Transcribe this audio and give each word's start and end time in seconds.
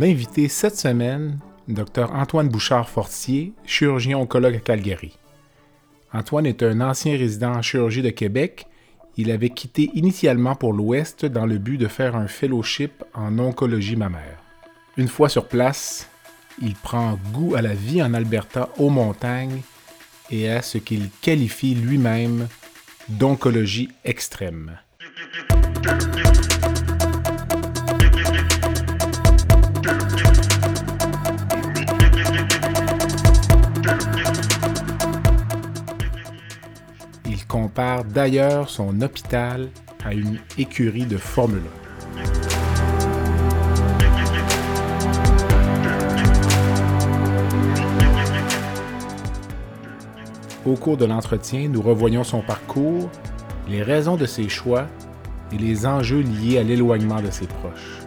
Invité 0.00 0.48
cette 0.48 0.76
semaine, 0.76 1.38
Dr 1.66 2.12
Antoine 2.14 2.48
Bouchard-Fortier, 2.48 3.52
chirurgien 3.66 4.16
oncologue 4.16 4.54
à 4.54 4.60
Calgary. 4.60 5.18
Antoine 6.12 6.46
est 6.46 6.62
un 6.62 6.80
ancien 6.80 7.16
résident 7.18 7.52
en 7.52 7.62
chirurgie 7.62 8.00
de 8.00 8.10
Québec. 8.10 8.66
Il 9.16 9.30
avait 9.30 9.50
quitté 9.50 9.90
initialement 9.94 10.54
pour 10.54 10.72
l'Ouest 10.72 11.26
dans 11.26 11.46
le 11.46 11.58
but 11.58 11.78
de 11.78 11.88
faire 11.88 12.16
un 12.16 12.28
fellowship 12.28 13.04
en 13.12 13.38
oncologie 13.38 13.96
mammaire. 13.96 14.38
Une 14.96 15.08
fois 15.08 15.28
sur 15.28 15.46
place, 15.46 16.08
il 16.62 16.74
prend 16.74 17.18
goût 17.32 17.54
à 17.56 17.62
la 17.62 17.74
vie 17.74 18.02
en 18.02 18.14
Alberta 18.14 18.70
aux 18.78 18.90
montagnes 18.90 19.60
et 20.30 20.48
à 20.48 20.62
ce 20.62 20.78
qu'il 20.78 21.10
qualifie 21.20 21.74
lui-même 21.74 22.48
d'oncologie 23.08 23.90
extrême. 24.04 24.78
Compare 37.48 38.04
d'ailleurs 38.04 38.68
son 38.68 39.00
hôpital 39.00 39.70
à 40.04 40.12
une 40.12 40.38
écurie 40.58 41.06
de 41.06 41.16
Formule 41.16 41.62
1. 50.64 50.70
Au 50.70 50.74
cours 50.74 50.98
de 50.98 51.06
l'entretien, 51.06 51.68
nous 51.68 51.80
revoyons 51.80 52.24
son 52.24 52.42
parcours, 52.42 53.08
les 53.68 53.82
raisons 53.82 54.16
de 54.16 54.26
ses 54.26 54.50
choix 54.50 54.86
et 55.50 55.56
les 55.56 55.86
enjeux 55.86 56.20
liés 56.20 56.58
à 56.58 56.62
l'éloignement 56.62 57.22
de 57.22 57.30
ses 57.30 57.46
proches. 57.46 58.00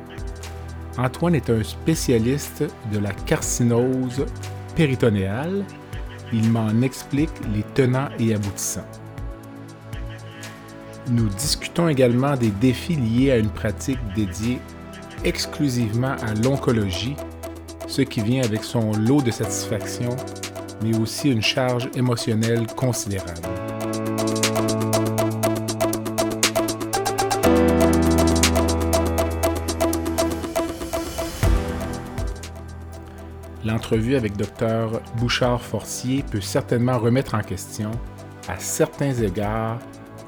Antoine 0.97 1.33
est 1.33 1.49
un 1.49 1.63
spécialiste 1.63 2.63
de 2.93 2.99
la 2.99 3.11
carcinose 3.11 4.25
péritonéale. 4.75 5.65
Il 6.31 6.51
m'en 6.51 6.81
explique 6.81 7.31
les 7.53 7.63
tenants 7.73 8.09
et 8.19 8.35
aboutissants. 8.35 9.00
Nous 11.09 11.27
discutons 11.29 11.87
également 11.87 12.35
des 12.35 12.51
défis 12.51 12.95
liés 12.95 13.31
à 13.31 13.37
une 13.37 13.49
pratique 13.49 13.99
dédiée 14.15 14.59
exclusivement 15.23 16.15
à 16.21 16.33
l'oncologie, 16.43 17.15
ce 17.87 18.01
qui 18.01 18.21
vient 18.21 18.43
avec 18.43 18.63
son 18.63 18.91
lot 18.93 19.21
de 19.21 19.31
satisfaction, 19.31 20.15
mais 20.83 20.97
aussi 20.97 21.29
une 21.29 21.41
charge 21.41 21.89
émotionnelle 21.95 22.65
considérable. 22.67 23.41
L'entrevue 33.63 34.15
avec 34.15 34.35
Dr 34.37 35.01
Bouchard-Forcier 35.17 36.23
peut 36.23 36.41
certainement 36.41 36.97
remettre 36.97 37.35
en 37.35 37.41
question, 37.41 37.91
à 38.47 38.57
certains 38.57 39.13
égards, 39.13 39.79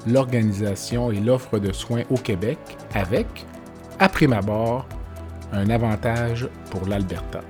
l'organisation 0.06 1.10
et 1.10 1.20
l'offre 1.20 1.58
de 1.58 1.72
soins 1.72 2.02
au 2.10 2.16
Québec 2.16 2.58
avec, 2.94 3.26
à 3.98 4.08
prime 4.08 4.32
abord, 4.32 4.86
un 5.52 5.70
avantage 5.70 6.48
pour 6.70 6.86
l'Alberta. 6.86 7.40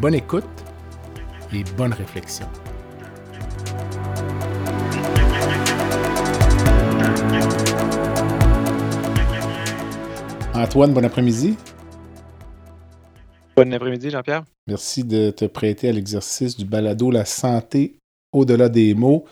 Bonne 0.00 0.14
écoute 0.14 0.44
et 1.52 1.62
bonne 1.76 1.92
réflexion. 1.92 2.46
Antoine, 10.54 10.92
bon 10.92 11.04
après-midi. 11.04 11.56
Bon 13.56 13.72
après-midi, 13.72 14.10
Jean-Pierre. 14.10 14.44
Merci 14.66 15.04
de 15.04 15.30
te 15.30 15.44
prêter 15.44 15.88
à 15.88 15.92
l'exercice 15.92 16.56
du 16.56 16.64
balado 16.64 17.10
La 17.10 17.24
santé 17.24 17.98
au-delà 18.32 18.68
des 18.68 18.94
mots. 18.94 19.24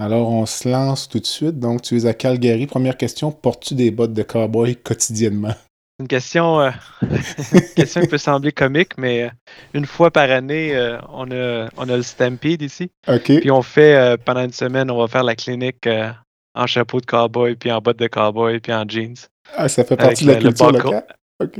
Alors, 0.00 0.30
on 0.30 0.46
se 0.46 0.66
lance 0.66 1.10
tout 1.10 1.20
de 1.20 1.26
suite. 1.26 1.58
Donc, 1.58 1.82
tu 1.82 1.94
es 1.94 2.06
à 2.06 2.14
Calgary. 2.14 2.66
Première 2.66 2.96
question, 2.96 3.30
portes-tu 3.30 3.74
des 3.74 3.90
bottes 3.90 4.14
de 4.14 4.22
cowboy 4.22 4.74
quotidiennement? 4.82 5.54
Une 6.00 6.08
question, 6.08 6.58
euh, 6.58 6.70
question 7.76 8.00
qui 8.00 8.06
peut 8.06 8.16
sembler 8.16 8.50
comique, 8.50 8.96
mais 8.96 9.24
euh, 9.24 9.28
une 9.74 9.84
fois 9.84 10.10
par 10.10 10.30
année, 10.30 10.74
euh, 10.74 10.96
on, 11.12 11.30
a, 11.30 11.68
on 11.76 11.86
a 11.86 11.96
le 11.98 12.02
Stampede 12.02 12.62
ici. 12.62 12.90
OK. 13.08 13.40
Puis 13.40 13.50
on 13.50 13.60
fait, 13.60 14.16
pendant 14.24 14.42
une 14.42 14.54
semaine, 14.54 14.90
on 14.90 14.96
va 14.96 15.06
faire 15.06 15.22
la 15.22 15.36
clinique 15.36 15.86
en 16.54 16.66
chapeau 16.66 17.02
de 17.02 17.06
cowboy, 17.06 17.54
puis 17.56 17.70
en 17.70 17.82
bottes 17.82 17.98
de 17.98 18.06
cowboy, 18.06 18.58
puis 18.58 18.72
en 18.72 18.88
jeans. 18.88 19.16
Ah, 19.54 19.68
ça 19.68 19.84
fait 19.84 19.98
partie 19.98 20.24
de 20.24 20.32
la 20.32 20.38
culture 20.38 20.72
locale? 20.72 21.04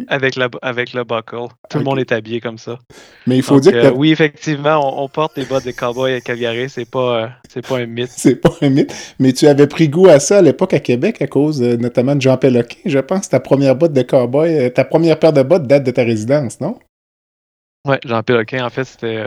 Avec, 0.08 0.36
le, 0.36 0.48
avec 0.62 0.92
le 0.92 1.04
buckle. 1.04 1.48
Tout 1.70 1.78
le 1.78 1.84
monde 1.84 1.98
est 1.98 2.12
habillé 2.12 2.40
comme 2.40 2.58
ça. 2.58 2.78
Mais 3.26 3.36
il 3.36 3.42
faut 3.42 3.60
dire 3.60 3.72
que. 3.72 3.76
Euh, 3.78 3.92
oui, 3.92 4.12
effectivement, 4.12 5.02
on, 5.02 5.08
porte 5.08 5.36
des 5.36 5.44
bottes 5.44 5.64
de 5.64 5.70
cowboy 5.70 6.14
à 6.14 6.20
Calgary. 6.20 6.68
C'est 6.68 6.88
pas, 6.88 7.22
euh, 7.22 7.28
c'est 7.48 7.66
pas 7.66 7.78
un 7.78 7.86
mythe. 7.86 8.10
c'est 8.10 8.36
pas 8.36 8.52
un 8.60 8.68
mythe. 8.68 8.94
Mais 9.18 9.32
tu 9.32 9.46
avais 9.46 9.66
pris 9.66 9.88
goût 9.88 10.08
à 10.08 10.20
ça 10.20 10.38
à 10.38 10.42
l'époque 10.42 10.74
à 10.74 10.80
Québec 10.80 11.22
à 11.22 11.26
cause 11.26 11.62
euh, 11.62 11.76
notamment 11.76 12.14
de 12.14 12.20
Jean 12.20 12.36
Péloquin, 12.36 12.78
je 12.84 12.98
pense. 12.98 13.28
Ta 13.28 13.40
première 13.40 13.76
botte 13.76 13.92
de 13.92 14.02
cowboy, 14.02 14.72
ta 14.72 14.84
première 14.84 15.18
paire 15.18 15.32
de 15.32 15.42
bottes 15.42 15.66
date 15.66 15.84
de 15.84 15.90
ta 15.90 16.02
résidence, 16.02 16.60
non? 16.60 16.78
Oui, 17.86 17.96
Jean 18.04 18.22
Péloquin, 18.22 18.64
en 18.64 18.70
fait, 18.70 18.84
c'était 18.84 19.26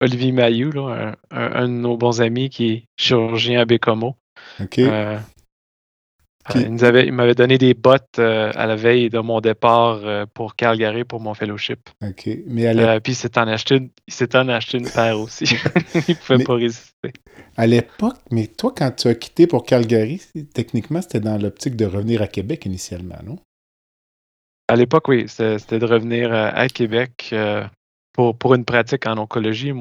Olivier 0.00 0.32
Mailloux, 0.32 0.72
là, 0.72 1.16
un, 1.30 1.68
de 1.68 1.72
nos 1.72 1.96
bons 1.96 2.20
amis 2.20 2.50
qui 2.50 2.70
est 2.70 2.84
chirurgien 2.96 3.60
à 3.60 3.64
Bécomo. 3.64 4.16
OK. 4.60 4.80
Euh, 6.56 7.02
il, 7.04 7.12
m'avait 7.12 7.34
donné 7.34 7.58
des 7.58 7.74
bottes 7.74 8.18
euh, 8.18 8.50
à 8.54 8.66
la 8.66 8.76
veille 8.76 9.10
de 9.10 9.18
mon 9.18 9.40
départ 9.40 10.00
euh, 10.04 10.26
pour 10.32 10.56
Calgary 10.56 11.04
pour 11.04 11.20
mon 11.20 11.34
fellowship. 11.34 11.90
OK. 12.02 12.28
Mais 12.46 13.00
puis 13.00 13.12
il 13.12 13.16
s'est 13.16 13.38
en, 13.38 13.48
acheté 13.48 13.76
une 13.76 14.90
paire 14.90 15.18
aussi. 15.18 15.44
il 15.94 16.04
ne 16.08 16.14
pouvait 16.14 16.44
pas 16.44 16.54
résister. 16.54 17.12
À 17.56 17.66
l'époque, 17.66 18.16
mais 18.30 18.46
toi, 18.46 18.72
quand 18.76 18.90
tu 18.92 19.08
as 19.08 19.14
quitté 19.14 19.46
pour 19.46 19.64
Calgary, 19.64 20.22
techniquement, 20.54 21.02
c'était 21.02 21.20
dans 21.20 21.38
l'optique 21.38 21.76
de 21.76 21.86
revenir 21.86 22.22
à 22.22 22.26
Québec 22.26 22.66
initialement, 22.66 23.18
non? 23.24 23.38
À 24.68 24.76
l'époque, 24.76 25.08
oui. 25.08 25.24
C'était 25.28 25.78
de 25.78 25.86
revenir 25.86 26.32
à 26.32 26.68
Québec 26.68 27.34
pour, 28.12 28.36
pour 28.36 28.54
une 28.54 28.66
pratique 28.66 29.06
en 29.06 29.16
oncologie, 29.16 29.72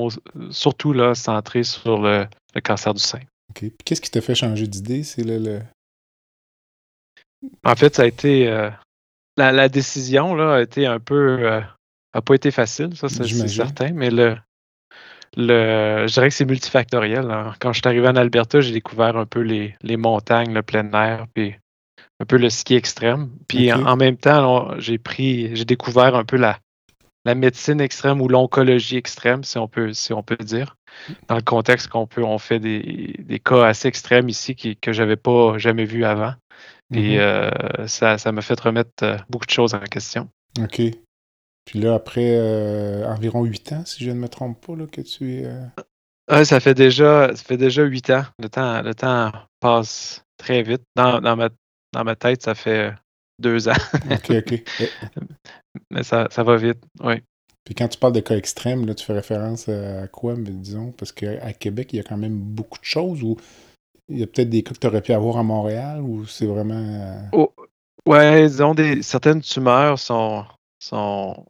surtout 0.49 0.93
là, 0.93 1.13
centrée 1.13 1.63
sur 1.63 2.01
le, 2.01 2.25
cancer 2.63 2.93
du 2.93 3.01
sein. 3.01 3.19
OK. 3.49 3.69
Qu'est-ce 3.83 4.01
qui 4.01 4.09
t'a 4.09 4.21
fait 4.21 4.35
changer 4.35 4.65
d'idée? 4.65 5.03
C'est 5.03 5.23
le, 5.23 5.61
en 7.63 7.75
fait, 7.75 7.95
ça 7.95 8.03
a 8.03 8.05
été. 8.05 8.47
Euh, 8.47 8.69
la, 9.37 9.69
décision 9.69 10.35
là, 10.35 10.55
a 10.55 10.61
été 10.61 10.85
un 10.85 10.99
peu. 10.99 11.39
Euh, 11.41 11.61
a 12.13 12.21
pas 12.21 12.35
été 12.35 12.51
facile, 12.51 12.95
ça, 12.95 13.09
c'est 13.09 13.27
certain, 13.47 13.91
mais 13.93 14.09
le, 14.09 14.37
le, 15.35 16.05
je 16.07 16.13
dirais 16.13 16.29
que 16.29 16.33
c'est 16.33 16.45
multifactoriel. 16.45 17.29
Hein. 17.29 17.53
Quand 17.59 17.73
je 17.73 17.79
suis 17.79 17.87
arrivé 17.87 18.07
en 18.07 18.15
Alberta, 18.15 18.59
j'ai 18.59 18.73
découvert 18.73 19.17
un 19.17 19.25
peu 19.25 19.41
les, 19.41 19.75
les, 19.83 19.97
montagnes, 19.97 20.53
le 20.53 20.63
plein 20.63 20.91
air, 20.93 21.27
puis 21.33 21.55
un 22.19 22.25
peu 22.25 22.37
le 22.37 22.49
ski 22.49 22.75
extrême. 22.75 23.29
Puis 23.47 23.71
en, 23.71 23.97
même 23.97 24.17
temps, 24.17 24.79
j'ai 24.79 24.97
pris, 24.97 25.55
j'ai 25.55 25.65
découvert 25.65 26.15
un 26.15 26.25
peu 26.25 26.37
la, 26.37 26.57
la 27.25 27.35
médecine 27.35 27.81
extrême 27.81 28.21
ou 28.21 28.27
l'oncologie 28.27 28.97
extrême, 28.97 29.43
si 29.43 29.57
on 29.59 29.67
peut, 29.67 29.93
si 29.93 30.13
on 30.13 30.23
peut 30.23 30.37
dire, 30.37 30.75
dans 31.27 31.35
le 31.35 31.41
contexte 31.41 31.89
qu'on 31.89 32.07
peut, 32.07 32.23
on 32.23 32.39
fait 32.39 32.59
des, 32.59 33.15
des 33.19 33.39
cas 33.39 33.65
assez 33.65 33.87
extrêmes 33.87 34.29
ici 34.29 34.55
qui, 34.55 34.77
que 34.77 34.91
j'avais 34.91 35.17
pas 35.17 35.57
jamais 35.57 35.85
vu 35.85 36.03
avant. 36.03 36.33
Et 36.93 37.17
mm-hmm. 37.17 37.19
euh, 37.19 37.87
ça, 37.87 38.17
ça 38.17 38.31
m'a 38.31 38.41
fait 38.41 38.59
remettre 38.59 39.03
euh, 39.03 39.17
beaucoup 39.29 39.45
de 39.45 39.51
choses 39.51 39.73
en 39.73 39.79
question. 39.79 40.29
OK. 40.59 40.81
Puis 41.65 41.79
là, 41.79 41.95
après 41.95 42.37
euh, 42.37 43.05
environ 43.07 43.43
huit 43.43 43.71
ans, 43.73 43.83
si 43.85 44.03
je 44.03 44.11
ne 44.11 44.15
me 44.15 44.29
trompe 44.29 44.65
pas, 44.65 44.75
là, 44.75 44.87
que 44.87 45.01
tu 45.01 45.33
es. 45.33 46.45
ça 46.45 46.59
fait 46.61 46.73
déjà 46.73 47.35
ça 47.35 47.43
fait 47.43 47.57
déjà 47.57 47.83
huit 47.83 48.09
ans. 48.09 48.23
Le 48.39 48.47
temps, 48.47 48.81
le 48.81 48.95
temps 48.95 49.31
passe 49.59 50.23
très 50.37 50.63
vite. 50.63 50.83
Dans, 50.95 51.19
dans, 51.19 51.35
ma, 51.35 51.49
dans 51.91 52.05
ma 52.05 52.15
tête, 52.15 52.41
ça 52.41 52.55
fait 52.55 52.93
deux 53.37 53.67
ans. 53.67 53.73
OK, 54.11 54.31
OK. 54.31 54.63
Mais 55.91 56.03
ça, 56.03 56.27
ça 56.31 56.43
va 56.43 56.55
vite, 56.55 56.81
oui. 57.01 57.15
Puis 57.65 57.75
quand 57.75 57.89
tu 57.89 57.99
parles 57.99 58.13
de 58.13 58.21
cas 58.21 58.37
extrêmes, 58.37 58.85
là, 58.85 58.95
tu 58.95 59.05
fais 59.05 59.11
référence 59.11 59.67
à 59.67 60.07
quoi, 60.07 60.35
disons? 60.37 60.93
Parce 60.93 61.11
qu'à 61.11 61.51
Québec, 61.51 61.91
il 61.91 61.97
y 61.97 61.99
a 61.99 62.03
quand 62.03 62.15
même 62.15 62.39
beaucoup 62.39 62.79
de 62.79 62.85
choses 62.85 63.21
où 63.23 63.35
il 64.09 64.19
y 64.19 64.23
a 64.23 64.27
peut-être 64.27 64.49
des 64.49 64.63
cas 64.63 64.73
que 64.73 64.79
tu 64.79 64.87
aurais 64.87 65.01
pu 65.01 65.13
avoir 65.13 65.37
à 65.37 65.43
Montréal 65.43 66.01
ou 66.01 66.25
c'est 66.25 66.45
vraiment. 66.45 66.75
Euh, 66.75 67.21
oh, 67.33 67.53
ouais, 68.05 68.47
disons, 68.47 68.73
des, 68.73 69.01
certaines 69.01 69.41
tumeurs 69.41 69.99
sont, 69.99 70.45
sont 70.79 71.45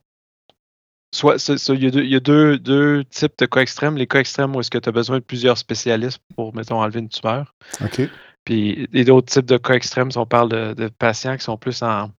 soit 1.13 1.35
il 1.69 2.09
y 2.09 2.15
a, 2.15 2.19
deux, 2.19 2.57
deux, 2.57 3.03
types 3.05 3.37
de 3.37 3.45
cas 3.45 3.61
extrêmes. 3.61 3.97
Les 3.97 4.07
cas 4.07 4.19
extrêmes 4.19 4.55
où 4.55 4.59
est-ce 4.59 4.71
que 4.71 4.77
tu 4.77 4.89
as 4.89 4.91
besoin 4.91 5.17
de 5.17 5.23
plusieurs 5.23 5.57
spécialistes 5.57 6.19
pour, 6.35 6.55
mettons, 6.55 6.81
enlever 6.81 6.99
une 6.99 7.09
tumeur. 7.09 7.53
OK. 7.81 8.01
Puis 8.43 8.87
et 8.93 9.03
d'autres 9.03 9.31
types 9.31 9.45
de 9.45 9.57
cas 9.57 9.73
extrêmes, 9.73 10.11
si 10.11 10.17
on 10.17 10.25
parle 10.25 10.49
de, 10.75 10.87
patients 10.87 11.37
qui 11.37 11.43
sont 11.43 11.57
plus 11.57 11.81
en, 11.83 12.11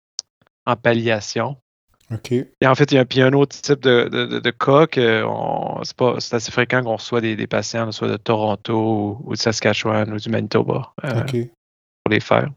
en 0.66 0.76
palliation. 0.76 1.58
Et 2.62 2.68
en 2.68 2.76
fait, 2.76 2.92
il 2.92 2.96
y 2.96 2.98
a, 2.98 3.06
puis 3.06 3.22
un 3.22 3.34
autre 3.34 3.60
type 3.60 3.82
de, 3.82 4.08
de, 4.08 4.52
cas 4.52 4.88
que 4.88 5.26
c'est 6.20 6.36
assez 6.36 6.52
fréquent 6.52 6.82
qu'on 6.82 6.96
reçoit 6.96 7.20
des, 7.20 7.48
patients, 7.48 7.92
soit 7.92 8.08
de 8.08 8.18
Toronto 8.18 9.22
ou, 9.26 9.32
de 9.32 9.38
Saskatchewan 9.38 10.12
ou 10.14 10.18
du 10.18 10.30
Manitoba 10.30 10.94
euh, 11.04 11.24
pour 11.24 12.12
les 12.12 12.22
faire. 12.22 12.50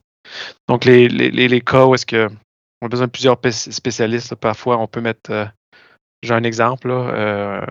Donc, 0.68 0.84
les, 0.84 1.08
les, 1.08 1.48
les, 1.48 1.60
cas 1.60 1.86
où 1.86 1.94
est-ce 1.94 2.06
que 2.06 2.28
on 2.80 2.86
a 2.86 2.88
besoin 2.88 3.06
de 3.06 3.12
plusieurs 3.12 3.38
spécialistes, 3.50 4.34
parfois 4.36 4.78
on 4.78 4.86
peut 4.86 5.00
mettre 5.00 5.30
euh, 5.30 5.44
j'ai 6.22 6.34
un 6.34 6.44
exemple, 6.44 6.88
euh, 6.90 7.64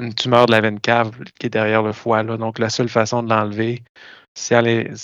une 0.00 0.14
tumeur 0.14 0.46
de 0.46 0.52
la 0.52 0.60
veine 0.60 0.80
cave 0.80 1.12
qui 1.38 1.46
est 1.46 1.50
derrière 1.50 1.82
le 1.82 1.92
foie. 1.92 2.22
Là. 2.22 2.36
Donc, 2.36 2.58
la 2.58 2.70
seule 2.70 2.88
façon 2.88 3.22
de 3.22 3.28
l'enlever, 3.28 3.82
si 4.36 4.54
elle, 4.54 4.94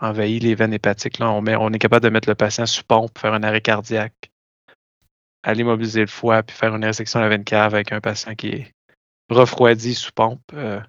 envahit 0.00 0.42
les 0.42 0.54
veines 0.54 0.74
hépatiques, 0.74 1.18
là, 1.18 1.30
on, 1.30 1.40
met, 1.40 1.56
on 1.56 1.70
est 1.70 1.78
capable 1.78 2.04
de 2.04 2.10
mettre 2.10 2.28
le 2.28 2.34
patient 2.34 2.66
sous 2.66 2.84
pompe, 2.84 3.18
faire 3.18 3.32
un 3.32 3.42
arrêt 3.42 3.60
cardiaque, 3.60 4.30
aller 5.48 5.64
mobiliser 5.64 6.02
le 6.02 6.08
foie, 6.08 6.42
puis 6.42 6.54
faire 6.54 6.74
une 6.74 6.84
résection 6.84 7.20
de 7.20 7.24
la 7.24 7.30
veine 7.30 7.44
cave 7.44 7.74
avec 7.74 7.90
un 7.92 8.00
patient 8.00 8.34
qui 8.34 8.48
est 8.48 8.72
refroidi 9.30 9.94
sous 9.94 10.12
pompe. 10.12 10.42
Euh, 10.52 10.80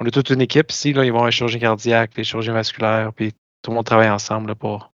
on 0.00 0.06
a 0.06 0.10
toute 0.10 0.30
une 0.30 0.40
équipe 0.40 0.72
ici, 0.72 0.92
là, 0.92 1.04
ils 1.04 1.10
vont 1.10 1.18
avoir 1.18 1.28
un 1.28 1.30
chirurgien 1.30 1.60
cardiaque, 1.60 2.12
les 2.16 2.24
chirurgiens 2.24 2.52
vasculaires, 2.52 3.12
puis 3.14 3.32
tout 3.62 3.70
le 3.70 3.76
monde 3.76 3.86
travaille 3.86 4.10
ensemble 4.10 4.56
pour 4.56 4.92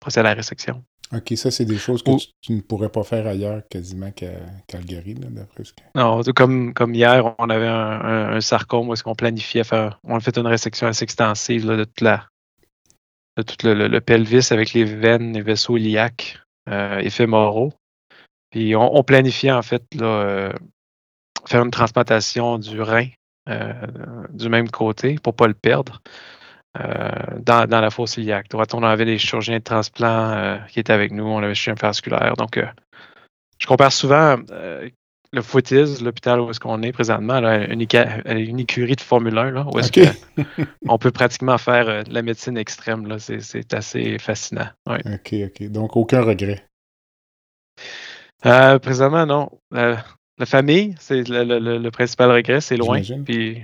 procéder 0.00 0.20
à 0.20 0.30
la 0.30 0.34
résection. 0.34 0.82
OK, 1.14 1.32
ça, 1.36 1.50
c'est 1.50 1.64
des 1.64 1.76
choses 1.76 2.02
que 2.02 2.10
tu, 2.40 2.52
ne 2.52 2.60
pourrais 2.60 2.90
pas 2.90 3.02
faire 3.02 3.26
ailleurs 3.26 3.62
quasiment 3.68 4.10
qu'à 4.10 4.32
Calgary, 4.66 5.14
d'après 5.14 5.64
ce 5.64 5.72
que... 5.72 5.80
Non, 5.94 6.22
comme, 6.34 6.72
comme 6.74 6.94
hier, 6.94 7.34
on 7.38 7.50
avait 7.50 7.66
un, 7.66 8.40
sarcome 8.40 8.88
où 8.88 8.92
est-ce 8.94 9.02
qu'on 9.02 9.14
planifiait 9.14 9.64
faire... 9.64 9.98
On 10.04 10.16
a 10.16 10.20
fait 10.20 10.36
une 10.38 10.46
résection 10.46 10.86
assez 10.86 11.04
extensive 11.04 11.66
de 11.66 11.84
toute 11.84 12.00
la... 12.02 12.26
de 13.36 13.42
tout 13.42 13.56
le, 13.64 13.98
pelvis 14.00 14.48
avec 14.50 14.74
les 14.74 14.84
veines, 14.84 15.32
les 15.32 15.42
vaisseaux 15.42 15.78
iliaques 15.78 16.40
euh, 16.68 16.98
éphémoraux. 16.98 17.72
Puis 18.50 18.74
on, 18.74 19.02
planifiait 19.02 19.52
en 19.52 19.62
fait 19.62 19.82
là, 19.94 20.06
euh, 20.06 20.52
faire 21.46 21.62
une 21.62 21.70
transplantation 21.70 22.58
du 22.58 22.80
rein 22.80 23.08
euh, 23.48 23.72
du 24.30 24.48
même 24.48 24.70
côté 24.70 25.16
pour 25.22 25.32
ne 25.34 25.36
pas 25.36 25.46
le 25.46 25.54
perdre. 25.54 26.02
Euh, 26.78 27.10
dans, 27.40 27.66
la 27.68 27.90
fosse 27.90 28.18
iliaque. 28.18 28.46
on 28.52 28.82
avait 28.82 29.06
des 29.06 29.18
chirurgiens 29.18 29.58
de 29.58 29.64
transplant 29.64 30.60
qui 30.68 30.78
étaient 30.78 30.92
avec 30.92 31.12
nous, 31.12 31.24
on 31.24 31.38
avait 31.38 31.54
chirurgien 31.54 31.88
vasculaire. 31.88 32.34
Donc, 32.36 32.60
je 33.58 33.66
compare 33.66 33.90
souvent 33.90 34.36
le 35.32 35.42
Footies, 35.42 36.02
l'hôpital 36.02 36.40
où 36.40 36.50
est-ce 36.50 36.60
qu'on 36.60 36.82
est 36.82 36.92
présentement, 36.92 37.38
une, 37.38 37.86
une, 38.26 38.60
écurie 38.60 38.96
de 38.96 39.00
Formule 39.00 39.36
1, 39.36 39.50
là, 39.50 39.66
où 39.72 39.78
est-ce 39.78 39.90
on 40.88 40.98
peut 40.98 41.10
pratiquement 41.10 41.58
faire 41.58 42.04
de 42.04 42.12
la 42.12 42.22
médecine 42.22 42.56
extrême. 42.56 43.18
C'est 43.18 43.74
assez 43.74 44.18
fascinant. 44.18 44.68
OK, 44.86 45.34
OK. 45.46 45.70
Donc, 45.70 45.96
aucun 45.96 46.22
regret. 46.22 46.64
Présentement, 48.42 49.26
non. 49.26 49.50
la 49.70 50.46
famille, 50.46 50.94
c'est 50.98 51.28
le, 51.28 51.88
principal 51.90 52.30
regret, 52.30 52.60
c'est 52.60 52.76
loin. 52.76 53.00
Puis 53.24 53.62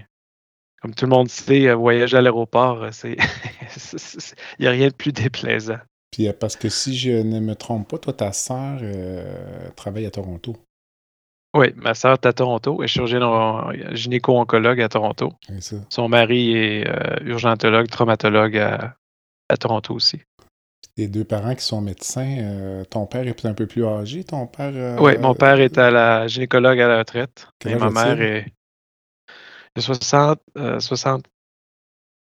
comme 0.84 0.94
tout 0.94 1.06
le 1.06 1.10
monde 1.12 1.30
sait, 1.30 1.68
euh, 1.68 1.74
voyager 1.74 2.18
à 2.18 2.20
l'aéroport, 2.20 2.82
euh, 2.82 2.90
c'est 2.92 3.16
il 4.58 4.62
n'y 4.62 4.66
a 4.66 4.70
rien 4.70 4.88
de 4.88 4.92
plus 4.92 5.12
déplaisant. 5.12 5.78
Puis 6.10 6.28
euh, 6.28 6.34
parce 6.38 6.56
que 6.56 6.68
si 6.68 6.94
je 6.94 7.10
ne 7.10 7.40
me 7.40 7.54
trompe 7.54 7.88
pas, 7.88 7.96
toi, 7.96 8.12
ta 8.12 8.32
sœur 8.34 8.82
travaille 9.76 10.04
à 10.04 10.10
Toronto. 10.10 10.54
Oui, 11.56 11.68
ma 11.76 11.94
sœur 11.94 12.12
est 12.12 12.26
à 12.26 12.34
Toronto, 12.34 12.82
est 12.82 12.86
chirurgienne 12.86 13.22
gynéco-oncologue 13.94 14.82
à 14.82 14.90
Toronto. 14.90 15.32
Son 15.88 16.08
mari 16.10 16.54
est 16.54 16.84
urgentologue, 17.22 17.88
traumatologue 17.88 18.58
à, 18.58 19.56
Toronto 19.58 19.94
aussi. 19.94 20.20
Tes 20.96 21.08
deux 21.08 21.24
parents 21.24 21.54
qui 21.54 21.64
sont 21.64 21.80
médecins, 21.80 22.84
ton 22.88 23.06
père 23.06 23.26
est 23.26 23.44
un 23.46 23.54
peu 23.54 23.66
plus 23.66 23.84
âgé, 23.84 24.22
ton 24.22 24.46
père... 24.46 25.00
oui, 25.02 25.18
mon 25.18 25.34
père 25.34 25.58
est 25.58 25.76
à 25.76 25.90
la 25.90 26.28
gynécologue 26.28 26.80
à 26.80 26.86
la 26.86 26.98
retraite. 26.98 27.48
Et 27.66 27.74
ma 27.74 27.90
mère 27.90 28.20
est 28.20 28.46
60, 29.76 30.38
60, 30.78 31.26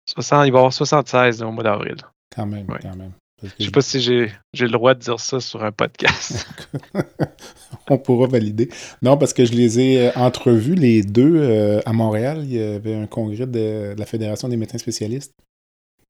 60, 0.07 0.47
il 0.47 0.53
va 0.53 0.59
y 0.59 0.59
avoir 0.59 0.73
76 0.73 1.43
au 1.43 1.51
mois 1.51 1.65
d'avril. 1.65 1.97
Quand 2.35 2.45
même, 2.45 2.67
quand 2.67 2.95
même. 2.95 3.13
Je 3.59 3.65
sais 3.67 3.71
pas 3.71 3.83
si 3.83 4.01
j'ai 4.01 4.31
le 4.59 4.71
droit 4.71 4.95
de 4.95 5.01
dire 5.01 5.21
ça 5.21 5.41
sur 5.41 5.63
un 5.63 5.71
podcast. 5.71 6.47
On 7.89 7.99
pourra 7.99 8.27
valider. 8.27 8.69
Non, 9.01 9.17
parce 9.17 9.33
que 9.33 9.45
je 9.45 9.53
les 9.53 9.79
ai 9.79 10.09
euh, 10.09 10.13
entrevus, 10.17 10.75
les 10.75 11.03
deux, 11.03 11.37
euh, 11.37 11.81
à 11.87 11.93
Montréal. 11.93 12.41
Il 12.43 12.53
y 12.53 12.61
avait 12.61 12.95
un 12.95 13.07
congrès 13.07 13.47
de, 13.47 13.95
la 13.97 14.07
Fédération 14.07 14.49
des 14.49 14.57
médecins 14.57 14.79
spécialistes. 14.79 15.33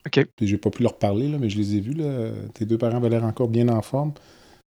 OK. 0.07 0.27
Puis 0.37 0.47
j'ai 0.47 0.59
pas 0.59 0.71
pu 0.71 0.83
leur 0.83 0.99
parler, 0.99 1.29
là, 1.29 1.39
mais 1.39 1.51
je 1.51 1.59
les 1.59 1.77
ai 1.77 1.81
vus. 1.81 1.95
Là. 1.95 2.31
Tes 2.55 2.65
deux 2.65 2.79
parents 2.79 2.97
avaient 2.97 3.11
l'air 3.11 3.25
encore 3.25 3.49
bien 3.49 3.69
en 3.69 3.83
forme. 3.83 4.13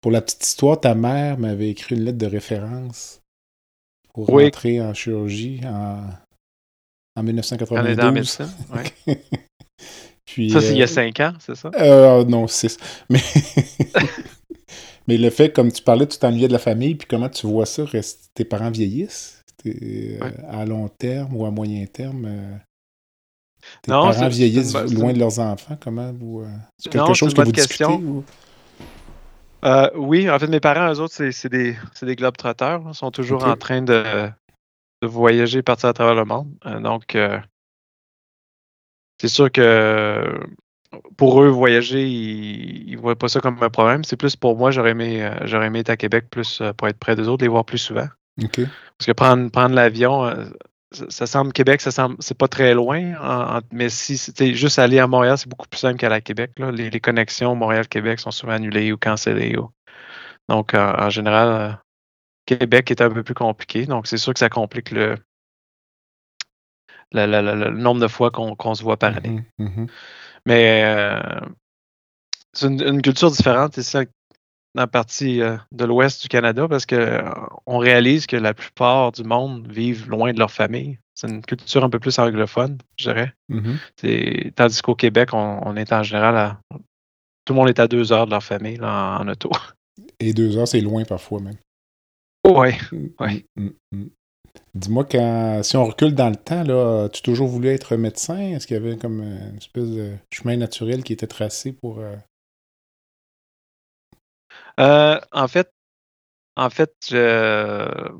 Pour 0.01 0.11
la 0.11 0.21
petite 0.21 0.45
histoire, 0.45 0.81
ta 0.81 0.95
mère 0.95 1.39
m'avait 1.39 1.71
écrit 1.71 1.95
une 1.95 2.05
lettre 2.05 2.19
de 2.19 2.27
référence 2.27 3.21
pour 4.13 4.27
rentrer 4.27 4.81
en 4.81 4.93
chirurgie 4.93 5.61
en, 5.65 6.03
en 7.17 7.23
1992. 7.23 7.99
En 8.01 8.13
Puis, 10.25 10.51
ça, 10.51 10.61
c'est 10.61 10.73
il 10.73 10.79
y 10.79 10.83
a 10.83 10.85
euh, 10.85 10.87
cinq 10.87 11.21
ans, 11.21 11.35
c'est 11.41 11.55
ça? 11.55 11.71
Euh, 11.75 12.25
non, 12.25 12.47
six. 12.47 12.77
Mais... 13.11 13.21
Mais 15.09 15.17
le 15.17 15.31
fait, 15.31 15.53
comme 15.53 15.73
tu 15.73 15.83
parlais, 15.83 16.07
tu 16.07 16.17
t'ennuyais 16.19 16.47
de 16.47 16.53
la 16.53 16.61
famille, 16.61 16.95
puis 16.95 17.09
comment 17.09 17.29
tu 17.29 17.47
vois 17.47 17.67
ça, 17.67 17.85
tes 18.35 18.45
parents 18.45 18.71
vieillissent? 18.71 19.43
Euh, 19.67 20.19
à 20.49 20.65
long 20.65 20.89
terme 20.89 21.37
ou 21.37 21.45
à 21.45 21.51
moyen 21.51 21.85
terme? 21.87 22.61
Tes 23.83 23.91
parents 23.91 24.29
vieillissent 24.29 24.75
loin 24.93 25.13
de 25.13 25.19
leurs 25.19 25.39
enfants, 25.39 25.77
comment 25.81 26.13
vous... 26.13 26.45
c'est 26.79 26.91
quelque 26.91 27.15
chose 27.15 27.35
que 27.35 27.43
vous 27.43 27.53
discutez? 27.53 27.87
oui, 29.95 30.31
en 30.31 30.39
fait, 30.39 30.49
mes 30.49 30.61
parents, 30.61 30.93
eux 30.93 31.01
autres, 31.01 31.15
c'est 31.31 31.49
des, 31.49 31.77
des 32.03 32.17
globetrotters. 32.17 32.81
Ils 32.87 32.95
sont 32.95 33.11
toujours 33.11 33.45
en 33.45 33.57
train 33.57 33.83
de, 33.83 34.31
de 35.03 35.09
voyager, 35.09 35.63
partir 35.63 35.89
à 35.89 35.93
travers 35.93 36.15
le 36.15 36.25
monde. 36.25 36.49
Euh, 36.65 36.81
donc, 36.81 37.15
euh, 37.15 37.39
c'est 39.21 39.29
sûr 39.29 39.51
que 39.51 40.41
pour 41.17 41.43
eux, 41.43 41.49
voyager, 41.49 42.09
ils 42.09 42.95
ne 42.95 43.01
voient 43.01 43.17
pas 43.17 43.29
ça 43.29 43.41
comme 43.41 43.61
un 43.63 43.71
problème. 43.71 44.05
C'est 44.05 44.17
plus 44.17 44.37
pour 44.37 44.57
moi, 44.57 44.71
j'aurais 44.71 44.91
aimé, 44.91 45.23
euh, 45.23 45.35
j'aurais 45.45 45.67
aimé 45.67 45.81
être 45.81 45.91
à 45.91 45.97
Québec 45.97 46.27
plus 46.31 46.63
pour 46.77 46.89
être 46.89 46.99
près 46.99 47.17
des 47.17 47.29
autres, 47.29 47.43
les 47.45 47.49
voir 47.49 47.64
plus 47.64 47.79
souvent. 47.79 48.09
Parce 48.38 49.07
que 49.07 49.12
prendre, 49.12 49.50
prendre 49.50 49.75
l'avion, 49.75 50.33
ça, 51.08 51.26
semble 51.26 51.52
Québec, 51.52 51.80
ça 51.80 51.90
semble 51.90 52.16
c'est 52.20 52.37
pas 52.37 52.49
très 52.49 52.75
loin. 52.75 53.61
mais 53.72 53.88
si 53.88 54.16
c'était 54.16 54.54
juste 54.54 54.78
aller 54.78 54.99
à 54.99 55.06
Montréal, 55.06 55.38
c'est 55.38 55.49
beaucoup 55.49 55.68
plus 55.68 55.78
simple 55.78 55.99
qu'aller 55.99 56.16
à 56.16 56.20
Québec. 56.20 56.52
Les, 56.58 57.00
connexions 57.00 57.54
Montréal-Québec 57.54 58.20
sont 58.20 58.30
souvent 58.30 58.52
annulées 58.52 58.92
ou 58.92 58.99
cancellées. 58.99 59.56
Donc, 60.49 60.75
en 60.75 61.11
général, 61.11 61.78
Québec 62.46 62.90
est 62.90 63.00
un 63.00 63.11
peu 63.11 63.22
plus 63.22 63.34
compliqué. 63.34 63.87
Donc, 63.87 64.06
c'est 64.06 64.18
sûr 64.18 64.32
que 64.32 64.38
ça 64.38 64.49
complique 64.49 64.90
le, 64.90 65.16
le, 67.12 67.70
nombre 67.70 68.00
de 68.00 68.08
fois 68.08 68.30
qu'on 68.30 68.75
se 68.75 68.82
voit 68.82 68.96
par 68.96 69.16
année. 69.16 69.42
Mmh 69.58 69.64
mmh 69.64 69.87
Mais 70.46 70.82
euh, 70.84 71.40
c'est 72.52 72.66
une, 72.66 73.02
culture 73.02 73.30
différente 73.30 73.76
ici 73.76 73.99
dans 74.75 74.83
la 74.83 74.87
partie 74.87 75.43
euh, 75.43 75.57
de 75.73 75.85
l'ouest 75.85 76.23
du 76.23 76.29
Canada 76.29 76.67
parce 76.69 76.87
qu'on 76.87 76.97
euh, 76.97 77.79
réalise 77.79 78.26
que 78.26 78.37
la 78.37 78.55
plupart 78.55 79.12
du 79.12 79.23
monde 79.23 79.71
vivent 79.71 80.09
loin 80.09 80.33
de 80.33 80.38
leur 80.38 80.50
famille. 80.50 80.99
C'est 81.14 81.29
une 81.29 81.43
culture 81.43 81.85
un 81.85 81.91
peu 81.91 81.99
plus 81.99 82.19
anglophone, 82.19 82.79
je 82.97 83.11
dirais. 83.11 83.33
Mmh 83.49 83.75
tandis 84.57 84.83
qu'au 84.83 84.95
Québec, 84.95 85.31
on, 85.33 85.76
est 85.76 85.93
en 85.93 86.02
général 86.02 86.37
à. 86.37 86.61
Tout 87.45 87.55
le 87.55 87.59
monde 87.59 87.69
est 87.69 87.81
à 87.81 87.88
deux 87.88 88.12
heures 88.12 88.26
de 88.26 88.31
leur 88.31 88.43
famille 88.43 88.81
en 88.81 89.29
auto. 89.29 89.50
Et 90.21 90.33
deux 90.33 90.57
heures, 90.57 90.69
c'est 90.69 90.81
loin 90.81 91.05
parfois 91.05 91.41
même. 91.41 91.57
Oui. 92.47 92.71
Ouais. 93.21 93.45
Mm, 93.57 93.67
mm, 93.67 93.71
mm, 93.93 94.11
Dis-moi, 94.75 95.05
quand, 95.05 95.61
si 95.62 95.76
on 95.76 95.85
recule 95.85 96.14
dans 96.14 96.31
le 96.31 96.37
temps, 96.37 96.62
là, 96.62 97.05
as-tu 97.05 97.23
toujours 97.23 97.49
voulu 97.49 97.69
être 97.69 97.97
médecin? 97.97 98.38
Est-ce 98.38 98.67
qu'il 98.67 98.76
y 98.76 98.81
avait 98.81 98.97
comme 98.97 99.21
une 99.21 99.57
espèce 99.57 99.91
de 99.91 100.12
chemin 100.31 100.57
naturel 100.57 101.02
qui 101.02 101.12
était 101.12 101.26
tracé 101.26 101.73
pour. 101.73 101.99
Euh? 101.99 102.17
Euh, 104.83 105.21
en 105.33 105.49
fait, 105.49 105.73
en 106.57 106.71
fait, 106.71 106.93
je 107.09 108.11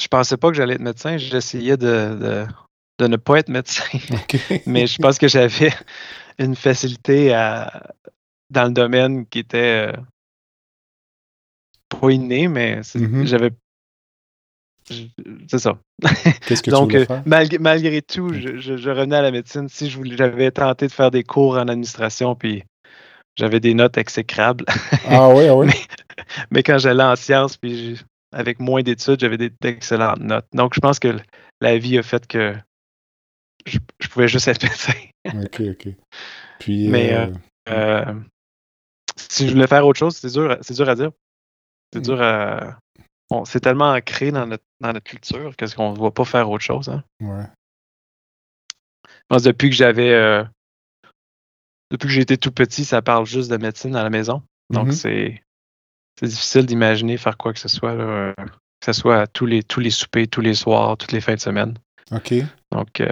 je 0.00 0.08
pensais 0.08 0.36
pas 0.36 0.48
que 0.48 0.54
j'allais 0.54 0.74
être 0.74 0.80
médecin. 0.80 1.18
J'essayais 1.18 1.76
de, 1.76 2.46
de, 2.98 3.06
ne 3.06 3.16
pas 3.16 3.38
être 3.38 3.48
médecin. 3.48 3.84
Mais 4.66 4.86
je 4.86 4.96
pense 4.98 5.18
que 5.18 5.28
j'avais 5.28 5.72
une 6.38 6.56
facilité 6.56 7.34
à, 7.34 7.92
dans 8.50 8.64
le 8.64 8.72
domaine 8.72 9.26
qui 9.26 9.40
était 9.40 9.92
euh, 9.92 10.00
pas 11.88 12.10
inné, 12.10 12.48
mais 12.48 12.80
mm-hmm. 12.80 13.26
j'avais. 13.26 13.50
C'est 15.48 15.58
ça. 15.58 15.78
Qu'est-ce 16.46 16.62
que 16.62 16.70
Donc, 16.70 16.90
tu 16.90 16.96
euh, 16.96 17.04
malgré, 17.26 17.58
malgré 17.58 18.02
tout, 18.02 18.32
je, 18.32 18.88
revenais 18.88 19.16
à 19.16 19.22
la 19.22 19.30
médecine. 19.30 19.68
Si 19.68 19.90
j'avais 19.90 20.50
tenté 20.50 20.86
de 20.86 20.92
faire 20.92 21.10
des 21.10 21.22
cours 21.22 21.54
en 21.54 21.68
administration, 21.68 22.34
puis 22.34 22.64
j'avais 23.36 23.60
des 23.60 23.74
notes 23.74 23.98
exécrables. 23.98 24.64
Ah 25.12 25.28
oui, 25.30 25.48
ah 25.48 25.56
oui. 25.56 25.68
mais, 26.50 26.62
quand 26.62 26.78
j'allais 26.78 27.02
en 27.02 27.16
sciences, 27.16 27.56
puis 27.56 27.98
avec 28.32 28.60
moins 28.60 28.82
d'études, 28.82 29.18
j'avais 29.18 29.38
d'excellentes 29.38 30.20
notes. 30.20 30.46
Donc, 30.52 30.74
je 30.74 30.80
pense 30.80 31.00
que 31.00 31.16
la 31.60 31.78
vie 31.78 31.98
a 31.98 32.02
fait 32.02 32.26
que 32.26 32.54
je, 33.66 33.78
pouvais 34.08 34.28
juste 34.28 34.48
être 34.48 34.62
médecin. 34.62 34.92
OK, 35.26 35.60
OK. 35.60 35.94
Puis, 36.60 36.88
Mais 36.88 37.12
euh, 37.14 37.26
euh, 37.68 38.14
si 39.16 39.48
je 39.48 39.52
voulais 39.52 39.66
faire 39.66 39.86
autre 39.86 39.98
chose, 39.98 40.16
c'est 40.16 40.32
dur, 40.32 40.56
c'est 40.60 40.74
dur 40.74 40.88
à 40.88 40.94
dire. 40.94 41.10
C'est 41.92 42.00
dur 42.00 42.20
à. 42.22 42.78
Bon, 43.30 43.44
c'est 43.44 43.60
tellement 43.60 43.92
ancré 43.92 44.32
dans 44.32 44.46
notre, 44.46 44.64
dans 44.80 44.92
notre 44.92 45.08
culture 45.08 45.54
qu'est-ce 45.56 45.76
qu'on 45.76 45.92
ne 45.92 45.98
voit 45.98 46.12
pas 46.12 46.24
faire 46.24 46.50
autre 46.50 46.64
chose. 46.64 46.88
Hein. 46.88 47.04
Ouais. 47.20 47.46
Je 49.06 49.24
pense 49.28 49.42
depuis 49.42 49.70
que 49.70 49.76
j'avais. 49.76 50.12
Euh, 50.12 50.44
depuis 51.90 52.08
que 52.08 52.12
j'ai 52.14 52.20
été 52.20 52.36
tout 52.36 52.52
petit, 52.52 52.84
ça 52.84 53.02
parle 53.02 53.26
juste 53.26 53.50
de 53.50 53.56
médecine 53.56 53.96
à 53.96 54.02
la 54.02 54.10
maison. 54.10 54.42
Donc, 54.70 54.88
mm-hmm. 54.88 54.92
c'est. 54.92 55.42
C'est 56.18 56.26
difficile 56.26 56.66
d'imaginer 56.66 57.16
faire 57.16 57.38
quoi 57.38 57.54
que 57.54 57.58
ce 57.58 57.68
soit, 57.68 57.94
là, 57.94 58.34
que 58.36 58.84
ce 58.84 58.92
soit 58.92 59.26
tous 59.26 59.46
les, 59.46 59.62
tous 59.62 59.80
les 59.80 59.88
soupers, 59.88 60.28
tous 60.28 60.42
les 60.42 60.52
soirs, 60.52 60.98
toutes 60.98 61.12
les 61.12 61.20
fins 61.22 61.34
de 61.34 61.40
semaine. 61.40 61.78
OK. 62.12 62.34
Donc, 62.70 63.02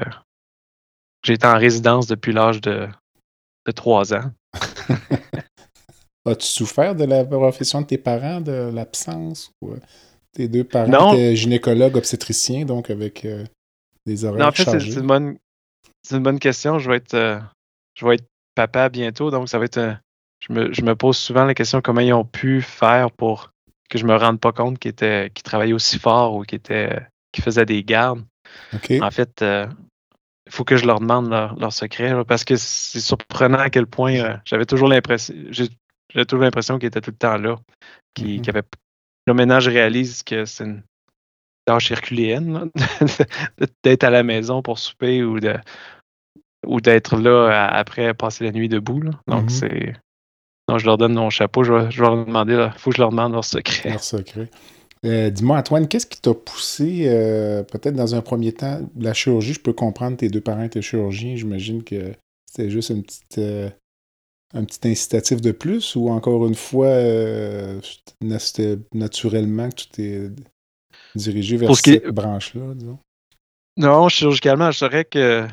j'ai 1.24 1.34
été 1.34 1.46
en 1.46 1.56
résidence 1.56 2.06
depuis 2.06 2.32
l'âge 2.32 2.60
de, 2.60 2.86
de 3.66 3.72
3 3.72 4.14
ans. 4.14 4.30
As-tu 6.26 6.46
souffert 6.46 6.94
de 6.94 7.04
la 7.04 7.24
profession 7.24 7.80
de 7.80 7.86
tes 7.86 7.98
parents, 7.98 8.40
de 8.40 8.70
l'absence? 8.72 9.52
Ou, 9.62 9.72
euh, 9.72 9.80
tes 10.32 10.48
deux 10.48 10.64
parents 10.64 11.12
étaient 11.14 11.36
gynécologues 11.36 11.96
obstétriciens, 11.96 12.64
donc 12.64 12.90
avec 12.90 13.24
euh, 13.24 13.44
des 14.04 14.24
horaires 14.24 14.40
non, 14.40 14.46
en 14.46 14.52
fait, 14.52 14.64
C'est 14.64 15.00
une, 15.00 15.06
bonne, 15.06 15.38
une 16.10 16.22
bonne 16.22 16.38
question. 16.38 16.78
Je 16.78 16.90
vais, 16.90 16.96
être, 16.96 17.14
euh, 17.14 17.40
je 17.94 18.06
vais 18.06 18.16
être 18.16 18.26
papa 18.66 18.88
bientôt, 18.88 19.30
donc 19.30 19.48
ça 19.48 19.58
va 19.58 19.66
être... 19.66 19.96
je, 20.40 20.52
me, 20.52 20.72
je 20.72 20.82
me 20.82 20.94
pose 20.94 21.16
souvent 21.16 21.44
la 21.44 21.54
question 21.54 21.80
comment 21.80 22.00
ils 22.00 22.12
ont 22.12 22.24
pu 22.24 22.60
faire 22.60 23.10
pour 23.12 23.52
que 23.88 23.98
je 23.98 24.04
me 24.04 24.16
rende 24.16 24.40
pas 24.40 24.52
compte 24.52 24.78
qu'ils 24.78 25.42
travaillaient 25.44 25.72
aussi 25.72 25.98
fort 25.98 26.34
ou 26.34 26.42
qu'ils 26.42 26.60
faisaient 27.40 27.66
des 27.66 27.82
gardes. 27.84 28.24
En 29.00 29.10
fait, 29.10 29.44
il 30.48 30.52
faut 30.52 30.64
que 30.64 30.76
je 30.76 30.86
leur 30.86 31.00
demande 31.00 31.28
leur, 31.30 31.72
secret 31.72 32.24
parce 32.26 32.44
que 32.44 32.56
c'est 32.56 33.00
surprenant 33.00 33.58
à 33.58 33.70
quel 33.70 33.86
point 33.86 34.14
euh, 34.14 34.36
j'avais 34.44 34.64
toujours 34.64 34.88
l'impression 34.88 35.34
j'ai 35.50 36.24
toujours 36.24 36.44
l'impression 36.44 36.78
qu'ils 36.78 36.86
étaient 36.86 37.02
tout 37.02 37.10
le 37.10 37.16
temps 37.16 37.36
là. 37.36 37.56
Mm-hmm. 38.18 38.48
avait... 38.48 38.62
Là, 39.26 39.34
maintenant, 39.34 39.60
je 39.60 39.70
réalise 39.70 40.22
que 40.22 40.46
c'est 40.46 40.64
une 40.64 40.82
tâche 41.66 41.90
herculéenne 41.90 42.70
d'être 43.84 44.04
à 44.04 44.10
la 44.10 44.22
maison 44.22 44.62
pour 44.62 44.78
souper 44.78 45.22
ou 45.22 45.38
de 45.38 45.54
ou 46.66 46.80
d'être 46.80 47.16
là 47.16 47.68
après 47.68 48.14
passer 48.14 48.44
la 48.44 48.52
nuit 48.52 48.68
debout. 48.68 49.00
Donc, 49.26 49.46
mm-hmm. 49.46 49.48
c'est. 49.48 49.92
Donc, 50.68 50.78
je 50.78 50.86
leur 50.86 50.98
donne 50.98 51.14
mon 51.14 51.30
chapeau. 51.30 51.64
Je 51.64 51.72
vais, 51.72 51.90
je 51.90 52.00
vais 52.00 52.06
leur 52.06 52.24
demander. 52.24 52.54
Il 52.54 52.78
faut 52.78 52.90
que 52.90 52.96
je 52.96 53.02
leur 53.02 53.10
demande 53.10 53.32
leur 53.32 53.44
secret. 53.44 53.90
Leur 53.90 54.02
secret. 54.02 54.50
Euh, 55.04 55.30
dis-moi, 55.30 55.58
Antoine, 55.58 55.86
qu'est-ce 55.86 56.06
qui 56.06 56.20
t'a 56.20 56.34
poussé, 56.34 57.04
euh, 57.06 57.62
peut-être 57.62 57.94
dans 57.94 58.14
un 58.14 58.20
premier 58.20 58.52
temps, 58.52 58.80
la 58.98 59.14
chirurgie? 59.14 59.54
Je 59.54 59.60
peux 59.60 59.72
comprendre, 59.72 60.16
tes 60.16 60.28
deux 60.28 60.40
parents 60.40 60.64
étaient 60.64 60.82
chirurgiens. 60.82 61.36
J'imagine 61.36 61.84
que 61.84 62.12
c'était 62.46 62.68
juste 62.68 62.90
une 62.90 63.02
petite, 63.04 63.38
euh, 63.38 63.70
un 64.54 64.64
petit 64.64 64.88
incitatif 64.88 65.40
de 65.40 65.52
plus 65.52 65.94
ou 65.94 66.08
encore 66.08 66.46
une 66.46 66.56
fois, 66.56 66.96
c'était 68.40 68.78
naturellement 68.92 69.68
que 69.68 69.76
tu 69.76 69.88
t'es 69.88 70.30
dirigé 71.14 71.56
vers 71.56 71.74
cette 71.76 72.08
branche-là, 72.08 72.74
disons? 72.74 72.98
Non, 73.76 74.08
chirurgicalement, 74.08 74.72
je 74.72 74.84
dirais 74.84 75.04
que 75.04 75.46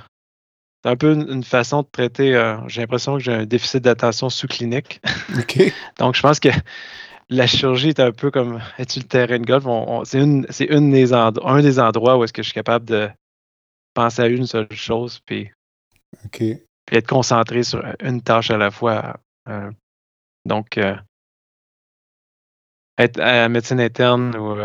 c'est 0.86 0.92
un 0.92 0.96
peu 0.96 1.14
une, 1.14 1.44
façon 1.44 1.82
de 1.82 1.88
traiter. 1.92 2.56
j'ai 2.68 2.82
l'impression 2.82 3.18
que 3.18 3.24
j'ai 3.24 3.34
un 3.34 3.46
déficit 3.46 3.84
d'attention 3.84 4.30
sous-clinique. 4.30 5.02
Donc, 5.98 6.14
je 6.14 6.22
pense 6.22 6.40
que 6.40 6.50
la 7.30 7.48
chirurgie 7.48 7.90
est 7.90 8.00
un 8.00 8.12
peu 8.12 8.30
comme 8.30 8.62
es-tu 8.78 9.00
le 9.00 9.06
terrain 9.06 9.40
de 9.40 9.46
golf? 9.46 9.64
c'est 10.04 10.20
une, 10.20 10.46
une 10.70 10.92
des 10.92 11.12
un 11.12 11.62
des 11.62 11.80
endroits 11.80 12.20
où 12.20 12.24
est-ce 12.24 12.34
que 12.34 12.44
je 12.44 12.50
suis 12.50 12.54
capable 12.54 12.86
de 12.86 13.10
penser 13.96 14.22
à 14.22 14.28
une 14.28 14.46
seule 14.46 14.72
chose 14.74 15.20
puis, 15.26 15.50
être 16.92 17.08
concentré 17.08 17.64
sur 17.64 17.84
une 18.00 18.22
tâche 18.22 18.52
à 18.52 18.58
la 18.58 18.70
fois. 18.70 19.18
Euh, 19.50 19.72
donc, 20.46 20.78
euh, 20.78 20.96
être 23.00 23.20
à 23.20 23.50
médecine 23.50 23.80
interne 23.80 24.36
ou, 24.36 24.56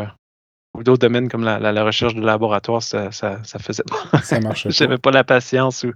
euh, 0.78 0.82
d'autres 0.82 1.00
domaines 1.00 1.28
comme 1.28 1.44
la, 1.44 1.84
recherche 1.84 2.14
de 2.14 2.20
laboratoire, 2.20 2.82
ça, 2.82 3.10
ça, 3.12 3.38
faisait 3.58 3.84
pas. 3.84 4.18
Ça 4.22 4.40
marchait 4.40 4.70
J'avais 4.70 4.98
pas 4.98 5.10
la 5.10 5.24
patience 5.24 5.84
ou, 5.84 5.92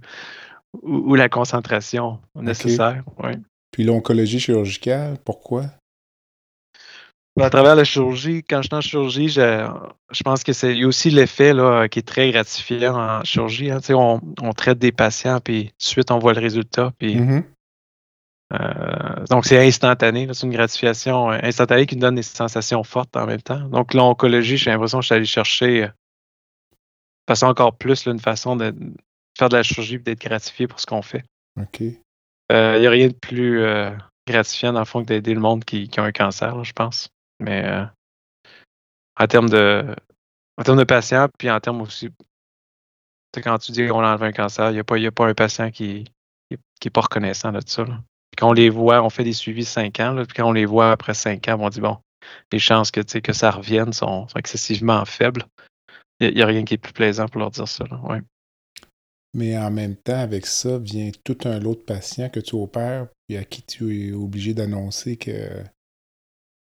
ou, 0.83 1.15
la 1.15 1.29
concentration 1.29 2.19
nécessaire. 2.35 3.03
Puis 3.71 3.83
l'oncologie 3.83 4.39
chirurgicale, 4.39 5.17
pourquoi? 5.23 5.65
À 7.37 7.49
travers 7.49 7.75
la 7.75 7.83
chirurgie, 7.83 8.43
quand 8.43 8.61
je 8.61 8.67
suis 8.67 8.75
en 8.75 8.81
chirurgie, 8.81 9.27
je, 9.27 9.67
je 10.09 10.23
pense 10.23 10.45
que 10.45 10.53
c'est 10.53 10.85
aussi 10.85 11.09
l'effet 11.09 11.51
qui 11.91 11.99
est 11.99 12.07
très 12.07 12.31
gratifiant 12.31 12.95
en 12.95 13.23
chirurgie. 13.25 13.71
Hein. 13.71 13.79
On, 13.89 14.21
on, 14.41 14.53
traite 14.53 14.79
des 14.79 14.93
patients, 14.93 15.41
puis 15.41 15.65
tout 15.65 15.75
de 15.79 15.83
suite, 15.83 16.11
on 16.11 16.19
voit 16.19 16.33
le 16.33 16.39
résultat. 16.39 16.93
Puis, 16.97 17.17
mm-hmm. 17.17 17.43
Euh, 18.53 19.25
donc, 19.29 19.45
c'est 19.45 19.65
instantané. 19.65 20.27
C'est 20.33 20.45
une 20.45 20.53
gratification 20.53 21.29
instantanée 21.29 21.85
qui 21.85 21.95
nous 21.95 22.01
donne 22.01 22.15
des 22.15 22.23
sensations 22.23 22.83
fortes 22.83 23.15
en 23.17 23.25
même 23.25 23.41
temps. 23.41 23.67
Donc, 23.69 23.93
l'oncologie, 23.93 24.57
j'ai 24.57 24.71
l'impression 24.71 24.99
que 24.99 25.03
je 25.03 25.07
suis 25.07 25.15
allé 25.15 25.25
chercher 25.25 25.83
euh, 25.83 25.87
de 25.87 27.33
façon 27.33 27.47
encore 27.47 27.75
plus 27.75 28.05
une 28.05 28.19
façon 28.19 28.55
de 28.55 28.73
faire 29.37 29.49
de 29.49 29.57
la 29.57 29.63
chirurgie 29.63 29.95
et 29.95 29.99
d'être 29.99 30.21
gratifié 30.21 30.67
pour 30.67 30.79
ce 30.79 30.85
qu'on 30.85 31.01
fait. 31.01 31.23
OK. 31.59 31.81
Il 31.81 31.97
euh, 32.51 32.79
n'y 32.79 32.85
a 32.85 32.91
rien 32.91 33.07
de 33.07 33.13
plus 33.13 33.65
gratifiant, 34.27 34.73
dans 34.73 34.79
le 34.79 34.85
fond, 34.85 35.01
que 35.01 35.07
d'aider 35.07 35.33
le 35.33 35.39
monde 35.39 35.65
qui, 35.65 35.87
qui 35.87 35.99
a 35.99 36.03
un 36.03 36.11
cancer, 36.11 36.63
je 36.63 36.73
pense. 36.73 37.09
Mais 37.39 37.65
euh, 37.65 37.85
en 39.19 39.27
termes 39.27 39.49
de 39.49 39.95
en 40.57 40.63
termes 40.63 40.77
de 40.77 40.85
patients, 40.85 41.27
puis 41.37 41.51
en 41.51 41.59
termes 41.59 41.81
aussi, 41.81 42.09
quand 43.43 43.57
tu 43.57 43.73
dis 43.73 43.87
qu'on 43.87 43.99
a 43.99 44.11
enlevé 44.11 44.27
un 44.27 44.31
cancer, 44.31 44.69
il 44.69 44.73
n'y 44.73 44.79
a, 44.79 44.83
pas, 44.85 44.95
a 44.95 45.11
pas 45.11 45.27
un 45.27 45.33
patient 45.33 45.69
qui 45.69 46.05
n'est 46.49 46.57
qui, 46.79 46.89
pas 46.89 47.01
reconnaissant 47.01 47.51
de 47.51 47.59
ça. 47.65 47.85
Quand 48.35 48.49
on 48.49 48.53
les 48.53 48.69
voit, 48.69 49.03
on 49.03 49.09
fait 49.09 49.23
des 49.23 49.33
suivis 49.33 49.65
cinq 49.65 49.99
ans, 49.99 50.15
puis 50.25 50.35
quand 50.35 50.47
on 50.47 50.53
les 50.53 50.65
voit 50.65 50.91
après 50.91 51.13
cinq 51.13 51.47
ans, 51.47 51.57
on 51.59 51.69
dit 51.69 51.81
bon, 51.81 51.97
les 52.51 52.59
chances 52.59 52.91
que, 52.91 53.01
que 53.01 53.33
ça 53.33 53.51
revienne 53.51 53.93
sont, 53.93 54.27
excessivement 54.35 55.03
faibles. 55.05 55.45
Il 56.19 56.33
n'y 56.33 56.41
a, 56.41 56.45
rien 56.45 56.63
qui 56.63 56.75
est 56.75 56.77
plus 56.77 56.93
plaisant 56.93 57.27
pour 57.27 57.39
leur 57.39 57.51
dire 57.51 57.67
ça. 57.67 57.85
ouais. 58.03 58.21
Mais 59.33 59.57
en 59.57 59.69
même 59.69 59.97
temps, 59.97 60.19
avec 60.19 60.45
ça, 60.45 60.77
vient 60.77 61.11
tout 61.25 61.37
un 61.43 61.59
lot 61.59 61.75
de 61.75 61.81
patients 61.81 62.29
que 62.29 62.39
tu 62.39 62.55
opères, 62.55 63.07
puis 63.27 63.35
à 63.35 63.43
qui 63.43 63.61
tu 63.61 64.09
es 64.09 64.13
obligé 64.13 64.53
d'annoncer 64.53 65.17
que 65.17 65.49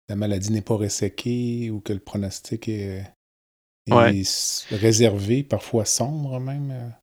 la 0.09 0.15
maladie 0.17 0.51
n'est 0.51 0.61
pas 0.61 0.75
resséquée 0.75 1.69
ou 1.69 1.79
que 1.79 1.93
le 1.93 1.99
pronostic 1.99 2.67
est, 2.67 3.03
réservé, 4.71 5.43
parfois 5.43 5.85
sombre 5.85 6.39
même. 6.39 6.93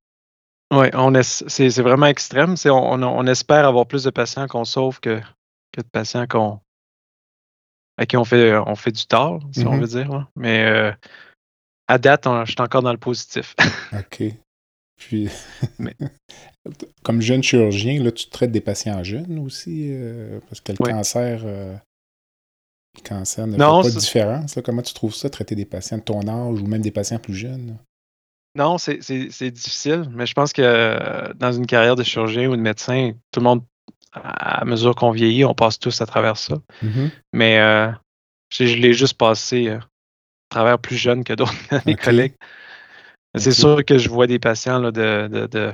Euh. 0.73 0.81
Oui, 0.81 0.89
on 0.95 1.13
c'est, 1.23 1.81
vraiment 1.81 2.07
extrême. 2.07 2.55
on, 2.67 3.03
on, 3.03 3.27
espère 3.27 3.67
avoir 3.67 3.87
plus 3.87 4.05
de 4.05 4.11
patients 4.11 4.47
qu'on 4.49 4.65
sauve 4.65 5.01
que, 5.01 5.21
que 5.73 5.81
de 5.81 5.89
patients 5.91 6.27
qu'on 6.27 6.61
à 7.99 8.05
qui 8.05 8.17
on 8.17 8.25
fait, 8.25 8.55
on 8.55 8.75
fait 8.75 8.93
du 8.93 9.07
tort, 9.07 9.41
si 9.53 9.65
on 9.65 9.73
mm-hmm. 9.73 9.81
veut 9.81 9.87
dire. 9.87 10.29
Mais 10.37 10.67
euh, 10.67 10.93
à 11.89 11.99
date, 11.99 12.27
je 12.45 12.53
suis 12.53 12.61
encore 12.61 12.83
dans 12.83 12.93
le 12.93 12.99
positif. 12.99 13.55
OK. 13.93 14.23
Puis, 14.97 15.29
comme 17.03 17.21
jeune 17.21 17.43
chirurgien, 17.43 18.03
là, 18.03 18.13
tu 18.13 18.29
traites 18.29 18.53
des 18.53 18.61
patients 18.61 19.03
jeunes 19.03 19.39
aussi, 19.39 19.89
euh, 19.91 20.41
parce 20.49 20.61
que 20.61 20.73
le 20.73 20.79
cancer, 20.79 21.45
le 21.45 21.79
cancer 23.03 23.47
ne 23.47 23.53
fait 23.53 23.59
pas 23.59 23.83
de 23.83 23.99
différence. 23.99 24.59
Comment 24.65 24.83
tu 24.83 24.95
trouves 24.95 25.15
ça, 25.15 25.31
traiter 25.31 25.55
des 25.55 25.67
patients 25.67 25.99
de 25.99 26.03
ton 26.03 26.27
âge 26.29 26.61
ou 26.61 26.67
même 26.67 26.83
des 26.83 26.91
patients 26.91 27.19
plus 27.19 27.35
jeunes? 27.35 27.79
Non, 28.57 28.79
c'est 28.79 29.51
difficile, 29.51 30.09
mais 30.13 30.25
je 30.25 30.33
pense 30.33 30.55
que 30.55 30.63
euh, 30.63 31.31
dans 31.35 31.53
une 31.53 31.67
carrière 31.67 31.95
de 31.95 32.03
chirurgien 32.03 32.49
ou 32.49 32.57
de 32.57 32.63
médecin, 32.63 33.13
tout 33.31 33.41
le 33.41 33.45
monde, 33.45 33.63
à 34.13 34.65
mesure 34.65 34.95
qu'on 34.95 35.11
vieillit, 35.11 35.45
on 35.45 35.55
passe 35.55 35.79
tous 35.79 36.01
à 36.01 36.07
travers 36.07 36.39
ça. 36.39 36.55
Mm-hmm. 36.83 37.11
Mais 37.35 37.61
euh, 37.61 37.91
je, 38.49 38.65
l'ai 38.65 38.95
juste 38.95 39.19
passé 39.19 39.69
euh, 39.69 39.77
à 39.77 39.83
travers 40.49 40.79
plus 40.79 40.97
jeune 40.97 41.23
que 41.23 41.35
d'autres 41.35 41.53
mes 41.87 41.97
collègues. 41.97 42.35
C'est 43.35 43.53
sûr 43.53 43.85
que 43.85 43.99
je 43.99 44.09
vois 44.09 44.27
des 44.27 44.39
patients 44.39 44.79
là, 44.79 44.91
de, 44.91 45.73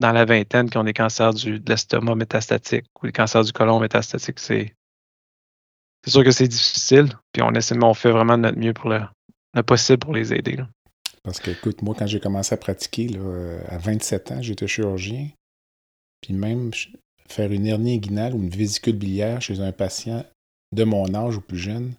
dans 0.00 0.10
la 0.10 0.24
vingtaine 0.24 0.68
qui 0.68 0.78
ont 0.78 0.84
des 0.84 0.92
cancers 0.92 1.32
du, 1.32 1.60
de 1.60 1.70
l'estomac 1.70 2.16
métastatique 2.16 2.86
ou 3.00 3.06
des 3.06 3.12
cancers 3.12 3.44
du 3.44 3.52
côlon 3.52 3.78
métastatique. 3.78 4.40
C'est 4.40 4.74
sûr 6.08 6.24
que 6.24 6.32
c'est 6.32 6.48
difficile, 6.48 7.10
puis 7.32 7.42
on 7.44 7.52
essaie, 7.52 7.76
on 7.80 7.94
fait 7.94 8.10
vraiment 8.10 8.36
notre 8.36 8.58
mieux 8.58 8.72
pour 8.72 8.90
le, 8.90 9.02
possible 9.62 10.00
pour 10.00 10.14
les 10.14 10.34
aider. 10.34 10.58
Parce 11.22 11.38
que, 11.38 11.50
écoute, 11.50 11.82
moi, 11.82 11.94
quand 11.96 12.06
j'ai 12.06 12.20
commencé 12.20 12.54
à 12.54 12.58
pratiquer, 12.58 13.08
là, 13.08 13.58
à 13.68 13.78
27 13.78 14.32
ans, 14.32 14.42
j'étais 14.42 14.66
chirurgien. 14.66 15.28
Puis 16.20 16.34
même 16.34 16.72
faire 17.28 17.52
une 17.52 17.66
hernie 17.66 17.94
inguinale 17.94 18.34
ou 18.34 18.42
une 18.42 18.50
vésicule 18.50 18.96
biliaire 18.96 19.40
chez 19.40 19.60
un 19.60 19.72
patient 19.72 20.24
de 20.72 20.84
mon 20.84 21.14
âge 21.14 21.36
ou 21.36 21.40
plus 21.40 21.58
jeune, 21.58 21.94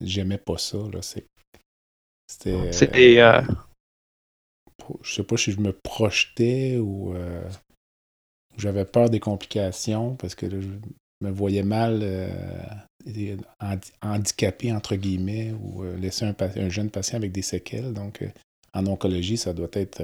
j'aimais 0.00 0.38
pas 0.38 0.58
ça. 0.58 0.78
Là. 0.92 1.02
C'était. 1.02 1.26
C'était. 2.72 3.20
Euh... 3.20 3.42
Je 5.02 5.14
sais 5.14 5.24
pas 5.24 5.36
si 5.36 5.52
je 5.52 5.60
me 5.60 5.72
projetais 5.72 6.78
ou 6.78 7.14
euh, 7.14 7.48
j'avais 8.56 8.84
peur 8.84 9.08
des 9.08 9.20
complications 9.20 10.14
parce 10.16 10.34
que 10.34 10.46
là, 10.46 10.58
me 11.20 11.30
voyais 11.30 11.62
mal 11.62 12.00
euh, 12.02 12.28
handicapé, 14.02 14.72
entre 14.72 14.96
guillemets, 14.96 15.52
ou 15.52 15.84
laisser 15.96 16.24
un, 16.24 16.68
jeune 16.68 16.90
patient 16.90 17.16
avec 17.16 17.32
des 17.32 17.42
séquelles. 17.42 17.92
Donc, 17.92 18.24
en 18.72 18.86
oncologie, 18.86 19.36
ça 19.36 19.52
doit 19.52 19.68
être 19.72 20.02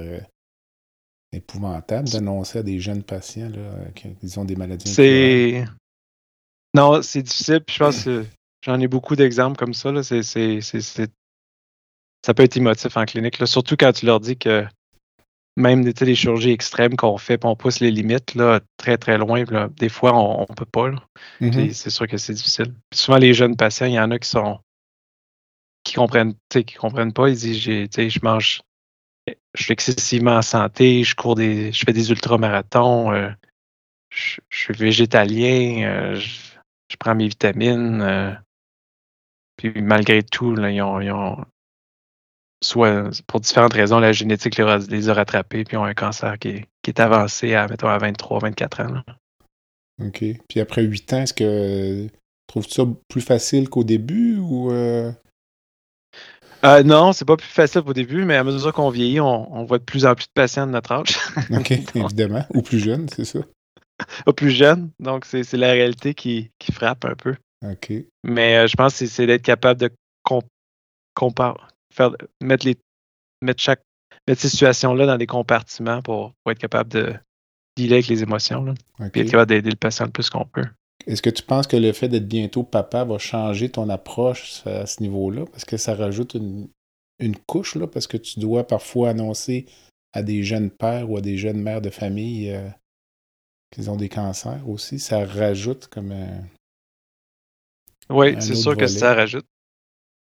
épouvantable 1.33 2.09
d'annoncer 2.09 2.59
à 2.59 2.63
des 2.63 2.79
jeunes 2.79 3.03
patients 3.03 3.51
qu'ils 3.95 4.39
ont 4.39 4.45
des 4.45 4.55
maladies. 4.55 4.89
C'est. 4.91 5.65
Non, 6.73 7.01
c'est 7.01 7.23
difficile. 7.23 7.63
je 7.69 7.77
pense 7.77 8.03
que 8.03 8.25
j'en 8.65 8.79
ai 8.79 8.87
beaucoup 8.87 9.15
d'exemples 9.15 9.57
comme 9.57 9.73
ça. 9.73 9.91
Là. 9.91 10.03
Ça 10.03 10.23
peut 12.33 12.43
être 12.43 12.57
émotif 12.57 12.95
en 12.97 13.05
clinique, 13.05 13.39
là. 13.39 13.45
surtout 13.45 13.75
quand 13.75 13.91
tu 13.91 14.05
leur 14.05 14.19
dis 14.19 14.37
que 14.37 14.65
même 15.57 15.83
des 15.83 16.15
chirurgies 16.15 16.51
extrêmes 16.51 16.95
qu'on 16.95 17.17
fait, 17.17 17.37
puis 17.37 17.47
on 17.47 17.55
pousse 17.55 17.79
les 17.79 17.91
limites 17.91 18.35
là, 18.35 18.61
très 18.77 18.97
très 18.97 19.17
loin. 19.17 19.43
des 19.77 19.89
fois, 19.89 20.15
on 20.15 20.45
ne 20.49 20.55
peut 20.55 20.65
pas. 20.65 20.91
Mm-hmm. 21.41 21.73
C'est 21.73 21.89
sûr 21.89 22.07
que 22.07 22.17
c'est 22.17 22.33
difficile. 22.33 22.73
souvent, 22.93 23.17
les 23.17 23.33
jeunes 23.33 23.55
patients, 23.55 23.87
il 23.87 23.93
y 23.93 23.99
en 23.99 24.11
a 24.11 24.19
qui 24.19 24.29
sont 24.29 24.59
qui 25.83 25.95
comprennent, 25.95 26.35
qui 26.49 26.63
comprennent 26.75 27.13
pas. 27.13 27.29
Ils 27.29 27.35
disent 27.35 27.59
je 27.59 28.19
mange 28.23 28.61
je 29.53 29.63
suis 29.63 29.73
excessivement 29.73 30.37
en 30.37 30.41
santé, 30.41 31.03
je 31.03 31.15
cours 31.15 31.35
des. 31.35 31.71
je 31.71 31.83
fais 31.85 31.93
des 31.93 32.11
ultramarathons, 32.11 33.11
euh, 33.11 33.29
je, 34.09 34.39
suis 34.49 34.73
végétalien, 34.73 35.83
euh, 35.83 36.15
je, 36.15 36.97
prends 36.97 37.15
mes 37.15 37.27
vitamines. 37.27 38.01
Euh, 38.01 38.33
puis 39.57 39.81
malgré 39.81 40.23
tout, 40.23 40.55
ils, 40.57 40.81
ont, 40.81 41.45
soit 42.63 43.09
pour 43.27 43.39
différentes 43.39 43.73
raisons, 43.73 43.99
la 43.99 44.11
génétique 44.11 44.57
les, 44.57 45.09
a 45.09 45.13
rattrapés, 45.13 45.63
puis 45.63 45.77
ont 45.77 45.83
un 45.83 45.93
cancer 45.93 46.37
qui 46.39 46.65
est, 46.87 46.99
avancé 46.99 47.55
à, 47.55 47.67
mettons, 47.67 47.87
à 47.87 47.97
23, 47.97 48.39
24 48.39 48.81
ans. 48.81 49.01
OK. 50.03 50.23
Puis 50.47 50.59
après 50.59 50.83
8 50.83 51.13
ans, 51.13 51.21
est-ce 51.21 51.33
que 51.33 52.07
trouves-tu 52.47 52.73
ça 52.73 52.83
plus 53.07 53.21
facile 53.21 53.69
qu'au 53.69 53.83
début 53.83 54.37
ou 54.37 54.71
euh, 54.71 55.11
non, 56.83 57.11
c'est 57.13 57.25
pas 57.25 57.37
plus 57.37 57.47
facile 57.47 57.81
au 57.85 57.93
début, 57.93 58.23
mais 58.25 58.35
à 58.35 58.43
mesure 58.43 58.71
qu'on 58.73 58.89
vieillit, 58.89 59.19
on, 59.19 59.63
voit 59.63 59.79
de 59.79 59.83
plus 59.83 60.05
en 60.05 60.13
plus 60.13 60.25
de 60.25 60.31
patients 60.33 60.67
de 60.67 60.71
notre 60.71 60.91
âge. 60.91 61.17
OK, 61.51 61.71
évidemment. 61.95 62.45
Ou 62.53 62.61
plus 62.61 62.79
jeunes, 62.79 63.07
c'est 63.09 63.25
ça? 63.25 63.39
Ou 64.27 64.33
plus 64.33 64.51
jeunes. 64.51 64.91
Donc, 64.99 65.25
c'est 65.25 65.53
la 65.53 65.71
réalité 65.71 66.13
qui, 66.13 66.51
frappe 66.71 67.05
un 67.05 67.15
peu. 67.15 67.35
OK. 67.65 67.91
Mais 68.23 68.57
euh, 68.57 68.67
je 68.67 68.75
pense 68.75 68.97
que 68.97 69.05
c'est 69.05 69.27
d'être 69.27 69.41
capable 69.41 69.79
de 69.79 69.89
faire, 71.91 72.11
mettre, 72.41 72.65
les, 72.65 72.77
mettre, 73.41 73.61
chaque, 73.61 73.81
mettre 74.27 74.41
ces 74.41 74.49
situations-là 74.49 75.05
dans 75.05 75.17
des 75.17 75.27
compartiments 75.27 76.01
pour, 76.01 76.33
être 76.47 76.59
capable 76.59 76.91
de 76.91 77.13
dealer 77.77 77.95
avec 77.95 78.07
les 78.07 78.23
émotions. 78.23 78.63
Là, 78.63 78.73
Puis 79.11 79.21
être 79.21 79.31
capable 79.31 79.49
d'aider 79.49 79.69
le 79.69 79.75
patient 79.75 80.05
le 80.05 80.11
plus 80.11 80.29
qu'on 80.29 80.45
peut. 80.45 80.65
Est-ce 81.07 81.21
que 81.21 81.29
tu 81.29 81.43
penses 81.43 81.67
que 81.67 81.77
le 81.77 81.93
fait 81.93 82.09
d'être 82.09 82.27
bientôt 82.27 82.63
papa 82.63 83.03
va 83.03 83.17
changer 83.17 83.69
ton 83.69 83.89
approche 83.89 84.65
à 84.67 84.85
ce 84.85 85.01
niveau-là? 85.01 85.45
Parce 85.51 85.65
que 85.65 85.77
ça 85.77 85.95
rajoute 85.95 86.35
une, 86.35 87.35
couche, 87.47 87.75
là, 87.75 87.87
parce 87.87 88.07
que 88.07 88.17
tu 88.17 88.39
dois 88.39 88.65
parfois 88.65 89.09
annoncer 89.09 89.65
à 90.13 90.23
des 90.23 90.43
jeunes 90.43 90.69
pères 90.69 91.09
ou 91.09 91.17
à 91.17 91.21
des 91.21 91.37
jeunes 91.37 91.61
mères 91.61 91.81
de 91.81 91.89
famille 91.89 92.51
euh, 92.51 92.67
qu'ils 93.71 93.89
ont 93.89 93.95
des 93.95 94.09
cancers 94.09 94.67
aussi. 94.67 94.99
Ça 94.99 95.25
rajoute 95.25 95.87
comme 95.87 96.11
un. 96.11 96.43
Oui, 98.09 98.35
c'est 98.39 98.55
sûr 98.55 98.75
que 98.75 98.87
ça 98.87 99.15
rajoute. 99.15 99.45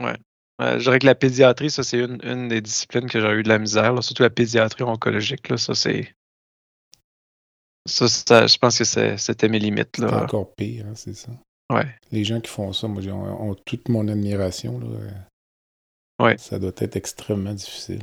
Ouais. 0.03 0.17
Je 0.61 0.79
dirais 0.79 0.99
que 0.99 1.07
la 1.07 1.15
pédiatrie, 1.15 1.71
ça, 1.71 1.83
c'est 1.83 1.99
une, 1.99 2.49
des 2.49 2.61
disciplines 2.61 3.09
que 3.09 3.21
j'ai 3.21 3.31
eu 3.31 3.43
de 3.43 3.49
la 3.49 3.59
misère, 3.59 4.03
surtout 4.03 4.23
la 4.23 4.31
pédiatrie 4.31 4.85
oncologique. 4.85 5.49
Là, 5.49 5.57
ça, 5.57 5.75
c'est 5.75 6.15
ça, 7.87 8.47
je 8.47 8.57
pense 8.57 8.79
que 8.79 8.85
c'était 9.17 9.49
mes 9.49 9.59
limites. 9.59 9.97
C'est 9.99 10.05
encore 10.05 10.55
pire, 10.55 10.87
hein, 10.87 10.95
c'est 10.95 11.15
ça. 11.15 11.31
Ouais. 11.73 11.87
Les 12.13 12.25
gens 12.25 12.41
qui 12.41 12.51
font 12.51 12.73
ça, 12.73 12.89
moi, 12.89 13.03
ont, 13.13 13.55
toute 13.55 13.89
mon 13.89 14.09
admiration. 14.09 14.79
Là. 14.79 14.87
Ouais. 16.25 16.39
Ça 16.39 16.59
doit 16.59 16.73
être 16.79 16.97
extrêmement 16.97 17.53
difficile. 17.53 18.03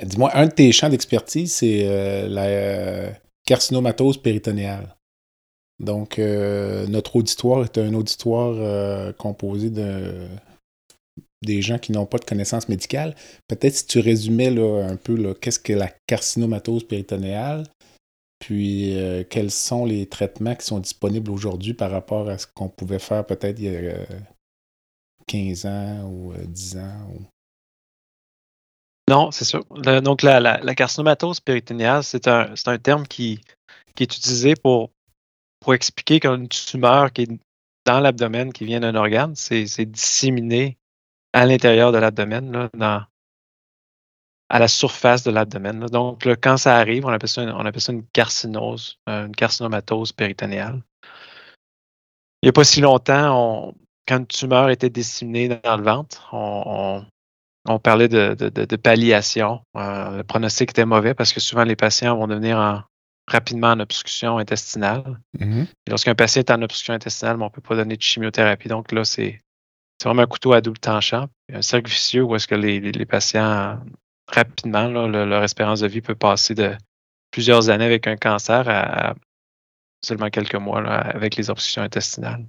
Euh, 0.00 0.04
dis-moi, 0.04 0.30
un 0.34 0.46
de 0.46 0.52
tes 0.52 0.72
champs 0.72 0.88
d'expertise, 0.88 1.52
c'est 1.54 1.86
euh, 1.86 2.28
la 2.28 2.44
euh, 2.44 3.10
carcinomatose 3.46 4.18
péritonéale. 4.18 4.94
Donc, 5.78 6.16
notre 6.16 7.16
auditoire 7.16 7.64
est 7.64 7.76
un 7.76 7.92
auditoire 7.92 9.14
composé 9.16 9.68
de 9.68 10.26
des 11.46 11.62
gens 11.62 11.78
qui 11.78 11.92
n'ont 11.92 12.04
pas 12.04 12.18
de 12.18 12.26
connaissances 12.26 12.68
médicales. 12.68 13.14
Peut-être 13.48 13.74
si 13.74 13.86
tu 13.86 14.00
résumais 14.00 14.50
là, 14.50 14.86
un 14.86 14.96
peu 14.96 15.34
qu'est-ce 15.40 15.58
que 15.58 15.72
la 15.72 15.88
carcinomatose 16.06 16.84
péritonéale, 16.84 17.64
puis, 18.38 18.96
euh, 18.98 19.24
quels 19.28 19.50
sont 19.50 19.86
les 19.86 20.06
traitements 20.06 20.54
qui 20.54 20.66
sont 20.66 20.78
disponibles 20.78 21.30
aujourd'hui 21.30 21.72
par 21.74 21.90
rapport 21.90 22.28
à 22.28 22.38
ce 22.38 22.46
qu'on 22.46 22.68
pouvait 22.68 22.98
faire 22.98 23.24
peut-être 23.24 23.58
il 23.58 23.64
y 23.64 23.88
a 23.88 24.06
15 25.26 25.66
ans 25.66 26.02
ou 26.04 26.34
10 26.34 26.76
ans? 26.76 27.08
Non, 29.08 29.30
c'est 29.30 29.44
sûr. 29.44 29.64
donc, 30.02 30.22
la, 30.22 30.74
carcinomatose 30.74 31.40
péritonéale, 31.40 32.04
c'est 32.04 32.28
un, 32.28 32.54
terme 32.82 33.06
qui, 33.06 33.40
qui, 33.94 34.02
est 34.02 34.14
utilisé 34.16 34.54
pour, 34.54 34.90
pour 35.60 35.74
expliquer 35.74 36.20
qu'une 36.20 36.48
tumeur 36.48 37.12
qui 37.12 37.22
est 37.22 37.30
dans 37.86 38.00
l'abdomen, 38.00 38.52
qui 38.52 38.64
vient 38.64 38.80
d'un 38.80 38.96
organe, 38.96 39.34
c'est 39.36 39.86
disséminé 39.86 40.76
à 41.36 41.44
l'intérieur 41.44 41.92
de 41.92 41.98
l'abdomen, 41.98 42.70
à 44.48 44.58
la 44.58 44.68
surface 44.68 45.22
de 45.22 45.30
l'abdomen. 45.30 45.80
Donc, 45.80 46.26
quand 46.40 46.56
ça 46.56 46.76
arrive, 46.76 47.04
on 47.04 47.10
appelle 47.10 47.28
ça 47.28 47.42
une, 47.42 47.50
on 47.50 47.66
appelle 47.66 47.82
ça 47.82 47.92
une 47.92 48.06
carcinose, 48.14 48.98
euh, 49.10 49.26
une 49.26 49.36
carcinomatose 49.36 50.12
péritonéale. 50.12 50.82
Il 52.40 52.46
n'y 52.46 52.48
a 52.48 52.52
pas 52.54 52.64
si 52.64 52.80
longtemps, 52.80 53.74
quand 54.08 54.16
une 54.16 54.26
tumeur 54.26 54.70
était 54.70 54.88
disséminée 54.88 55.60
dans 55.62 55.76
le 55.76 55.82
ventre, 55.82 56.30
on, 56.32 57.04
parlait 57.80 58.08
de, 58.08 58.32
de, 58.34 58.76
palliation. 58.76 59.60
Euh, 59.76 60.16
le 60.16 60.24
pronostic 60.24 60.70
était 60.70 60.86
mauvais 60.86 61.12
parce 61.12 61.34
que 61.34 61.40
souvent 61.40 61.64
les 61.64 61.76
patients 61.76 62.16
vont 62.16 62.28
devenir 62.28 62.86
rapidement 63.26 63.72
en 63.72 63.80
obstruction 63.80 64.38
intestinale. 64.38 65.20
Mm-hmm. 65.38 65.66
lorsqu'un 65.88 66.14
patient 66.14 66.40
est 66.40 66.50
en 66.50 66.62
obstruction 66.62 66.94
intestinale, 66.94 67.36
on 67.42 67.44
ne 67.44 67.50
peut 67.50 67.60
pas 67.60 67.76
donner 67.76 67.98
de 67.98 68.02
chimiothérapie. 68.02 68.68
Donc 68.68 68.90
là, 68.90 69.04
c'est 69.04 69.42
vraiment 70.04 70.22
un 70.22 70.26
couteau 70.26 70.52
à 70.52 70.60
double 70.60 70.78
tranchant. 70.78 71.28
Un 71.52 71.62
cercle 71.62 71.90
vicieux 71.90 72.22
où 72.22 72.34
est-ce 72.36 72.46
que 72.46 72.54
les, 72.54 73.06
patients 73.06 73.80
rapidement, 74.28 74.88
leur 74.88 75.42
espérance 75.42 75.80
de 75.80 75.86
vie 75.86 76.00
peut 76.00 76.14
passer 76.14 76.54
de 76.54 76.72
plusieurs 77.30 77.70
années 77.70 77.84
avec 77.84 78.06
un 78.06 78.16
cancer 78.16 78.68
à, 78.68 79.14
seulement 80.04 80.30
quelques 80.30 80.54
mois 80.54 80.86
avec 80.86 81.36
les 81.36 81.50
obstructions 81.50 81.82
intestinales. 81.82 82.46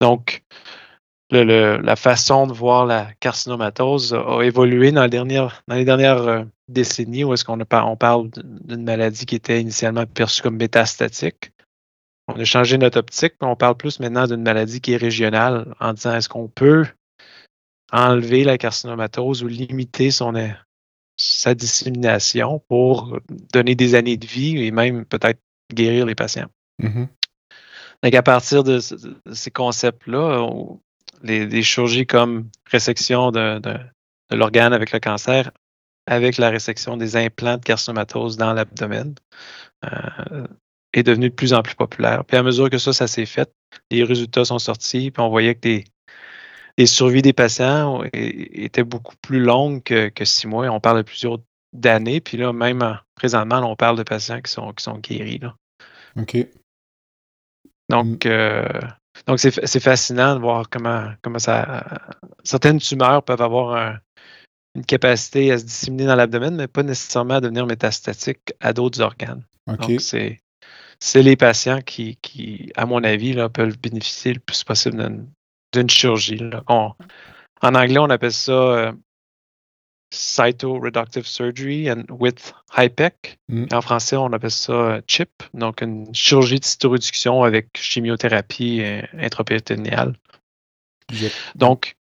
Donc, 0.00 0.42
la 1.30 1.96
façon 1.96 2.46
de 2.46 2.52
voir 2.52 2.86
la 2.86 3.08
carcinomatose 3.20 4.14
a, 4.14 4.40
évolué 4.42 4.92
dans, 4.92 5.04
les 5.04 5.10
dernières, 5.10 5.62
dans 5.68 5.76
les 5.76 5.84
dernières 5.84 6.22
euh, 6.22 6.44
décennies 6.68 7.24
où 7.24 7.32
est-ce 7.34 7.44
qu'on 7.44 7.60
on 7.60 7.96
parle 7.96 8.30
d'une 8.64 8.84
maladie 8.84 9.26
qui 9.26 9.36
était 9.36 9.60
initialement 9.60 10.06
perçue 10.06 10.42
comme 10.42 10.56
métastatique. 10.56 11.52
On 12.36 12.40
a 12.40 12.44
changé 12.44 12.78
notre 12.78 12.98
optique, 12.98 13.34
mais 13.40 13.48
on 13.48 13.56
parle 13.56 13.76
plus 13.76 14.00
maintenant 14.00 14.26
d'une 14.26 14.42
maladie 14.42 14.80
qui 14.80 14.92
est 14.92 14.96
régionale 14.96 15.74
en 15.80 15.92
disant 15.92 16.14
est-ce 16.14 16.28
qu'on 16.28 16.48
peut 16.48 16.86
enlever 17.92 18.44
la 18.44 18.56
carcinomatose 18.56 19.42
ou 19.42 19.48
limiter 19.48 20.10
son, 20.10 20.32
sa 21.16 21.54
dissémination 21.54 22.62
pour 22.68 23.18
donner 23.52 23.74
des 23.74 23.94
années 23.94 24.16
de 24.16 24.26
vie 24.26 24.62
et 24.64 24.70
même 24.70 25.04
peut-être 25.04 25.40
guérir 25.72 26.06
les 26.06 26.14
patients? 26.14 26.48
Mm-hmm. 26.80 27.08
Donc, 28.02 28.14
à 28.14 28.22
partir 28.22 28.64
de, 28.64 28.78
ces 28.78 29.50
concepts-là, 29.50 30.48
les, 31.22 31.62
chirurgies 31.62 32.06
comme 32.06 32.48
résection 32.66 33.30
de, 33.30 33.60
l'organe 34.30 34.72
avec 34.72 34.92
le 34.92 35.00
cancer, 35.00 35.50
avec 36.06 36.38
la 36.38 36.50
résection 36.50 36.96
des 36.96 37.16
implants 37.16 37.58
de 37.58 37.64
carcinomatose 37.64 38.36
dans 38.36 38.54
l'abdomen, 38.54 39.14
euh, 39.84 40.46
est 40.92 41.02
devenu 41.02 41.30
de 41.30 41.34
plus 41.34 41.52
en 41.52 41.62
plus 41.62 41.74
populaire. 41.74 42.24
Puis 42.24 42.36
à 42.36 42.42
mesure 42.42 42.70
que 42.70 42.78
ça, 42.78 42.92
ça 42.92 43.06
s'est 43.06 43.26
fait, 43.26 43.52
les 43.90 44.04
résultats 44.04 44.44
sont 44.44 44.58
sortis, 44.58 45.10
puis 45.10 45.22
on 45.22 45.28
voyait 45.28 45.54
que 45.54 45.60
des, 45.60 45.84
les 46.78 46.86
survies 46.86 47.22
des 47.22 47.32
patients 47.32 48.02
étaient 48.12 48.84
beaucoup 48.84 49.16
plus 49.22 49.40
longues 49.40 49.82
que, 49.82 50.24
six 50.24 50.46
mois. 50.46 50.68
On 50.68 50.80
parle 50.80 50.98
de 50.98 51.02
plusieurs 51.02 51.38
d'années. 51.72 52.20
Puis 52.20 52.36
là, 52.36 52.52
même 52.52 52.98
présentement, 53.14 53.58
on 53.70 53.76
parle 53.76 53.98
de 53.98 54.02
patients 54.02 54.40
qui 54.40 54.50
sont, 54.50 54.72
qui 54.72 54.82
sont 54.82 54.98
guéris. 54.98 55.38
Là. 55.38 55.54
OK. 56.16 56.36
Donc, 57.88 58.24
mm. 58.24 58.28
euh, 58.28 58.80
donc 59.26 59.40
c'est, 59.40 59.80
fascinant 59.80 60.34
de 60.34 60.40
voir 60.40 60.70
comment, 60.70 61.12
comment 61.22 61.38
ça. 61.38 61.84
Certaines 62.44 62.78
tumeurs 62.78 63.22
peuvent 63.22 63.42
avoir 63.42 63.98
une 64.74 64.84
capacité 64.84 65.52
à 65.52 65.58
se 65.58 65.64
disséminer 65.64 66.06
dans 66.06 66.14
l'abdomen, 66.14 66.54
mais 66.56 66.68
pas 66.68 66.82
nécessairement 66.82 67.34
à 67.34 67.40
devenir 67.40 67.66
métastatique 67.66 68.54
à 68.60 68.72
d'autres 68.72 69.00
organes. 69.00 69.44
Donc, 69.66 70.00
c'est, 70.00 70.40
c'est 71.00 71.22
les 71.22 71.36
patients 71.36 71.80
qui, 71.80 72.16
qui, 72.16 72.70
à 72.76 72.86
mon 72.86 73.02
avis, 73.02 73.32
là, 73.32 73.48
peuvent 73.48 73.78
bénéficier 73.78 74.34
le 74.34 74.40
plus 74.40 74.62
possible 74.64 75.26
d'une 75.72 75.90
chirurgie. 75.90 76.40
en 76.68 76.94
anglais, 77.62 77.98
on 77.98 78.10
appelle 78.10 78.32
ça 78.32 78.52
euh, 78.52 78.92
cytoreductive 80.12 81.26
surgery 81.26 81.90
and 81.90 82.04
with 82.10 82.52
HIPEC. 82.76 83.38
Mm. 83.48 83.66
En 83.72 83.80
français, 83.80 84.16
on 84.16 84.32
appelle 84.32 84.50
ça 84.50 84.72
euh, 84.72 85.00
CHIP, 85.06 85.42
donc 85.54 85.80
une 85.82 86.12
chirurgie 86.14 86.58
de 86.60 86.64
cytoréduction 86.64 87.42
avec 87.44 87.68
chimiothérapie 87.76 88.82
euh, 88.82 89.02
intrapéritonéale. 89.18 90.14
J'ai- 91.12 91.30
Donc, 91.54 91.96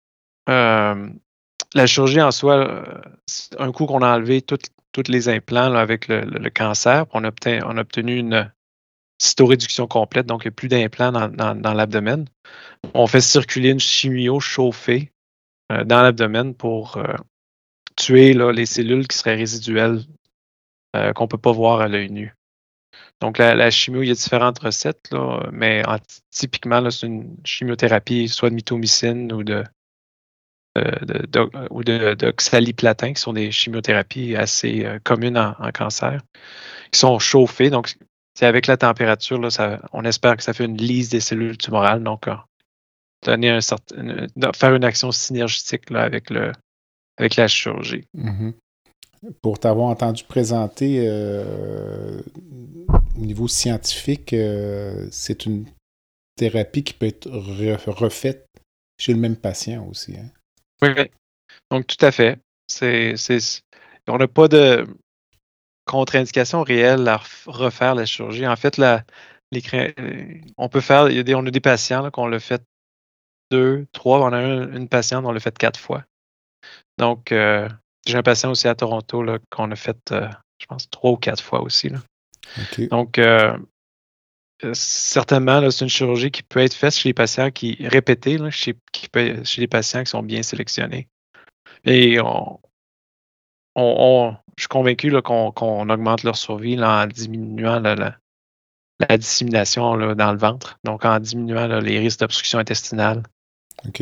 euh, 0.50 1.10
la 1.74 1.88
chirurgie 1.88 2.22
en 2.22 2.32
soi, 2.32 2.86
un 3.60 3.72
coup 3.72 3.86
qu'on 3.86 4.02
a 4.02 4.16
enlevé 4.16 4.42
tous 4.42 4.60
les 5.08 5.28
implants 5.28 5.70
là, 5.70 5.82
avec 5.82 6.08
le, 6.08 6.22
le- 6.22 6.40
le 6.40 6.50
cancer, 6.50 7.06
on 7.12 7.24
a, 7.24 7.28
obtenu, 7.28 7.60
on 7.66 7.78
a 7.78 7.82
obtenu 7.82 8.18
une 8.18 8.52
cytoréduction 9.18 9.88
complète, 9.88 10.26
donc 10.26 10.44
il 10.44 10.48
n'y 10.48 10.54
a 10.54 10.56
plus 10.56 10.68
d'implants 10.68 11.12
dans, 11.12 11.30
dans- 11.30 11.74
l'abdomen. 11.74 12.26
On 12.94 13.08
fait 13.08 13.22
circuler 13.22 13.70
une 13.70 13.80
chimio 13.80 14.40
chauffée 14.40 15.12
euh, 15.72 15.84
dans 15.84 16.02
l'abdomen 16.02 16.54
pour 16.54 16.98
euh, 16.98 17.14
tuer 17.96 18.34
les 18.34 18.66
cellules 18.66 19.08
qui 19.08 19.18
seraient 19.18 19.36
résiduelles 19.36 20.02
euh, 20.96 21.14
qu'on 21.14 21.24
ne 21.24 21.30
peut 21.30 21.38
pas 21.38 21.52
voir 21.52 21.82
à 21.82 21.88
l'œil 21.88 22.12
nu. 22.12 22.34
Donc, 23.22 23.38
la, 23.38 23.72
chimio, 23.72 24.02
il 24.04 24.10
y 24.10 24.12
a 24.12 24.16
différentes 24.16 24.60
recettes, 24.60 25.10
mais 25.52 25.86
en- 25.88 25.98
typiquement, 26.32 26.90
c'est 26.92 27.08
une 27.08 27.38
chimiothérapie 27.46 28.28
soit 28.28 28.50
de 28.50 28.56
mitomycine 28.56 29.32
ou 29.32 29.44
de, 29.44 29.64
qui 33.14 33.22
sont 33.22 33.34
des 33.34 33.52
chimiothérapies 33.52 34.36
assez 34.36 34.86
communes 35.06 35.38
en, 35.38 35.56
en 35.58 35.72
cancer, 35.72 36.20
qui 36.92 37.00
sont 37.00 37.18
chauffées. 37.20 37.70
Donc, 37.70 37.96
c'est 38.38 38.46
avec 38.46 38.68
la 38.68 38.78
température, 38.78 39.40
là, 39.40 39.50
ça, 39.50 39.82
on 39.94 40.04
espère 40.06 40.36
que 40.38 40.44
ça 40.44 40.54
fait 40.54 40.66
une 40.66 40.78
lise 40.78 41.10
des 41.10 41.20
cellules 41.22 41.58
tumorales. 41.58 42.04
Donc, 42.04 42.28
euh, 42.28 42.36
donner 43.24 43.50
un 43.50 43.62
certain, 43.62 43.96
une- 43.98 44.28
faire 44.54 44.76
une 44.76 44.84
action 44.84 45.12
synergistique 45.12 45.90
là, 45.90 46.04
avec, 46.04 46.30
le, 46.30 46.52
avec 47.18 47.36
la 47.38 47.48
chirurgie. 47.48 48.06
Mhm. 48.14 48.54
Pour 49.42 49.58
t'avoir 49.60 49.88
entendu 49.88 50.24
présenter 50.24 51.08
euh, 51.08 52.22
au 53.18 53.22
niveau 53.22 53.48
scientifique, 53.48 54.34
euh, 54.34 55.08
c'est 55.12 55.46
une 55.48 55.66
thérapie 56.36 56.84
qui 56.84 56.94
peut 56.94 57.08
être 57.08 57.28
re- 57.30 57.90
refaite 57.90 58.46
chez 59.00 59.14
le 59.14 59.20
même 59.20 59.36
patient 59.38 59.88
aussi. 59.88 60.16
hein? 60.18 60.30
Oui, 60.82 60.90
oui. 60.96 61.10
Donc, 61.72 61.88
tout 61.88 62.06
à 62.06 62.12
fait. 62.12 62.38
C'est- 62.68 63.16
on 64.08 64.18
n'a 64.18 64.28
pas 64.28 64.48
de 64.48 64.86
contre-indication 65.86 66.64
réelle 66.64 67.08
à 67.08 67.18
ref- 67.18 67.48
refaire 67.48 67.96
la 67.96 68.06
chirurgie. 68.06 68.48
En 68.48 68.56
fait, 68.56 68.78
la, 68.78 69.04
les, 69.52 69.62
cra- 69.62 69.94
on 70.58 70.70
peut 70.70 70.82
faire, 70.82 71.10
il 71.10 71.16
y 71.16 71.20
a 71.20 71.24
des, 71.24 71.36
on 71.36 71.46
a 71.46 71.52
des 71.52 71.60
patients 71.60 72.10
qu'on 72.12 72.28
l'a 72.28 72.40
fait 72.40 72.62
deux, 73.52 73.86
trois, 73.92 74.22
on 74.22 74.34
a 74.34 74.38
un- 74.38 74.72
une 74.74 74.90
patiente, 74.90 75.26
on 75.26 75.32
l'a 75.32 75.40
fait 75.40 75.58
quatre 75.58 75.80
fois. 75.80 76.04
Donc, 76.98 77.32
euh, 77.32 77.70
j'ai 78.06 78.18
un 78.18 78.24
patient 78.24 78.52
aussi 78.52 78.68
à 78.68 78.76
Toronto 78.76 79.24
qu'on 79.50 79.72
a 79.72 79.76
fait, 79.76 79.98
euh, 80.12 80.28
je 80.60 80.66
pense, 80.66 80.90
trois 80.90 81.12
ou 81.12 81.18
quatre 81.18 81.44
fois 81.44 81.62
aussi. 81.62 81.90
là. 81.90 82.00
Donc, 82.88 83.20
euh, 83.20 83.58
certainement, 84.74 85.70
c'est 85.70 85.86
une 85.86 85.90
chirurgie 85.90 86.32
qui 86.32 86.44
peut 86.44 86.62
être 86.62 86.74
faite 86.74 86.96
chez 86.96 87.10
les 87.10 87.14
patients 87.14 87.52
qui 87.52 87.78
répétée, 87.88 88.38
là, 88.38 88.50
chez, 88.50 88.76
qui 88.92 89.10
peut- 89.10 89.44
chez 89.44 89.62
les 89.62 89.68
patients 89.68 90.04
qui 90.04 90.10
sont 90.10 90.24
bien 90.24 90.44
sélectionnés. 90.44 91.08
Et 91.84 92.20
on, 92.20 92.60
on- 93.76 93.96
on- 93.98 94.38
je 94.58 94.64
suis 94.64 94.68
convaincu 94.68 95.10
là, 95.10 95.22
qu'on, 95.22 95.52
augmente 95.90 96.24
leur 96.24 96.36
survie 96.38 96.76
là, 96.76 97.04
en 97.04 97.08
diminuant 97.08 97.80
là, 97.80 97.96
la, 97.96 98.18
la 99.10 99.18
dissémination 99.18 99.96
là, 99.96 100.16
dans 100.16 100.32
le 100.32 100.38
ventre, 100.38 100.80
donc 100.84 101.04
en 101.06 101.20
diminuant 101.20 101.68
les 101.80 102.00
risques 102.00 102.20
d'obstruction 102.22 102.60
intestinale. 102.60 103.24
OK. 103.88 104.02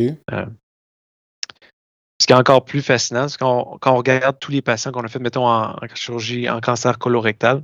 Ce 2.21 2.27
qui 2.27 2.31
est 2.33 2.38
encore 2.38 2.63
plus 2.63 2.81
fascinant, 2.81 3.27
c'est 3.27 3.39
qu'on 3.39 3.77
quand 3.81 3.93
on 3.93 3.97
regarde 3.97 4.39
tous 4.39 4.51
les 4.51 4.62
patients 4.62 4.91
qu'on 4.91 5.03
a 5.03 5.07
fait, 5.07 5.19
mettons, 5.19 5.47
en, 5.47 5.71
en 5.73 5.95
chirurgie, 5.95 6.49
en 6.49 6.62
cancer 6.62 6.97
colorectal, 6.99 7.63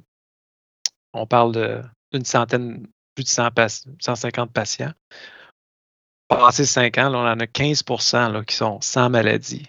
on 1.14 1.26
parle 1.26 1.86
d'une 2.12 2.26
centaine, 2.26 2.88
plus 3.16 3.24
de 3.24 3.30
100 3.30 3.50
paci- 3.50 3.88
150 4.00 4.52
patients. 4.52 4.92
Passé 6.28 6.66
5 6.66 6.98
ans, 6.98 7.10
là, 7.10 7.18
on 7.20 7.28
en 7.28 7.40
a 7.40 7.48
15 7.48 7.84
là, 8.12 8.44
qui 8.44 8.56
sont 8.56 8.82
sans 8.82 9.10
maladie, 9.10 9.68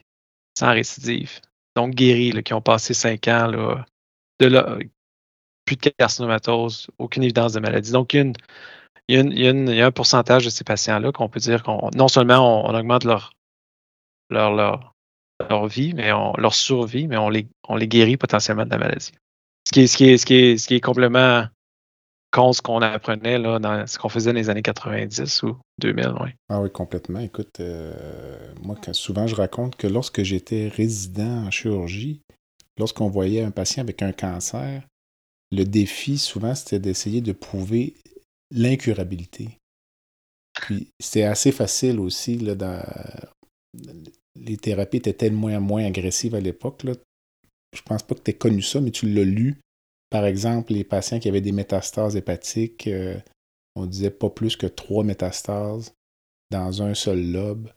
sans 0.59 0.73
récidive, 0.73 1.41
guéris, 1.89 2.43
qui 2.43 2.55
ont 2.55 2.61
passé 2.61 2.95
5 2.95 3.29
ans, 3.29 3.51
de 4.41 4.91
plus 5.65 5.77
de 5.77 5.91
carcinomatose, 5.91 6.89
aucune 6.99 7.23
évidence 7.23 7.53
de 7.53 7.61
maladie. 7.61 7.93
Donc, 7.93 8.15
il 8.15 8.33
y 9.09 9.81
a, 9.81 9.87
un 9.87 9.91
pourcentage 9.91 10.45
de 10.45 10.51
ces 10.51 10.65
patients-là 10.65 11.13
qu'on 11.13 11.29
peut 11.29 11.41
dire 11.41 11.63
qu'on 11.63 11.91
non 11.95 12.09
seulement 12.09 12.65
on, 12.65 12.75
augmente 12.75 13.05
leur, 13.05 13.33
vie, 15.69 15.95
mais 15.95 16.13
on, 16.13 16.33
leur 16.37 16.55
survie, 16.55 17.07
mais 17.07 17.17
on 17.17 17.29
les, 17.29 17.47
guérit 17.89 18.17
potentiellement 18.17 18.65
de 18.65 18.71
la 18.71 18.79
maladie. 18.79 19.13
Ce 19.67 19.97
qui 19.97 20.75
est 20.75 20.81
complètement 20.81 21.45
ce 22.35 22.63
qu'on 22.63 22.81
apprenait 22.81 23.39
là, 23.39 23.59
dans 23.59 23.87
ce 23.87 23.99
qu'on 23.99 24.09
faisait 24.09 24.33
dans 24.33 24.39
les 24.39 24.51
années 24.51 24.63
90 24.63 25.43
ou 25.43 25.57
2000. 25.79 26.15
Oui. 26.21 26.31
Ah 26.49 26.61
oui, 26.61 26.71
complètement. 26.71 27.21
Écoute, 27.21 27.61
euh, 27.61 27.93
moi, 28.63 28.77
souvent, 28.93 29.27
je 29.27 29.35
raconte 29.35 29.77
que 29.77 29.87
lorsque 29.87 30.23
j'étais 30.23 30.69
résident 30.69 31.47
en 31.47 31.51
chirurgie, 31.51 32.21
lorsqu'on 32.79 33.09
voyait 33.09 33.43
un 33.43 33.51
patient 33.51 33.83
avec 33.83 34.03
un 34.03 34.13
cancer, 34.13 34.83
le 35.53 35.65
défi, 35.65 36.19
souvent, 36.19 36.55
c'était 36.55 36.79
d'essayer 36.79 37.21
de 37.21 37.33
prouver 37.33 37.95
l'incurabilité. 38.53 39.59
Puis, 40.55 40.89
c'était 41.01 41.25
assez 41.25 41.53
facile 41.53 41.99
aussi. 41.99 42.39
Là, 42.39 42.55
dans... 42.55 42.83
Les 44.37 44.57
thérapies 44.57 44.99
étaient 44.99 45.13
tellement 45.13 45.61
moins 45.61 45.85
agressives 45.85 46.35
à 46.35 46.41
l'époque. 46.41 46.85
Je 47.75 47.83
pense 47.83 48.03
pas 48.03 48.15
que 48.15 48.21
tu 48.21 48.31
aies 48.31 48.35
connu 48.35 48.63
ça, 48.63 48.81
mais 48.81 48.91
tu 48.91 49.09
l'as 49.13 49.25
lu. 49.25 49.61
Par 50.11 50.27
exemple, 50.27 50.73
les 50.73 50.85
patients 50.85 51.21
qui 51.21 51.29
avaient 51.29 51.41
des 51.41 51.53
métastases 51.53 52.17
hépatiques, 52.17 52.87
euh, 52.89 53.17
on 53.77 53.87
disait 53.87 54.11
pas 54.11 54.29
plus 54.29 54.57
que 54.57 54.67
trois 54.67 55.05
métastases 55.05 55.95
dans 56.51 56.83
un 56.83 56.95
seul 56.95 57.31
lobe. 57.31 57.71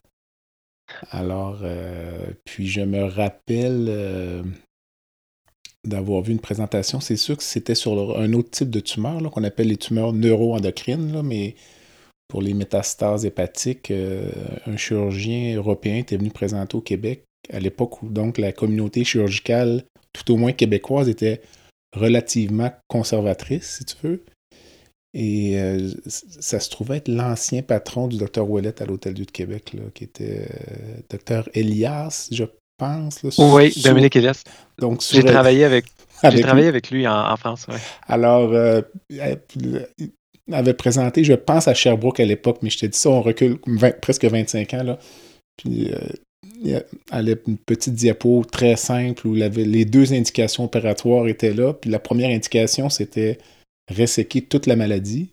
Alors, 1.10 1.60
euh, 1.62 2.32
puis 2.44 2.66
je 2.66 2.82
me 2.82 3.04
rappelle 3.04 3.86
euh, 3.88 4.42
d'avoir 5.84 6.22
vu 6.22 6.32
une 6.32 6.40
présentation. 6.40 7.00
C'est 7.00 7.16
sûr 7.16 7.36
que 7.36 7.42
c'était 7.42 7.76
sur 7.76 8.18
un 8.18 8.32
autre 8.32 8.50
type 8.50 8.70
de 8.70 8.80
tumeur 8.80 9.22
qu'on 9.30 9.44
appelle 9.44 9.68
les 9.68 9.76
tumeurs 9.76 10.12
neuroendocrines, 10.12 11.12
là, 11.12 11.22
mais 11.22 11.54
pour 12.28 12.42
les 12.42 12.52
métastases 12.52 13.24
hépatiques, 13.24 13.92
un 13.92 14.76
chirurgien 14.76 15.56
européen 15.56 15.98
était 15.98 16.16
venu 16.16 16.30
présenter 16.30 16.76
au 16.76 16.80
Québec 16.80 17.24
à 17.50 17.60
l'époque 17.60 18.02
où 18.02 18.08
donc 18.08 18.38
la 18.38 18.52
communauté 18.52 19.04
chirurgicale, 19.04 19.84
tout 20.12 20.32
au 20.32 20.36
moins 20.36 20.52
québécoise, 20.52 21.08
était 21.08 21.42
relativement 21.94 22.72
conservatrice, 22.88 23.76
si 23.78 23.84
tu 23.84 23.96
veux. 24.02 24.24
Et 25.16 25.60
euh, 25.60 25.90
ça 26.06 26.58
se 26.58 26.68
trouvait 26.70 26.96
être 26.96 27.08
l'ancien 27.08 27.62
patron 27.62 28.08
du 28.08 28.16
docteur 28.16 28.50
Ouellet 28.50 28.82
à 28.82 28.84
l'Hôtel 28.84 29.14
Dieu 29.14 29.24
de 29.24 29.30
Québec, 29.30 29.72
là, 29.72 29.82
qui 29.94 30.04
était 30.04 30.48
euh, 30.50 30.96
docteur 31.08 31.48
Elias, 31.54 32.28
je 32.32 32.44
pense. 32.76 33.22
là, 33.22 33.30
Oui, 33.38 33.72
Dominique 33.84 34.16
Elias. 34.16 34.42
Donc, 34.78 35.02
J'ai 35.08 35.22
travaillé 35.22 35.64
avec, 35.64 35.84
j'ai 36.22 36.28
avec 36.28 36.42
travaillé 36.42 36.66
avec 36.66 36.90
lui 36.90 37.06
en, 37.06 37.30
en 37.30 37.36
France. 37.36 37.66
ouais. 37.68 37.76
alors, 38.08 38.52
euh, 38.52 38.82
avait 40.52 40.74
présenté, 40.74 41.24
je 41.24 41.34
pense, 41.34 41.68
à 41.68 41.74
Sherbrooke 41.74 42.20
à 42.20 42.24
l'époque, 42.24 42.58
mais 42.62 42.70
je 42.70 42.78
t'ai 42.78 42.88
dit 42.88 42.98
ça, 42.98 43.10
on 43.10 43.22
recule 43.22 43.58
20 43.66 44.00
presque 44.00 44.24
25 44.24 44.74
ans. 44.74 44.82
Là. 44.82 44.98
Puis, 45.56 45.92
euh, 45.92 45.98
elle 46.64 46.84
avait 47.10 47.40
une 47.46 47.58
petite 47.58 47.94
diapo 47.94 48.44
très 48.44 48.76
simple 48.76 49.26
où 49.26 49.34
les 49.34 49.84
deux 49.84 50.12
indications 50.12 50.64
opératoires 50.64 51.26
étaient 51.28 51.52
là. 51.54 51.72
Puis 51.74 51.90
la 51.90 51.98
première 51.98 52.30
indication, 52.30 52.88
c'était 52.88 53.38
resséquer 53.90 54.42
toute 54.42 54.66
la 54.66 54.76
maladie. 54.76 55.30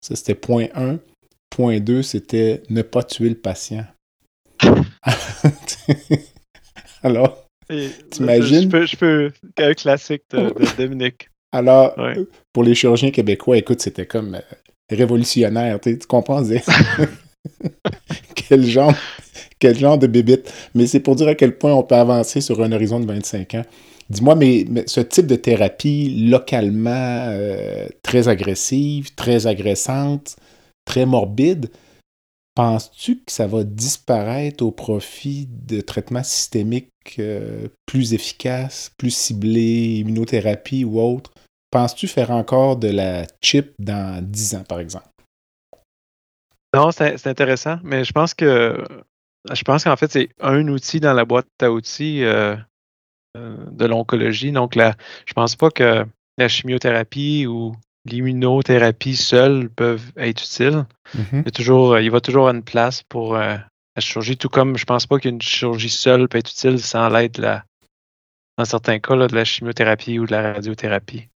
Ça, 0.00 0.16
c'était 0.16 0.34
point 0.34 0.68
1. 0.74 0.98
Point 1.50 1.80
2, 1.80 2.02
c'était 2.02 2.62
ne 2.70 2.82
pas 2.82 3.02
tuer 3.02 3.28
le 3.28 3.34
patient. 3.36 3.84
Alors, 7.02 7.44
T'imagines? 8.10 8.62
Je 8.62 8.68
peux, 8.68 8.86
je 8.86 8.96
peux, 8.96 9.32
un 9.58 9.74
classique 9.74 10.22
de, 10.30 10.38
de 10.50 10.76
Dominique. 10.76 11.28
Alors, 11.52 11.96
Ouais. 11.98 12.14
pour 12.52 12.64
les 12.64 12.74
chirurgiens 12.74 13.10
québécois, 13.10 13.56
écoute, 13.56 13.80
c'était 13.80 14.06
comme 14.06 14.34
euh, 14.34 14.40
révolutionnaire. 14.90 15.80
Tu 15.80 15.98
comprends? 16.08 16.42
quel, 18.34 18.64
genre, 18.64 19.98
de 19.98 20.06
bébite. 20.06 20.52
Mais 20.74 20.86
c'est 20.86 21.00
pour 21.00 21.16
dire 21.16 21.28
à 21.28 21.34
quel 21.34 21.56
point 21.56 21.74
on 21.74 21.82
peut 21.82 21.94
avancer 21.94 22.40
sur 22.40 22.62
un 22.62 22.72
horizon 22.72 23.00
de 23.00 23.06
25 23.06 23.54
ans. 23.54 23.64
Dis-moi, 24.10 24.34
mais, 24.34 24.66
mais 24.68 24.84
ce 24.86 25.00
type 25.00 25.26
de 25.26 25.36
thérapie 25.36 26.26
localement 26.28 26.90
euh, 27.28 27.86
très 28.02 28.28
agressive, 28.28 29.14
très 29.14 29.46
agressante, 29.46 30.36
très 30.84 31.06
morbide, 31.06 31.70
penses-tu 32.54 33.16
que 33.16 33.32
ça 33.32 33.46
va 33.46 33.64
disparaître 33.64 34.62
au 34.64 34.70
profit 34.70 35.48
de 35.50 35.80
traitements 35.80 36.22
systémiques 36.22 36.90
euh, 37.18 37.68
plus 37.86 38.12
efficaces, 38.12 38.92
plus 38.98 39.10
ciblés, 39.10 40.00
immunothérapie 40.00 40.84
ou 40.84 41.00
autre? 41.00 41.32
Penses-tu 41.70 42.06
faire 42.06 42.30
encore 42.30 42.76
de 42.76 42.88
la 42.88 43.26
chip 43.42 43.72
dans 43.78 44.22
10 44.22 44.56
ans, 44.56 44.64
par 44.68 44.80
exemple? 44.80 45.08
Non, 46.74 46.90
c'est 46.90 47.26
intéressant, 47.26 47.78
mais 47.82 48.04
je 48.04 48.12
pense 48.12 48.34
que 48.34 48.84
je 49.52 49.62
pense 49.62 49.84
qu'en 49.84 49.96
fait, 49.96 50.10
c'est 50.10 50.28
un 50.40 50.66
outil 50.68 51.00
dans 51.00 51.12
la 51.12 51.24
boîte 51.24 51.46
à 51.60 51.70
outils. 51.70 52.24
euh, 53.36 53.56
de 53.72 53.84
l'oncologie. 53.84 54.52
Donc, 54.52 54.76
là, 54.76 54.94
je 55.26 55.32
pense 55.32 55.56
pas 55.56 55.68
que 55.68 56.06
la 56.38 56.46
chimiothérapie 56.46 57.46
ou 57.48 57.74
l'immunothérapie 58.04 59.16
seule 59.16 59.70
peuvent 59.70 60.12
être 60.16 60.40
utiles. 60.40 60.86
Mm-hmm. 61.16 61.42
il, 61.44 61.50
toujours, 61.50 61.98
il 61.98 62.10
va 62.12 62.20
toujours 62.20 62.48
une 62.48 62.62
place 62.62 63.02
pour 63.02 63.34
la 63.34 63.66
chirurgie, 63.98 64.36
tout 64.36 64.48
comme 64.48 64.76
je 64.76 64.84
pense 64.84 65.08
pas 65.08 65.18
qu'une 65.18 65.42
chirurgie 65.42 65.90
seule 65.90 66.28
peut 66.28 66.38
être 66.38 66.50
utile 66.50 66.78
sans 66.78 67.08
l'aide, 67.08 67.40
dans 68.56 68.64
certains 68.64 69.00
cas, 69.00 69.16
de 69.16 69.34
la 69.34 69.44
chimiothérapie 69.44 70.20
ou 70.20 70.26
de 70.26 70.30
la 70.30 70.52
radiothérapie. 70.52 71.28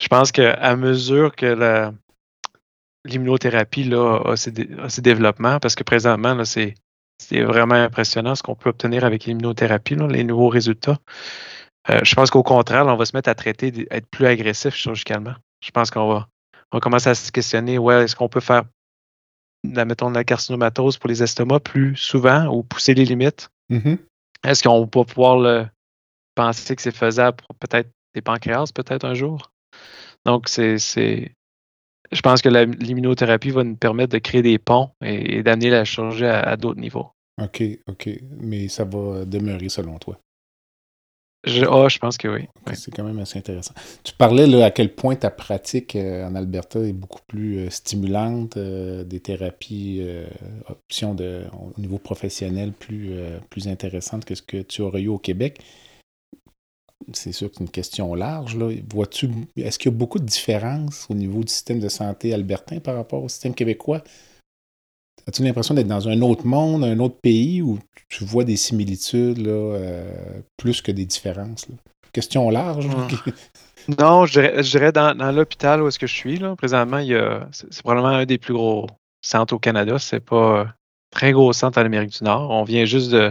Je 0.00 0.08
pense 0.08 0.32
qu'à 0.32 0.76
mesure 0.76 1.36
que 1.36 1.92
l'immunothérapie 3.04 3.92
a, 3.94 4.36
ses, 4.36 5.02
développements, 5.02 5.58
parce 5.58 5.74
que 5.74 5.84
présentement, 5.84 6.44
c'est 6.44 6.74
vraiment 7.42 7.74
impressionnant 7.74 8.34
ce 8.34 8.42
qu'on 8.42 8.54
peut 8.54 8.70
obtenir 8.70 9.04
avec 9.04 9.24
l'immunothérapie, 9.24 9.96
les 10.08 10.24
nouveaux 10.24 10.48
résultats. 10.48 10.98
Euh, 11.88 12.00
je 12.02 12.14
pense 12.14 12.30
qu'au 12.30 12.42
contraire, 12.42 12.86
on 12.86 12.96
va 12.96 13.04
se 13.04 13.16
mettre 13.16 13.30
à 13.30 13.34
traiter, 13.34 13.86
à 13.90 13.96
être 13.96 14.06
plus 14.06 14.26
agressif 14.26 14.74
chirurgicalement. 14.74 15.34
Je 15.64 15.70
pense 15.70 15.90
qu'on 15.90 16.08
va, 16.08 16.28
on 16.72 16.80
commencer 16.80 17.08
à 17.08 17.14
se 17.14 17.32
questionner, 17.32 17.78
ouais, 17.78 18.04
est-ce 18.04 18.14
qu'on 18.14 18.28
peut 18.28 18.40
faire, 18.40 18.64
mettons, 19.64 20.10
de 20.10 20.14
la 20.14 20.24
carcinomatose 20.24 20.98
pour 20.98 21.08
les 21.08 21.22
estomacs 21.22 21.62
plus 21.62 21.96
souvent 21.96 22.46
ou 22.46 22.62
pousser 22.62 22.94
les 22.94 23.04
limites? 23.04 23.48
Mm-hmm. 23.70 23.98
Est-ce 24.44 24.62
qu'on 24.62 24.80
va 24.80 25.04
pouvoir 25.04 25.68
penser 26.34 26.76
que 26.76 26.82
c'est 26.82 26.94
faisable 26.94 27.38
pour 27.38 27.54
peut-être 27.56 27.90
des 28.14 28.22
pancréas 28.22 28.72
peut-être 28.74 29.04
un 29.04 29.14
jour? 29.14 29.50
Donc, 30.26 30.48
c'est, 30.48 30.76
je 32.12 32.20
pense 32.22 32.42
que 32.42 32.48
l'immunothérapie 32.48 33.50
va 33.50 33.64
nous 33.64 33.76
permettre 33.76 34.12
de 34.12 34.18
créer 34.18 34.42
des 34.42 34.58
ponts 34.58 34.90
et, 35.02 35.42
d'amener 35.42 35.70
la 35.70 35.84
chirurgie 35.84 36.24
à, 36.24 36.56
d'autres 36.56 36.80
niveaux. 36.80 37.08
OK, 37.40 37.62
OK. 37.88 38.08
Mais 38.40 38.68
ça 38.68 38.84
va 38.84 39.24
demeurer 39.24 39.68
selon 39.68 39.98
toi? 39.98 40.18
Je, 41.44 41.64
oh, 41.64 41.88
je 41.88 41.98
pense 41.98 42.18
que 42.18 42.28
oui. 42.28 42.48
C'est 42.74 42.94
quand 42.94 43.04
même 43.04 43.18
assez 43.18 43.38
intéressant. 43.38 43.72
Tu 44.04 44.12
parlais 44.12 44.46
là, 44.46 44.66
à 44.66 44.70
quel 44.70 44.94
point 44.94 45.16
ta 45.16 45.30
pratique 45.30 45.96
euh, 45.96 46.26
en 46.26 46.34
Alberta 46.34 46.80
est 46.80 46.92
beaucoup 46.92 47.22
plus 47.26 47.60
euh, 47.60 47.70
stimulante, 47.70 48.58
euh, 48.58 49.04
des 49.04 49.20
thérapies, 49.20 50.02
options 50.68 51.14
de, 51.14 51.44
au 51.54 51.80
niveau 51.80 51.98
professionnel 51.98 52.72
plus, 52.72 53.12
plus 53.48 53.68
intéressantes 53.68 54.26
que 54.26 54.34
ce 54.34 54.42
que 54.42 54.58
tu 54.58 54.82
aurais 54.82 55.00
eu 55.00 55.08
au 55.08 55.18
Québec 55.18 55.60
c'est 57.12 57.32
sûr 57.32 57.50
que 57.50 57.56
c'est 57.56 57.64
une 57.64 57.70
question 57.70 58.14
large. 58.14 58.56
Vois-tu, 58.92 59.30
est-ce 59.56 59.78
qu'il 59.78 59.90
y 59.90 59.94
a 59.94 59.96
beaucoup 59.96 60.18
de 60.18 60.24
différences 60.24 61.06
au 61.10 61.14
niveau 61.14 61.42
du 61.42 61.52
système 61.52 61.80
de 61.80 61.88
santé 61.88 62.32
albertain 62.34 62.80
par 62.80 62.94
rapport 62.96 63.22
au 63.22 63.28
système 63.28 63.54
québécois? 63.54 64.02
As-tu 65.26 65.42
l'impression 65.42 65.74
d'être 65.74 65.86
dans 65.86 66.08
un 66.08 66.20
autre 66.22 66.46
monde, 66.46 66.84
un 66.84 66.98
autre 66.98 67.18
pays 67.20 67.62
où 67.62 67.78
tu 68.08 68.24
vois 68.24 68.44
des 68.44 68.56
similitudes 68.56 69.38
là, 69.38 69.50
euh, 69.50 70.40
plus 70.56 70.80
que 70.82 70.92
des 70.92 71.04
différences? 71.04 71.66
Question 72.12 72.50
large. 72.50 72.88
non, 73.98 74.26
je 74.26 74.62
dirais, 74.62 74.92
dans, 74.92 75.34
l'hôpital 75.34 75.82
où 75.82 75.88
est-ce 75.88 75.98
que 75.98 76.06
je 76.06 76.14
suis, 76.14 76.38
là, 76.38 76.56
présentement, 76.56 76.98
il 76.98 77.08
y 77.08 77.14
a, 77.14 77.48
c'est, 77.52 77.82
probablement 77.82 78.08
un 78.08 78.26
des 78.26 78.38
plus 78.38 78.54
gros 78.54 78.86
centres 79.22 79.54
au 79.54 79.58
Canada. 79.58 79.98
C'est 79.98 80.20
pas 80.20 80.62
un 80.62 80.74
très 81.10 81.32
gros 81.32 81.52
centre 81.52 81.78
en 81.78 81.84
Amérique 81.84 82.18
du 82.18 82.24
Nord. 82.24 82.50
On 82.50 82.64
vient 82.64 82.84
juste 82.84 83.10
de. 83.10 83.30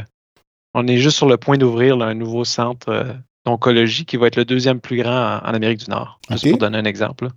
On 0.73 0.87
est 0.87 0.97
juste 0.97 1.17
sur 1.17 1.27
le 1.27 1.37
point 1.37 1.57
d'ouvrir 1.57 1.99
un 2.01 2.13
nouveau 2.13 2.45
centre 2.45 2.89
euh, 2.89 3.13
d'oncologie 3.49 4.05
qui 4.05 4.17
va 4.17 4.27
être 4.27 4.35
le 4.35 4.45
deuxième 4.45 4.79
plus 4.79 4.97
grand 4.97 5.37
en, 5.37 5.53
Amérique 5.53 5.79
du 5.79 5.89
Nord. 5.89 6.19
Juste 6.29 6.49
pour 6.49 6.57
donner 6.59 6.77
un 6.77 6.85
exemple. 6.85 7.29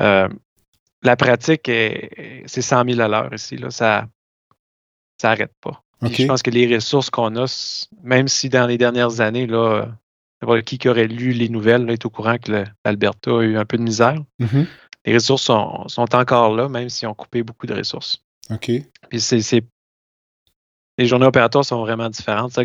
Euh, 0.00 0.28
la 1.02 1.16
pratique, 1.16 1.62
c'est 1.66 2.62
100 2.62 2.84
000 2.84 3.00
à 3.00 3.08
l'heure 3.08 3.32
ici. 3.32 3.56
Là. 3.56 3.70
Ça 3.70 4.06
n'arrête 5.22 5.52
pas. 5.60 5.82
Je 6.02 6.26
pense 6.26 6.42
que 6.42 6.50
les 6.50 6.74
ressources 6.74 7.10
qu'on 7.10 7.34
a, 7.36 7.86
même 8.02 8.28
si 8.28 8.48
dans 8.48 8.66
les 8.66 8.76
dernières 8.76 9.20
années, 9.20 9.46
là, 9.46 9.88
qui 10.64 10.88
aurait 10.88 11.06
lu 11.06 11.32
les 11.32 11.48
nouvelles 11.48 11.88
est 11.90 12.04
au 12.04 12.10
courant 12.10 12.36
que 12.38 12.64
l'Alberta 12.84 13.30
a 13.30 13.42
eu 13.42 13.56
un 13.56 13.64
peu 13.64 13.78
de 13.78 13.82
misère. 13.82 14.18
Mm-hmm. 14.40 14.66
Les 15.06 15.14
ressources 15.14 15.44
sont, 15.44 16.14
encore 16.14 16.54
là, 16.54 16.68
même 16.68 16.88
si 16.88 17.06
on 17.06 17.14
coupé 17.14 17.42
beaucoup 17.42 17.66
de 17.66 17.74
ressources. 17.74 18.22
OK. 18.50 18.70
Puis 19.08 19.20
c'est 19.20 19.64
les 20.98 21.06
journées 21.06 21.26
opératoires 21.26 21.64
sont 21.64 21.80
vraiment 21.80 22.08
différentes. 22.08 22.58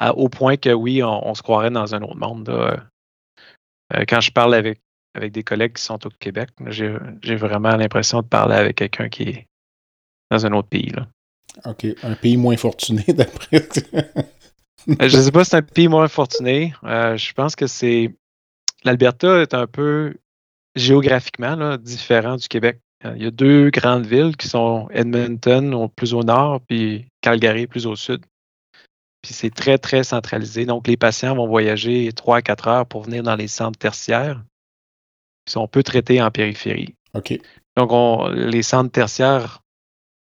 au 0.00 0.28
point 0.28 0.56
que 0.56 0.70
oui, 0.70 1.02
on, 1.02 1.34
se 1.34 1.42
croirait 1.42 1.70
dans 1.70 1.94
un 1.94 2.02
autre 2.02 2.16
monde. 2.16 2.48
Euh, 2.48 4.04
quand 4.06 4.20
je 4.20 4.30
parle 4.32 4.54
avec, 4.54 4.80
avec 5.14 5.32
des 5.32 5.42
collègues 5.42 5.74
qui 5.74 5.82
sont 5.82 6.04
au 6.06 6.10
Québec, 6.18 6.50
j'ai 6.68 7.36
vraiment 7.36 7.76
l'impression 7.76 8.20
de 8.20 8.26
parler 8.26 8.56
avec 8.56 8.76
quelqu'un 8.76 9.08
qui 9.08 9.22
est 9.22 9.46
dans 10.30 10.44
un 10.44 10.52
autre 10.52 10.68
pays. 10.68 10.90
Là. 10.90 11.06
OK. 11.64 11.86
Un 12.02 12.14
pays 12.14 12.36
moins 12.36 12.56
fortuné, 12.56 13.04
d'après. 13.08 13.68
Euh, 14.88 15.08
je 15.08 15.16
ne 15.16 15.22
sais 15.22 15.32
pas 15.32 15.44
si 15.44 15.50
c'est 15.50 15.56
un 15.56 15.62
pays 15.62 15.88
moins 15.88 16.08
fortuné. 16.08 16.74
Euh, 16.84 17.16
je 17.16 17.32
pense 17.32 17.56
que 17.56 17.66
c'est. 17.66 18.14
L'Alberta 18.84 19.40
est 19.42 19.54
un 19.54 19.66
peu 19.66 20.14
géographiquement 20.76 21.76
différent 21.76 22.36
du 22.36 22.46
Québec. 22.46 22.78
Euh, 23.04 23.14
il 23.16 23.22
y 23.22 23.26
a 23.26 23.30
deux 23.30 23.70
grandes 23.70 24.06
villes 24.06 24.36
qui 24.36 24.48
sont 24.48 24.88
Edmonton 24.90 25.88
plus 25.94 26.14
au 26.14 26.22
nord, 26.22 26.60
puis 26.62 27.06
Calgary 27.20 27.66
plus 27.66 27.86
au 27.86 27.96
sud. 27.96 28.24
Puis 29.22 29.34
c'est 29.34 29.54
très, 29.54 29.78
très 29.78 30.04
centralisé. 30.04 30.64
Donc, 30.64 30.86
les 30.86 30.96
patients 30.96 31.34
vont 31.34 31.46
voyager 31.46 32.12
3 32.12 32.38
à 32.38 32.42
4 32.42 32.68
heures 32.68 32.86
pour 32.86 33.02
venir 33.02 33.22
dans 33.22 33.36
les 33.36 33.48
centres 33.48 33.78
tertiaires 33.78 34.42
qui 35.44 35.52
sont 35.52 35.66
peu 35.66 35.82
traités 35.82 36.22
en 36.22 36.30
périphérie. 36.30 36.94
OK. 37.14 37.38
Donc, 37.76 37.90
les 38.34 38.62
centres 38.62 38.90
tertiaires, 38.90 39.60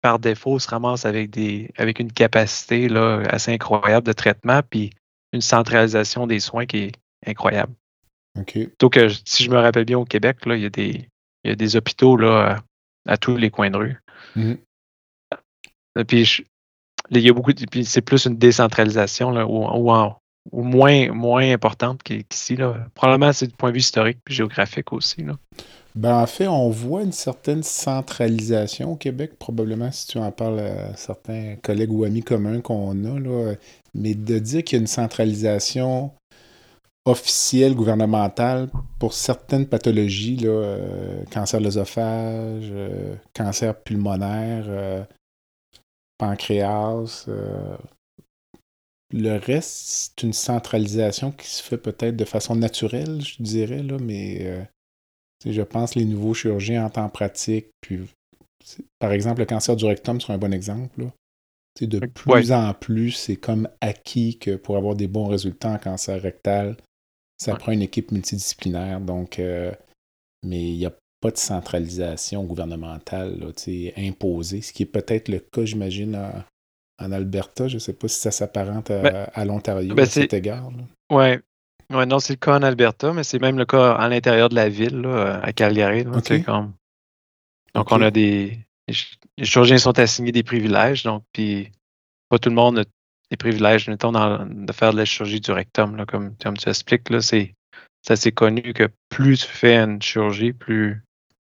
par 0.02 0.19
défaut, 0.19 0.60
se 0.60 0.67
ramassent 0.67 1.06
avec, 1.06 1.30
des, 1.30 1.71
avec 1.78 1.99
une 1.99 2.12
capacité 2.12 2.89
là, 2.89 3.21
assez 3.30 3.54
incroyable 3.54 4.06
de 4.06 4.13
traitement, 4.13 4.62
puis 4.69 4.91
une 5.32 5.41
centralisation 5.41 6.28
des 6.28 6.39
soins 6.39 6.65
qui 6.65 6.78
est 6.78 6.91
incroyable. 7.26 7.73
OK. 8.38 8.58
Donc, 8.80 8.99
si 9.26 9.43
je 9.43 9.49
me 9.49 9.58
rappelle 9.58 9.86
bien, 9.86 9.97
au 9.97 10.06
Québec, 10.06 10.45
là, 10.45 10.56
il 10.56 10.63
y 10.63 10.65
a 10.65 10.69
des, 10.69 11.08
il 11.43 11.49
y 11.49 11.51
a 11.51 11.56
des 11.56 11.75
hôpitaux 11.75 12.17
là, 12.17 12.63
à, 13.08 13.17
tous 13.17 13.38
les 13.38 13.49
coins 13.49 13.69
de 13.69 13.77
rue. 13.77 14.01
Mhm. 14.36 14.58
Puis, 16.08 16.45
il 17.12 17.19
y 17.19 17.29
a 17.29 17.34
beaucoup 17.34 17.53
puis 17.53 17.86
c'est 17.86 18.01
plus 18.01 18.25
une 18.25 18.38
décentralisation 18.38 19.32
là, 19.32 19.45
ou, 19.45 20.63
moins, 20.63 21.12
moins 21.12 21.51
importante 21.51 22.01
qu'ici. 22.03 22.56
Là. 22.56 22.88
Probablement, 22.95 23.34
c'est 23.34 23.47
du 23.47 23.56
point 23.56 23.69
de 23.69 23.75
vue 23.75 23.82
historique 23.82 24.19
et 24.29 24.34
géographique 24.34 24.91
aussi. 24.93 25.23
Là. 25.23 25.34
Ben, 25.95 26.17
en 26.17 26.25
fait, 26.25 26.47
on 26.47 26.69
voit 26.69 27.03
une 27.03 27.12
certaine 27.12 27.62
centralisation 27.62 28.93
au 28.93 28.95
Québec, 28.95 29.38
probablement 29.38 29.91
si 29.91 30.08
tu 30.08 30.17
en 30.17 30.32
parles 30.32 30.60
à 30.60 30.95
certains 30.95 31.56
collègues 31.62 31.91
ou 31.91 32.03
amis 32.03 32.23
communs 32.23 32.62
qu'on 32.62 33.03
a. 33.06 33.19
Là. 33.19 33.53
Mais 33.93 34.15
de 34.15 34.39
dire 34.39 34.63
qu'il 34.63 34.77
y 34.77 34.79
a 34.79 34.82
une 34.82 34.88
centralisation 34.88 36.12
officielle 37.05 37.75
gouvernementale 37.75 38.69
pour 38.97 39.13
certaines 39.13 39.67
pathologies, 39.67 40.37
là, 40.37 40.49
euh, 40.49 41.23
cancer 41.25 41.59
de 41.59 41.65
l'œsophage, 41.65 42.69
euh, 42.71 43.15
cancer 43.33 43.79
pulmonaire, 43.81 44.65
euh, 44.67 45.03
pancréas. 46.17 47.27
le 49.11 49.37
reste, 49.37 49.69
c'est 49.69 50.23
une 50.23 50.33
centralisation 50.33 51.31
qui 51.31 51.47
se 51.47 51.61
fait 51.61 51.77
peut-être 51.77 52.15
de 52.15 52.25
façon 52.25 52.55
naturelle, 52.55 53.21
je 53.21 53.43
dirais, 53.43 53.83
là, 53.83 53.97
mais 53.99 54.65
je 55.45 55.61
pense 55.61 55.95
les 55.95 56.05
nouveaux 56.05 56.33
chirurgiens 56.33 56.85
en 56.85 56.89
temps 56.89 57.09
pratique, 57.09 57.67
puis 57.81 57.99
par 58.97 59.11
exemple, 59.11 59.41
le 59.41 59.45
cancer 59.45 59.75
du 59.75 59.85
rectum 59.85 60.21
serait 60.21 60.33
un 60.33 60.37
bon 60.37 60.53
exemple. 60.53 61.01
Là. 61.01 61.11
De 61.81 61.99
plus 61.99 62.51
en 62.51 62.73
plus, 62.73 63.11
c'est 63.11 63.35
comme 63.35 63.67
acquis 63.81 64.37
que 64.37 64.55
pour 64.55 64.77
avoir 64.77 64.95
des 64.95 65.07
bons 65.07 65.27
résultats 65.27 65.71
en 65.71 65.77
cancer 65.77 66.21
rectal, 66.21 66.77
ça 67.43 67.56
prend 67.56 67.71
une 67.71 67.82
équipe 67.82 68.12
multidisciplinaire, 68.12 68.99
donc, 68.99 69.39
euh, 69.39 69.71
mais 70.43 70.62
il 70.62 70.77
n'y 70.77 70.86
a 70.86 70.93
pas 71.21 71.32
de 71.32 71.38
centralisation 71.38 72.43
gouvernementale 72.43 73.39
là, 73.39 73.47
imposée, 73.97 74.62
ce 74.62 74.73
qui 74.73 74.84
est 74.84 74.88
peut-être 74.88 75.29
le 75.29 75.39
cas, 75.39 75.65
j'imagine, 75.65 76.19
en 76.99 77.12
Alberta. 77.12 77.67
Je 77.67 77.75
ne 77.75 77.79
sais 77.79 77.93
pas 77.93 78.08
si 78.08 78.19
ça 78.19 78.32
s'apparente 78.32 78.91
à, 78.91 79.01
ben, 79.01 79.45
l'Ontario 79.45 79.95
ben, 79.95 80.03
à 80.03 80.06
cet 80.06 80.34
égard. 80.34 80.69
Oui. 81.12 81.36
Ouais, 81.89 82.06
non, 82.06 82.19
c'est 82.19 82.34
le 82.34 82.38
cas 82.38 82.58
en 82.58 82.63
Alberta, 82.63 83.13
mais 83.13 83.23
c'est 83.23 83.39
même 83.39 83.58
le 83.58 83.65
cas 83.65 83.93
à 83.93 84.08
l'intérieur 84.10 84.49
de 84.49 84.56
la 84.56 84.69
ville, 84.69 85.06
à 85.06 85.53
Calgary. 85.53 86.06
Comme... 86.45 86.73
Donc, 87.75 87.91
on 87.91 88.01
a 88.01 88.12
des. 88.12 88.58
Les 89.38 89.45
chirurgiens 89.45 89.77
sont 89.77 89.97
assignés 89.97 90.32
des 90.32 90.43
privilèges, 90.43 91.03
donc, 91.03 91.23
puis 91.32 91.71
pas 92.29 92.38
tout 92.38 92.49
le 92.49 92.56
monde 92.56 92.86
a 93.33 93.35
les 93.35 93.37
privilèges, 93.37 93.87
mettons, 93.87 94.11
de 94.11 94.73
faire 94.73 94.91
de 94.91 94.97
la 94.97 95.05
chirurgie 95.05 95.41
du 95.41 95.51
rectum, 95.51 95.95
là, 95.95 96.05
comme, 96.05 96.35
comme 96.41 96.57
tu 96.57 96.69
expliques, 96.69 97.09
là, 97.09 97.21
c'est 97.21 97.53
assez 98.07 98.31
connu 98.31 98.73
que 98.73 98.89
plus 99.09 99.39
tu 99.39 99.47
fais 99.47 99.77
une 99.77 100.01
chirurgie, 100.01 100.53
plus 100.53 101.03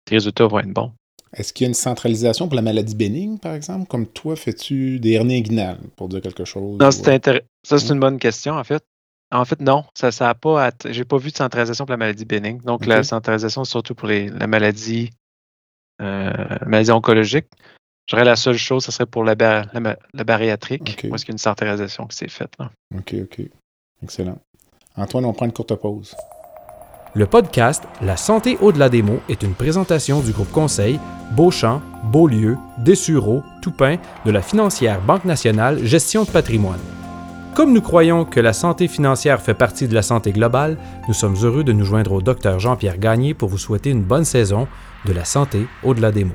tes 0.04 0.16
résultats 0.16 0.46
vont 0.46 0.60
être 0.60 0.72
bons. 0.72 0.92
Est-ce 1.32 1.52
qu'il 1.52 1.64
y 1.64 1.66
a 1.66 1.68
une 1.68 1.74
centralisation 1.74 2.48
pour 2.48 2.56
la 2.56 2.62
maladie 2.62 2.94
bénigne, 2.94 3.38
par 3.38 3.54
exemple? 3.54 3.86
Comme 3.86 4.06
toi, 4.06 4.36
fais-tu 4.36 4.98
des 5.00 5.12
hernies 5.12 5.38
inguinales, 5.38 5.80
pour 5.96 6.08
dire 6.08 6.20
quelque 6.20 6.44
chose? 6.44 6.78
Non, 6.78 6.90
c'est 6.90 7.42
Ça, 7.62 7.78
c'est 7.78 7.92
une 7.92 8.00
bonne 8.00 8.18
question, 8.18 8.54
en 8.54 8.64
fait. 8.64 8.82
En 9.32 9.44
fait, 9.44 9.60
non. 9.60 9.84
Ça, 9.94 10.12
ça 10.12 10.30
a 10.30 10.34
pas. 10.34 10.70
J'ai 10.88 11.04
pas 11.04 11.18
vu 11.18 11.30
de 11.30 11.36
centralisation 11.36 11.84
pour 11.84 11.92
la 11.92 11.96
maladie 11.98 12.24
bénigne. 12.24 12.58
Donc, 12.58 12.86
la 12.86 13.02
centralisation, 13.02 13.64
surtout 13.64 13.94
pour 13.94 14.08
les, 14.08 14.28
la 14.28 14.46
maladie, 14.46 15.10
euh, 16.00 16.32
maladie 16.64 16.92
oncologique. 16.92 17.48
Je 18.08 18.14
dirais 18.14 18.24
la 18.24 18.36
seule 18.36 18.56
chose, 18.56 18.84
ce 18.84 18.92
serait 18.92 19.06
pour 19.06 19.24
la, 19.24 19.34
bariatrique, 19.34 21.06
parce 21.10 21.24
qu'il 21.24 21.30
y 21.30 21.32
a 21.32 21.34
une 21.34 21.38
centralisation 21.38 22.06
qui 22.06 22.16
s'est 22.16 22.28
faite. 22.28 22.52
Là. 22.58 22.70
OK, 22.96 23.14
OK. 23.22 23.40
Excellent. 24.02 24.38
Antoine, 24.96 25.24
on 25.24 25.32
prend 25.32 25.46
une 25.46 25.52
courte 25.52 25.74
pause. 25.74 26.14
Le 27.14 27.26
podcast 27.26 27.82
La 28.02 28.16
santé 28.16 28.58
au-delà 28.60 28.88
des 28.88 29.02
mots 29.02 29.20
est 29.28 29.42
une 29.42 29.54
présentation 29.54 30.20
du 30.20 30.32
groupe 30.32 30.52
conseil 30.52 31.00
Beauchamp, 31.32 31.82
Beaulieu, 32.04 32.56
Dessureau, 32.78 33.42
Toupin 33.62 33.96
de 34.24 34.30
la 34.30 34.42
financière 34.42 35.00
Banque 35.00 35.24
nationale 35.24 35.84
Gestion 35.84 36.24
de 36.24 36.30
patrimoine. 36.30 36.80
Comme 37.54 37.72
nous 37.72 37.80
croyons 37.80 38.26
que 38.26 38.38
la 38.38 38.52
santé 38.52 38.86
financière 38.86 39.40
fait 39.40 39.54
partie 39.54 39.88
de 39.88 39.94
la 39.94 40.02
santé 40.02 40.30
globale, 40.30 40.76
nous 41.08 41.14
sommes 41.14 41.36
heureux 41.42 41.64
de 41.64 41.72
nous 41.72 41.86
joindre 41.86 42.12
au 42.12 42.20
docteur 42.20 42.60
Jean-Pierre 42.60 42.98
Gagné 42.98 43.32
pour 43.32 43.48
vous 43.48 43.58
souhaiter 43.58 43.90
une 43.90 44.02
bonne 44.02 44.26
saison 44.26 44.68
de 45.06 45.12
la 45.12 45.24
santé 45.24 45.66
au-delà 45.82 46.12
des 46.12 46.24
mots. 46.24 46.34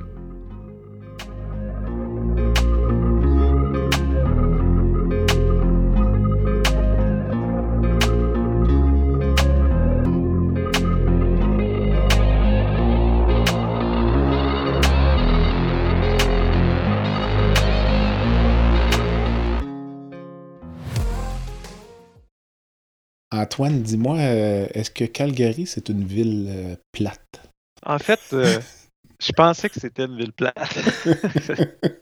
Antoine, 23.41 23.81
dis-moi, 23.81 24.17
euh, 24.17 24.67
est-ce 24.73 24.91
que 24.91 25.05
Calgary, 25.05 25.65
c'est 25.65 25.89
une 25.89 26.05
ville 26.05 26.47
euh, 26.49 26.75
plate? 26.91 27.41
En 27.83 27.97
fait, 27.97 28.19
euh, 28.33 28.59
je 29.19 29.31
pensais 29.31 29.67
que 29.69 29.79
c'était 29.79 30.05
une 30.05 30.15
ville 30.15 30.31
plate. 30.31 30.55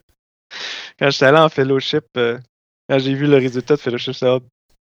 quand 0.99 1.10
j'étais 1.10 1.25
allé 1.25 1.38
en 1.38 1.47
fellowship, 1.47 2.04
quand 2.13 2.99
j'ai 2.99 3.13
vu 3.13 3.25
le 3.25 3.38
résultat 3.38 3.78
de 3.78 3.80
fellowship, 3.80 4.21
me 4.21 4.39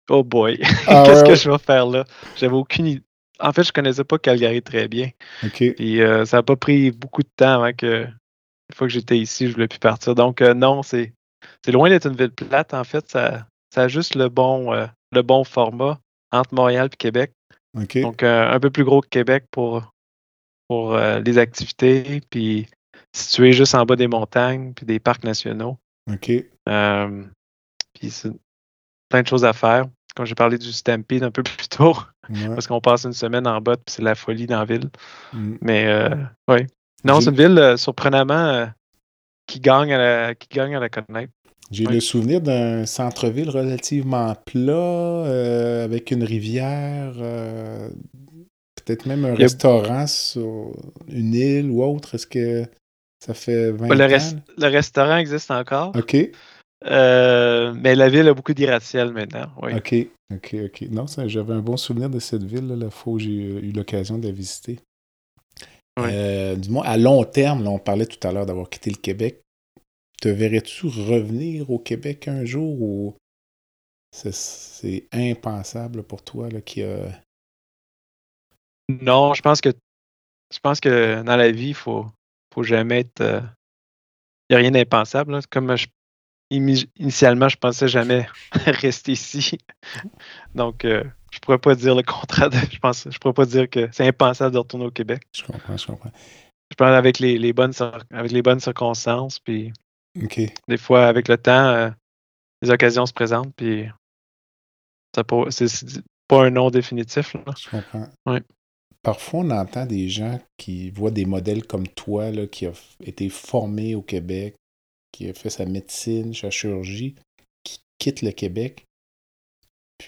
oh 0.09 0.23
boy, 0.23 0.59
ah 0.87 1.03
qu'est-ce 1.05 1.23
que 1.23 1.35
je 1.35 1.49
vais 1.49 1.57
faire 1.59 1.85
là? 1.85 2.03
J'avais 2.35 2.55
aucune 2.55 2.87
idée. 2.87 3.03
En 3.39 3.53
fait, 3.53 3.63
je 3.63 3.71
connaissais 3.71 4.03
pas 4.03 4.17
Calgary 4.17 4.61
très 4.61 4.89
bien. 4.89 5.09
OK. 5.45 5.61
Et 5.61 6.05
ça 6.25 6.37
n'a 6.37 6.43
pas 6.43 6.55
pris 6.57 6.91
beaucoup 6.91 7.23
de 7.23 7.31
temps 7.35 7.53
avant 7.53 7.73
que, 7.73 8.03
une 8.05 8.75
fois 8.75 8.87
que 8.87 8.93
j'étais 8.93 9.17
ici, 9.17 9.47
je 9.47 9.53
voulais 9.53 9.67
plus 9.67 9.79
partir. 9.79 10.13
Donc, 10.13 10.41
non, 10.41 10.83
c'est 10.83 11.13
loin 11.67 11.89
d'être 11.89 12.07
une 12.07 12.15
ville 12.15 12.31
plate. 12.31 12.73
En 12.73 12.83
fait, 12.83 13.09
ça, 13.09 13.47
ça 13.73 13.83
a 13.83 13.87
juste 13.87 14.15
le 14.15 14.29
bon, 14.29 14.71
le 15.11 15.21
bon 15.21 15.43
format 15.43 15.99
entre 16.33 16.53
Montréal 16.53 16.89
et 16.91 16.97
Québec. 16.97 17.33
Donc, 17.73 18.23
euh, 18.23 18.51
un 18.51 18.59
peu 18.59 18.69
plus 18.69 18.83
gros 18.83 19.01
que 19.01 19.07
Québec 19.07 19.45
pour, 19.49 19.93
pour 20.67 20.93
euh, 20.93 21.19
les 21.19 21.37
activités, 21.37 22.21
puis 22.29 22.67
situé 23.13 23.53
juste 23.53 23.75
en 23.75 23.85
bas 23.85 23.95
des 23.95 24.07
montagnes, 24.07 24.73
puis 24.73 24.85
des 24.85 24.99
parcs 24.99 25.23
nationaux. 25.23 25.77
OK. 26.11 26.31
Euh, 26.69 27.23
puis 27.93 28.09
c'est 28.09 28.31
plein 29.09 29.21
de 29.21 29.27
choses 29.27 29.45
à 29.45 29.53
faire. 29.53 29.85
Quand 30.15 30.25
j'ai 30.25 30.35
parlé 30.35 30.57
du 30.57 30.71
Stampede 30.71 31.23
un 31.23 31.31
peu 31.31 31.41
plus 31.43 31.67
tôt, 31.69 31.95
parce 32.47 32.67
qu'on 32.67 32.81
passe 32.81 33.05
une 33.05 33.13
semaine 33.13 33.47
en 33.47 33.61
bas, 33.61 33.77
puis 33.77 33.85
c'est 33.87 34.03
la 34.03 34.15
folie 34.15 34.45
dans 34.45 34.59
la 34.59 34.65
ville. 34.65 34.89
Mm. 35.33 35.55
Mais, 35.61 36.09
oui. 36.47 36.67
Non, 37.03 37.19
c'est 37.19 37.31
une 37.31 37.35
ville 37.35 37.73
surprenamment 37.77 38.69
qui 39.47 39.59
gagne 39.59 39.93
à 39.93 39.97
la, 39.97 40.35
qui 40.35 40.59
à 40.59 40.67
la 40.67 40.89
connaître. 40.89 41.31
J'ai 41.71 41.85
le 41.85 41.99
souvenir 41.99 42.41
d'un 42.41 42.85
centre-ville 42.85 43.49
relativement 43.49 44.35
plat, 44.45 44.73
euh, 44.73 45.83
avec 45.83 46.11
une 46.11 46.23
rivière, 46.23 47.13
euh, 47.17 47.89
peut-être 48.75 49.05
même 49.07 49.25
un 49.25 49.33
restaurant 49.33 50.05
sur 50.05 50.71
une 51.07 51.33
île 51.33 51.71
ou 51.71 51.83
autre. 51.83 52.15
Est-ce 52.15 52.27
que 52.27 52.65
ça 53.19 53.33
fait 53.33 53.71
20 53.71 53.95
le 53.95 54.03
ans? 54.03 54.41
Le 54.57 54.67
restaurant 54.67 55.17
existe 55.17 55.49
encore. 55.49 55.93
OK. 55.95 56.15
Euh, 56.85 57.73
mais 57.75 57.95
la 57.95 58.09
ville 58.09 58.27
a 58.27 58.33
beaucoup 58.33 58.53
d'irratiel 58.53 59.11
maintenant. 59.11 59.47
Oui. 59.61 59.73
OK, 59.73 59.95
OK, 60.33 60.55
OK. 60.65 60.81
Non, 60.91 61.05
j'avais 61.25 61.53
un 61.53 61.61
bon 61.61 61.77
souvenir 61.77 62.09
de 62.09 62.19
cette 62.19 62.43
ville, 62.43 62.67
la 62.67 62.89
fois 62.89 63.13
où 63.13 63.19
j'ai 63.19 63.31
eu 63.31 63.71
l'occasion 63.71 64.17
de 64.17 64.27
la 64.27 64.33
visiter. 64.33 64.79
Du 65.97 66.69
moins, 66.69 66.83
à 66.85 66.97
long 66.97 67.23
terme, 67.23 67.67
on 67.67 67.79
parlait 67.79 68.05
tout 68.05 68.27
à 68.27 68.31
l'heure 68.31 68.45
d'avoir 68.45 68.69
quitté 68.69 68.89
le 68.89 68.97
Québec 68.97 69.43
te 70.23 70.29
verrais-tu 70.29 70.87
revenir 70.87 71.69
au 71.69 71.79
Québec 71.79 72.29
un 72.29 72.45
jour 72.45 72.81
ou 72.81 73.17
c'est 74.11 75.09
impensable 75.11 76.01
pour 76.03 76.23
toi 76.23 76.47
là, 76.49 76.61
qui 76.61 76.81
a. 76.81 77.09
Non, 78.87 79.33
je 79.33 79.41
pense 79.41 79.59
que 79.59 79.73
je 80.53 80.59
pense 80.59 80.79
que 80.79 81.21
dans 81.23 81.35
la 81.35 81.51
vie, 81.51 81.69
il 81.69 81.73
faut, 81.73 82.05
faut 82.53 82.63
jamais 82.63 83.01
être. 83.01 83.19
Il 83.19 83.25
euh, 83.25 83.41
n'y 84.49 84.55
a 84.55 84.59
rien 84.59 84.71
d'impensable. 84.71 85.37
Comme 85.49 85.75
initialement, 86.49 87.49
je 87.49 87.57
pensais 87.57 87.89
jamais 87.89 88.25
rester 88.53 89.11
ici. 89.11 89.57
Donc, 90.55 90.85
euh, 90.85 91.03
je 91.33 91.39
pourrais 91.39 91.57
pas 91.57 91.75
dire 91.75 91.95
le 91.95 92.03
contraire. 92.03 92.49
je 92.71 92.79
pense, 92.79 93.09
je 93.09 93.17
pourrais 93.17 93.33
pas 93.33 93.45
dire 93.45 93.69
que 93.69 93.89
c'est 93.91 94.07
impensable 94.07 94.53
de 94.53 94.59
retourner 94.59 94.85
au 94.85 94.91
Québec. 94.91 95.23
Je 95.35 95.43
comprends, 95.43 95.75
je 95.75 95.87
comprends. 95.87 96.11
Je 96.71 96.75
pense 96.75 96.87
avec 96.87 97.19
les, 97.19 97.37
les 97.37 97.53
bonnes 97.53 97.73
avec 98.11 98.31
les 98.31 98.41
bonnes 98.41 98.59
circonstances, 98.59 99.39
puis 99.39 99.73
des 100.67 100.77
fois, 100.77 101.07
avec 101.07 101.27
le 101.27 101.37
temps, 101.37 101.67
euh, 101.67 101.89
les 102.61 102.69
occasions 102.69 103.05
se 103.05 103.13
présentent, 103.13 103.53
puis 103.55 103.87
c'est 105.15 106.03
pas 106.27 106.45
un 106.45 106.49
nom 106.49 106.69
définitif. 106.69 107.35
Je 107.57 107.69
comprends. 107.69 108.07
Ouais. 108.25 108.41
Parfois, 109.01 109.41
on 109.41 109.49
entend 109.51 109.85
des 109.85 110.07
gens 110.07 110.39
qui 110.57 110.89
voient 110.89 111.11
des 111.11 111.25
modèles 111.25 111.67
comme 111.67 111.87
toi, 111.87 112.31
là, 112.31 112.47
qui 112.47 112.65
a 112.65 112.71
été 113.01 113.29
formé 113.29 113.95
au 113.95 114.01
Québec, 114.01 114.55
qui 115.11 115.29
a 115.29 115.33
fait 115.33 115.49
sa 115.49 115.65
médecine, 115.65 116.33
sa 116.33 116.49
chirurgie, 116.49 117.15
qui 117.63 117.79
quitte 117.99 118.21
le 118.21 118.31
Québec. 118.31 118.85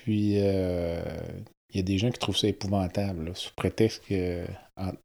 Puis, 0.03 0.35
euh, 0.37 1.01
il 1.73 1.77
y 1.77 1.79
a 1.79 1.83
des 1.83 1.97
gens 1.97 2.09
qui 2.09 2.19
trouvent 2.19 2.37
ça 2.37 2.47
épouvantable, 2.47 3.31
sous 3.35 3.53
prétexte 3.53 4.03
que, 4.07 4.45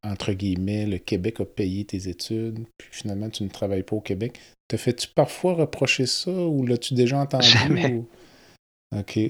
entre 0.03 0.33
guillemets, 0.33 0.85
le 0.85 0.97
Québec 0.97 1.39
a 1.39 1.45
payé 1.45 1.85
tes 1.85 2.07
études, 2.07 2.65
puis 2.77 2.87
finalement, 2.91 3.29
tu 3.29 3.43
ne 3.43 3.49
travailles 3.49 3.83
pas 3.83 3.95
au 3.95 4.01
Québec. 4.01 4.39
Te 4.67 4.77
fais-tu 4.77 5.07
parfois 5.09 5.53
reprocher 5.53 6.05
ça 6.05 6.31
ou 6.31 6.65
l'as-tu 6.65 6.93
déjà 6.93 7.17
entendu? 7.17 7.47
Jamais. 7.47 8.03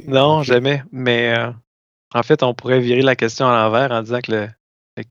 Non, 0.08 0.44
jamais. 0.44 0.84
Mais 0.92 1.36
euh, 1.38 1.52
en 2.14 2.24
fait, 2.24 2.44
on 2.44 2.54
pourrait 2.54 2.80
virer 2.80 3.02
la 3.02 3.16
question 3.16 3.48
à 3.48 3.64
l'envers 3.64 3.92
en 3.92 4.02
disant 4.02 4.22
que 4.22 4.32
le, 4.32 4.50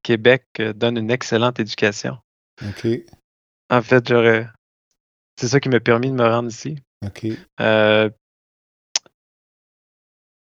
Québec 0.02 0.44
euh, 0.60 0.72
donne 0.72 0.98
une 0.98 1.10
excellente 1.10 1.58
éducation. 1.58 2.18
OK. 2.62 2.86
En 3.70 3.82
fait, 3.82 4.06
j'aurais. 4.08 4.48
C'est 5.36 5.48
ça 5.48 5.58
qui 5.58 5.68
m'a 5.68 5.80
permis 5.80 6.10
de 6.10 6.14
me 6.14 6.26
rendre 6.26 6.48
ici. 6.48 6.76
OK. 7.04 7.26
Euh, 7.60 8.10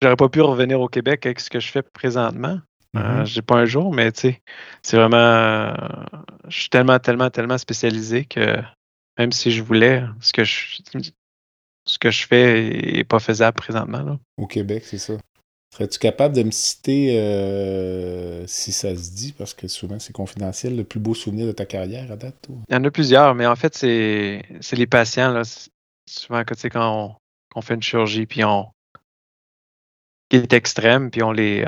j'aurais 0.01 0.15
pas 0.15 0.29
pu 0.29 0.41
revenir 0.41 0.81
au 0.81 0.87
Québec 0.87 1.25
avec 1.25 1.39
ce 1.39 1.49
que 1.49 1.59
je 1.59 1.69
fais 1.69 1.81
présentement. 1.81 2.59
Mm-hmm. 2.93 3.25
j'ai 3.25 3.41
pas 3.41 3.55
un 3.55 3.65
jour, 3.65 3.93
mais 3.93 4.11
tu 4.11 4.21
sais, 4.21 4.41
c'est 4.81 4.95
vraiment. 4.95 5.73
je 6.47 6.59
suis 6.59 6.69
tellement, 6.69 6.97
tellement, 6.99 7.29
tellement 7.29 7.57
spécialisé 7.57 8.23
que 8.25 8.57
même 9.17 9.31
si 9.31 9.51
je 9.51 9.61
voulais, 9.61 10.03
ce 10.21 10.31
que 10.31 10.43
je, 10.43 10.81
ce 11.85 11.99
que 11.99 12.11
je 12.11 12.27
fais 12.27 12.93
n'est 12.93 13.03
pas 13.03 13.19
faisable 13.19 13.55
présentement. 13.55 14.17
Au 14.37 14.47
Québec, 14.47 14.83
c'est 14.85 14.97
ça. 14.97 15.13
Serais-tu 15.73 15.99
capable 15.99 16.33
de 16.33 16.43
me 16.43 16.51
citer, 16.51 17.19
euh, 17.19 18.47
si 18.47 18.71
ça 18.71 18.95
se 18.95 19.11
dit, 19.11 19.33
parce 19.33 19.53
que 19.53 19.67
souvent 19.67 19.99
c'est 19.99 20.13
confidentiel, 20.13 20.77
le 20.77 20.85
plus 20.85 21.01
beau 21.01 21.13
souvenir 21.13 21.47
de 21.47 21.51
ta 21.51 21.65
carrière 21.65 22.09
à 22.11 22.15
date? 22.15 22.47
Il 22.69 22.73
y 22.73 22.77
en 22.77 22.83
a 22.85 22.91
plusieurs, 22.91 23.35
mais 23.35 23.45
en 23.45 23.57
fait, 23.57 23.75
c'est 23.75 24.41
les 24.71 24.87
patients. 24.87 25.33
Là. 25.33 25.41
Souvent, 26.09 26.43
quand, 26.45 26.55
quand 26.69 27.17
on, 27.55 27.61
fait 27.61 27.73
une 27.73 27.81
chirurgie, 27.81 28.25
puis 28.25 28.45
on, 28.45 28.67
qui 30.29 30.37
est 30.37 30.53
extrême, 30.53 31.11
puis 31.11 31.23
on 31.23 31.31
les, 31.31 31.65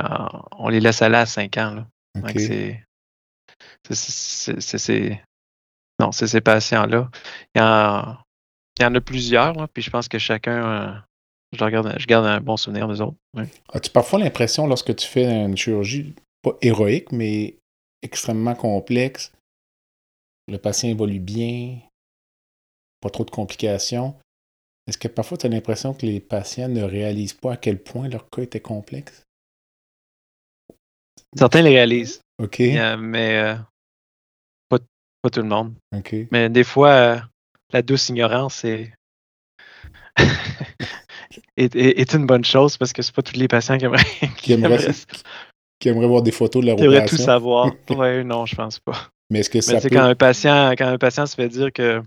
on 0.57 0.69
les 0.69 0.79
laisse 0.79 1.01
aller 1.01 1.17
à 1.17 1.25
5 1.25 1.57
ans. 1.57 1.85
c'est. 4.77 5.21
Non, 5.99 6.11
c'est 6.11 6.27
ces 6.27 6.41
patients-là. 6.41 7.09
Il 7.55 7.59
y 7.59 7.61
en, 7.61 8.17
il 8.79 8.83
y 8.83 8.85
en 8.85 8.93
a 8.93 9.01
plusieurs, 9.01 9.67
puis 9.69 9.81
je 9.81 9.89
pense 9.89 10.07
que 10.07 10.19
chacun, 10.19 10.63
euh, 10.65 10.93
je, 11.53 11.63
regarde, 11.63 11.95
je 11.97 12.05
garde 12.05 12.25
un 12.25 12.39
bon 12.39 12.57
souvenir 12.57 12.87
des 12.87 13.01
autres. 13.01 13.17
As-tu 13.73 13.89
parfois 13.89 14.19
l'impression, 14.19 14.67
lorsque 14.67 14.95
tu 14.95 15.07
fais 15.07 15.25
une 15.25 15.57
chirurgie, 15.57 16.13
pas 16.43 16.55
héroïque, 16.61 17.11
mais 17.11 17.55
extrêmement 18.03 18.55
complexe, 18.55 19.31
le 20.47 20.57
patient 20.57 20.89
évolue 20.89 21.19
bien, 21.19 21.79
pas 23.01 23.09
trop 23.09 23.25
de 23.25 23.31
complications, 23.31 24.15
est-ce 24.87 24.97
que 24.97 25.07
parfois 25.09 25.37
tu 25.37 25.45
as 25.45 25.49
l'impression 25.49 25.93
que 25.93 26.05
les 26.05 26.19
patients 26.21 26.69
ne 26.69 26.81
réalisent 26.81 27.33
pas 27.33 27.53
à 27.53 27.57
quel 27.57 27.77
point 27.81 28.07
leur 28.07 28.29
cas 28.29 28.41
était 28.43 28.61
complexe? 28.61 29.23
Certains 31.37 31.61
les 31.61 31.71
réalisent. 31.71 32.21
OK. 32.41 32.59
mais 32.59 33.37
euh, 33.37 33.55
pas, 34.69 34.79
tout 35.29 35.41
le 35.41 35.47
monde. 35.47 35.73
OK. 35.93 36.15
Mais 36.31 36.49
des 36.49 36.63
fois, 36.63 37.21
la 37.73 37.81
douce 37.81 38.07
ignorance 38.07 38.63
est, 38.63 38.93
est, 41.57 42.13
une 42.13 42.25
bonne 42.25 42.45
chose 42.45 42.77
parce 42.77 42.93
que 42.93 43.01
c'est 43.01 43.13
pas 43.13 43.21
tous 43.21 43.35
les 43.35 43.49
patients 43.49 43.77
qui 43.77 43.85
aimeraient, 43.85 44.03
qui, 44.37 44.53
aimeraient, 44.53 46.07
voir 46.07 46.21
des 46.21 46.31
photos 46.31 46.61
de 46.61 46.67
leur 46.67 46.75
opération. 46.77 47.05
Qui 47.05 47.15
tout 47.17 47.21
savoir. 47.21 47.71
oui, 47.89 48.23
non, 48.23 48.45
je 48.45 48.55
pense 48.55 48.79
pas. 48.79 49.09
Mais 49.29 49.39
est-ce 49.39 49.49
que 49.49 49.59
ça 49.59 49.81
quand 49.81 50.03
un 50.03 50.15
patient 50.15 50.71
quand 50.77 50.87
un 50.87 50.97
patient 50.97 51.25
se 51.25 51.35
fait 51.35 51.49
dire 51.49 51.73
que 51.73 52.01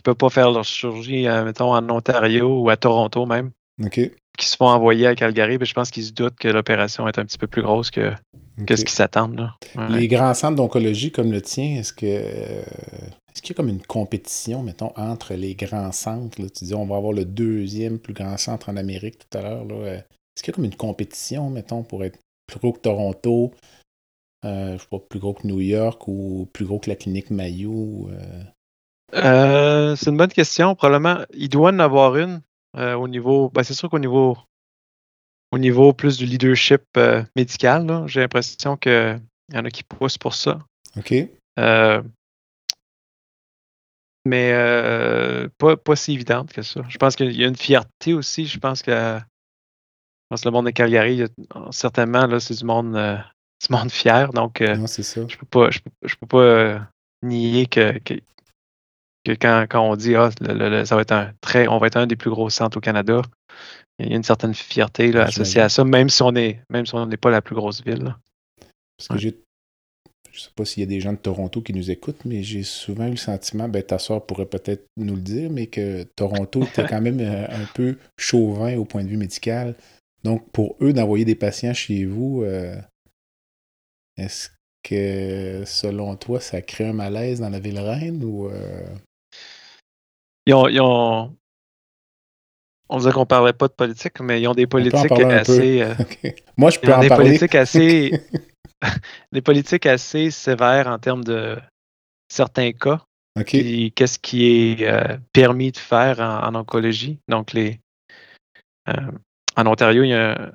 ne 0.00 0.04
peuvent 0.04 0.16
pas 0.16 0.30
faire 0.30 0.50
leur 0.50 0.64
chirurgie, 0.64 1.26
euh, 1.26 1.44
mettons, 1.44 1.74
en 1.74 1.88
Ontario 1.90 2.62
ou 2.62 2.70
à 2.70 2.76
Toronto 2.76 3.26
même, 3.26 3.50
qui 3.90 4.46
se 4.46 4.56
font 4.56 4.68
envoyer 4.68 5.06
à 5.06 5.14
Calgary, 5.14 5.58
je 5.60 5.74
pense 5.74 5.90
qu'ils 5.90 6.04
se 6.04 6.12
doutent 6.12 6.36
que 6.36 6.48
l'opération 6.48 7.06
est 7.06 7.18
un 7.18 7.24
petit 7.24 7.38
peu 7.38 7.46
plus 7.46 7.62
grosse 7.62 7.90
que, 7.90 8.12
ce 8.58 8.74
qu'ils 8.74 8.88
s'attendent. 8.88 9.50
Les 9.90 10.08
grands 10.08 10.34
centres 10.34 10.56
d'oncologie 10.56 11.12
comme 11.12 11.32
le 11.32 11.42
tien, 11.42 11.76
est-ce 11.78 11.92
que 11.92 12.06
euh, 12.06 12.62
est-ce 13.32 13.42
qu'il 13.42 13.50
y 13.50 13.56
a 13.56 13.56
comme 13.56 13.68
une 13.68 13.82
compétition, 13.82 14.62
mettons, 14.62 14.92
entre 14.96 15.34
les 15.34 15.54
grands 15.54 15.92
centres? 15.92 16.36
Tu 16.36 16.64
dis 16.64 16.74
on 16.74 16.86
va 16.86 16.96
avoir 16.96 17.12
le 17.12 17.24
deuxième 17.24 17.98
plus 17.98 18.14
grand 18.14 18.36
centre 18.36 18.70
en 18.70 18.76
Amérique 18.76 19.18
tout 19.18 19.38
à 19.38 19.42
l'heure. 19.42 19.66
Euh, 19.70 19.96
est-ce 19.96 20.42
qu'il 20.42 20.52
y 20.52 20.54
a 20.54 20.56
comme 20.56 20.64
une 20.64 20.74
compétition, 20.74 21.50
mettons, 21.50 21.82
pour 21.82 22.02
être 22.04 22.18
plus 22.46 22.58
gros 22.58 22.72
que 22.72 22.80
Toronto, 22.80 23.52
je 24.42 24.78
sais 24.78 24.86
pas, 24.90 24.98
plus 24.98 25.20
gros 25.20 25.34
que 25.34 25.46
New 25.46 25.60
York 25.60 26.08
ou 26.08 26.48
plus 26.52 26.64
gros 26.64 26.78
que 26.78 26.88
la 26.88 26.96
clinique 26.96 27.30
Mayo? 27.30 28.08
Euh, 28.10 28.42
c'est 29.12 30.10
une 30.10 30.16
bonne 30.16 30.32
question. 30.32 30.74
Probablement, 30.74 31.24
il 31.34 31.48
doit 31.48 31.70
en 31.70 31.78
avoir 31.78 32.16
une 32.16 32.42
euh, 32.76 32.94
au 32.94 33.08
niveau. 33.08 33.50
Ben, 33.50 33.62
c'est 33.62 33.74
sûr 33.74 33.90
qu'au 33.90 33.98
niveau 33.98 34.36
au 35.52 35.58
niveau 35.58 35.92
plus 35.92 36.16
du 36.16 36.26
leadership 36.26 36.82
euh, 36.96 37.24
médical, 37.34 38.04
j'ai 38.06 38.20
l'impression 38.20 38.76
qu'il 38.76 39.20
y 39.52 39.58
en 39.58 39.64
a 39.64 39.70
qui 39.70 39.82
poussent 39.82 40.18
pour 40.18 40.34
ça. 40.34 40.60
OK. 40.96 41.12
mais 44.24 44.52
pas, 45.58 45.76
pas 45.76 45.96
si 45.96 46.12
évidente 46.12 46.52
que 46.52 46.62
ça. 46.62 46.82
Je 46.88 46.98
pense 46.98 47.16
qu'il 47.16 47.32
y 47.32 47.44
a 47.44 47.48
une 47.48 47.56
fierté 47.56 48.14
aussi. 48.14 48.46
Je 48.46 48.58
pense 48.60 48.82
que, 48.82 48.92
je 48.92 50.26
pense 50.28 50.44
le 50.44 50.52
monde 50.52 50.66
de 50.66 50.70
Calgary, 50.70 51.24
certainement, 51.72 52.26
là, 52.26 52.38
c'est 52.38 52.54
du 52.54 52.64
monde, 52.64 52.92
du 52.92 53.74
monde 53.74 53.90
fier. 53.90 54.32
Donc, 54.32 54.60
non, 54.60 54.86
c'est 54.86 55.02
ça. 55.02 55.22
je 55.26 55.36
peux 55.36 55.46
pas, 55.46 55.70
je 55.70 55.80
peux, 56.14 56.26
pas 56.26 56.86
nier 57.22 57.66
que, 57.66 57.98
que 57.98 58.14
quand, 59.26 59.66
quand 59.68 59.80
on 59.80 59.96
dit 59.96 60.14
ah, 60.14 60.30
ça 60.84 60.96
va 60.96 61.02
être 61.02 61.12
un 61.12 61.32
très, 61.40 61.68
on 61.68 61.78
va 61.78 61.86
être 61.86 61.96
un 61.96 62.06
des 62.06 62.16
plus 62.16 62.30
gros 62.30 62.50
centres 62.50 62.78
au 62.78 62.80
Canada, 62.80 63.22
il 63.98 64.08
y 64.08 64.12
a 64.12 64.16
une 64.16 64.22
certaine 64.22 64.54
fierté 64.54 65.12
là, 65.12 65.24
associée 65.24 65.60
à 65.60 65.68
ça, 65.68 65.84
même 65.84 66.08
si 66.08 66.22
on 66.22 66.34
est, 66.34 66.60
même 66.70 66.86
si 66.86 66.94
on 66.94 67.06
n'est 67.06 67.16
pas 67.16 67.30
la 67.30 67.42
plus 67.42 67.54
grosse 67.54 67.84
ville. 67.84 68.14
Parce 68.96 69.08
que 69.08 69.18
j'ai 69.18 69.36
je 70.32 70.40
sais 70.40 70.50
pas 70.54 70.64
s'il 70.64 70.82
y 70.82 70.84
a 70.84 70.88
des 70.88 71.00
gens 71.00 71.12
de 71.12 71.18
Toronto 71.18 71.60
qui 71.60 71.72
nous 71.72 71.90
écoutent, 71.90 72.24
mais 72.24 72.42
j'ai 72.42 72.62
souvent 72.62 73.06
eu 73.06 73.12
le 73.12 73.16
sentiment, 73.16 73.68
ben 73.68 73.82
ta 73.82 73.98
soeur 73.98 74.24
pourrait 74.24 74.46
peut-être 74.46 74.86
nous 74.96 75.16
le 75.16 75.20
dire, 75.20 75.50
mais 75.50 75.66
que 75.66 76.04
Toronto 76.16 76.62
était 76.64 76.86
quand 76.86 77.00
même 77.00 77.20
euh, 77.20 77.46
un 77.48 77.66
peu 77.74 77.96
chauvin 78.16 78.76
au 78.76 78.84
point 78.84 79.02
de 79.02 79.08
vue 79.08 79.16
médical. 79.16 79.74
Donc, 80.22 80.48
pour 80.52 80.76
eux, 80.80 80.92
d'envoyer 80.92 81.24
des 81.24 81.34
patients 81.34 81.74
chez 81.74 82.04
vous, 82.04 82.42
euh, 82.42 82.76
est-ce 84.16 84.50
que, 84.82 85.64
selon 85.66 86.16
toi, 86.16 86.40
ça 86.40 86.62
crée 86.62 86.86
un 86.86 86.92
malaise 86.92 87.40
dans 87.40 87.50
la 87.50 87.60
ville 87.60 87.78
reine 87.78 88.22
ou... 88.24 88.48
Euh, 88.48 88.84
ils 90.46 90.54
ont, 90.54 91.36
on 92.90 92.98
disait 92.98 93.12
qu'on 93.12 93.24
parlait 93.24 93.52
pas 93.52 93.68
de 93.68 93.72
politique, 93.72 94.20
mais 94.20 94.40
ils 94.40 94.48
ont 94.48 94.54
des 94.54 94.66
politiques 94.66 95.12
assez. 95.12 95.82
Euh, 95.82 95.94
Moi, 96.56 96.70
je 96.70 96.80
peux 96.80 96.92
en 96.92 97.00
des 97.00 97.08
parler. 97.08 97.28
politiques 97.28 97.54
assez. 97.54 98.20
des 99.32 99.42
politiques 99.42 99.86
assez 99.86 100.30
sévères 100.30 100.88
en 100.88 100.98
termes 100.98 101.22
de 101.22 101.58
certains 102.28 102.72
cas. 102.72 103.00
Qu'est-ce 103.46 104.18
qui 104.18 104.46
est 104.46 104.82
euh, 104.82 105.16
permis 105.32 105.70
de 105.70 105.78
faire 105.78 106.20
en, 106.20 106.54
oncologie? 106.54 107.18
Donc, 107.28 107.52
les, 107.52 107.78
euh, 108.88 108.94
en 109.56 109.66
Ontario, 109.66 110.02
il 110.02 110.08
y, 110.08 110.14
a, 110.14 110.52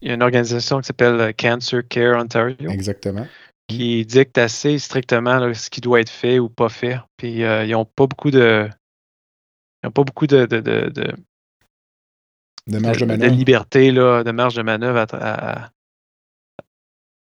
il 0.00 0.08
y, 0.08 0.10
a, 0.10 0.14
une 0.14 0.22
organisation 0.22 0.80
qui 0.80 0.86
s'appelle 0.86 1.34
Cancer 1.34 1.82
Care 1.88 2.20
Ontario. 2.20 2.70
Exactement. 2.70 3.26
Qui 3.68 4.04
dicte 4.04 4.38
assez 4.38 4.78
strictement 4.78 5.54
ce 5.54 5.70
qui 5.70 5.80
doit 5.80 6.00
être 6.00 6.10
fait 6.10 6.38
ou 6.38 6.48
pas 6.48 6.68
fait. 6.68 6.98
Puis, 7.16 7.40
ils 7.40 7.70
n'ont 7.70 7.84
pas 7.84 8.06
beaucoup 8.06 8.30
de 8.30 8.68
n'y 9.82 9.88
a 9.88 9.90
pas 9.90 10.04
beaucoup 10.04 10.26
de, 10.26 10.46
de, 10.46 10.60
de, 10.60 10.90
de, 10.90 11.14
de 12.68 12.78
marge 12.78 12.98
de, 12.98 13.06
manœuvre. 13.06 13.30
de 13.30 13.36
liberté, 13.36 13.90
là, 13.90 14.22
de 14.22 14.30
marge 14.30 14.54
de 14.54 14.62
manœuvre 14.62 15.06
à, 15.12 15.70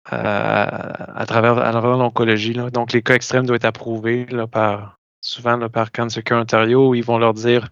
à, 0.07 1.21
à, 1.21 1.27
travers, 1.27 1.59
à 1.59 1.71
travers 1.71 1.97
l'oncologie. 1.97 2.55
Donc, 2.55 2.93
les 2.93 3.03
cas 3.03 3.15
extrêmes 3.15 3.47
doivent 3.47 3.57
être 3.57 3.65
approuvés 3.67 4.27
là, 4.27 4.47
par, 4.47 4.99
souvent 5.21 5.57
là, 5.57 5.69
par 5.69 5.93
Cancer 5.93 6.25
Care 6.25 6.41
Ontario 6.41 6.89
où 6.89 6.95
ils 6.95 7.05
vont 7.05 7.19
leur 7.19 7.35
dire 7.35 7.69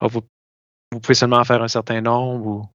oh, 0.00 0.08
vous, 0.08 0.22
vous, 0.92 1.00
pouvez 1.00 1.14
seulement 1.14 1.44
faire 1.44 1.62
un 1.62 1.68
certain 1.68 2.00
nombre. 2.00 2.46
Ou... 2.46 2.66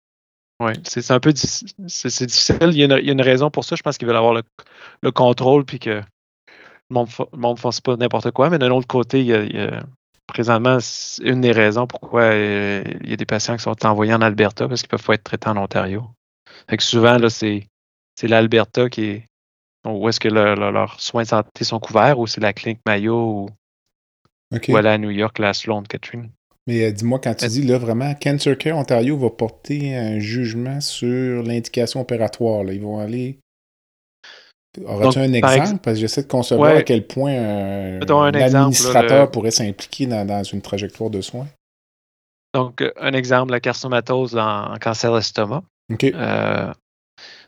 Ouais, 0.60 0.74
c'est 0.84 1.12
un 1.12 1.20
peu 1.20 1.32
c'est 1.36 2.26
difficile. 2.26 2.58
Il 2.62 2.78
y, 2.78 2.82
a 2.82 2.86
une, 2.86 2.97
il 2.99 3.05
y, 3.05 3.10
a 3.10 3.14
une, 3.14 3.22
raison 3.22 3.51
pour 3.51 3.64
ça. 3.64 3.76
Je 3.76 3.84
pense 3.84 3.97
qu'ils 3.97 4.08
veulent 4.08 4.18
avoir 4.18 4.34
le, 4.34 4.41
le 5.03 5.12
contrôle 5.12 5.66
puis 5.66 5.78
que 5.78 6.01
le 6.89 6.93
monde 6.93 7.10
ne 7.55 7.55
fasse 7.55 7.82
pas 7.82 7.95
n'importe 7.95 8.32
quoi. 8.32 8.49
Mais 8.49 8.58
d'un 8.58 8.72
autre 8.72 8.88
côté, 8.88 9.20
il 9.20 9.28
y 9.28 9.34
a, 9.34 9.84
présentement, 10.26 10.80
c'est 10.80 11.24
une 11.24 11.41
des 11.41 11.51
raisons 11.51 11.88
pourquoi 11.88 12.22
euh, 12.24 12.84
il 13.01 13.10
y 13.10 13.14
a 13.14 13.18
des 13.18 13.26
patients 13.26 13.55
qui 13.55 13.64
sont 13.64 13.86
envoyés 13.86 14.14
en 14.14 14.22
Alberta 14.22 14.68
parce 14.68 14.82
qu'ils 14.82 14.89
peuvent 14.89 15.03
pas 15.03 15.14
être 15.14 15.24
traités 15.24 15.49
en 15.49 15.58
Ontario. 15.58 16.10
Fait 16.70 16.78
que 16.78 16.84
souvent, 16.84 17.18
là, 17.18 17.30
c'est, 17.30 17.68
c'est 18.16 18.28
l'Alberta 18.28 18.89
qui 18.89 19.03
est 19.05 19.26
où 19.86 20.10
est-ce 20.10 20.20
que 20.20 20.28
leurs 20.28 20.99
soins 20.99 21.24
de 21.24 21.28
santé 21.28 21.64
sont 21.64 21.80
couverts 21.80 22.20
ou 22.20 22.28
c'est 22.28 22.41
la 22.41 22.51
clinique 22.51 22.82
Mayo 22.86 23.16
ou, 23.16 24.60
voilà 24.68 24.93
à 24.93 24.97
New 24.97 25.12
York, 25.12 25.39
la 25.39 25.53
Sloan 25.53 25.84
Catherine. 25.84 26.32
Mais 26.68 26.84
euh, 26.84 26.91
dis-moi, 26.91 27.20
quand 27.20 27.34
tu 27.34 27.47
dis 27.47 27.63
là, 27.63 27.78
vraiment, 27.78 28.13
Cancer 28.15 28.57
Care 28.57 28.78
Ontario 28.78 29.18
va 29.18 29.30
porter 29.30 29.95
un 29.95 30.20
jugement 30.20 30.82
sur 30.82 31.41
l'indication 31.43 32.01
opératoire. 32.01 32.63
Là. 32.63 32.74
Ils 32.74 32.82
vont 32.82 32.99
aller 32.99 33.39
Aurais-tu 34.86 35.20
un 35.20 35.34
exemple? 35.34 35.80
Parce 35.82 35.95
que 35.95 36.01
j'essaie 36.01 36.24
de 36.24 36.28
concevoir 36.28 36.76
à 36.76 36.84
quel 36.84 37.07
point 37.07 37.34
un, 37.34 37.99
administrateur 38.01 39.32
pourrait 39.32 39.51
s'impliquer 39.51 40.05
dans, 40.05 40.43
une 40.43 40.61
trajectoire 40.61 41.09
de 41.09 41.22
soins. 41.22 41.47
Donc, 42.53 42.82
euh, 42.82 42.91
un 42.99 43.13
exemple, 43.13 43.51
la 43.51 43.59
carcinomatose 43.59 44.36
en, 44.38 44.76
cancer 44.80 45.13
d'estomac. 45.13 45.63
Euh, 46.03 46.74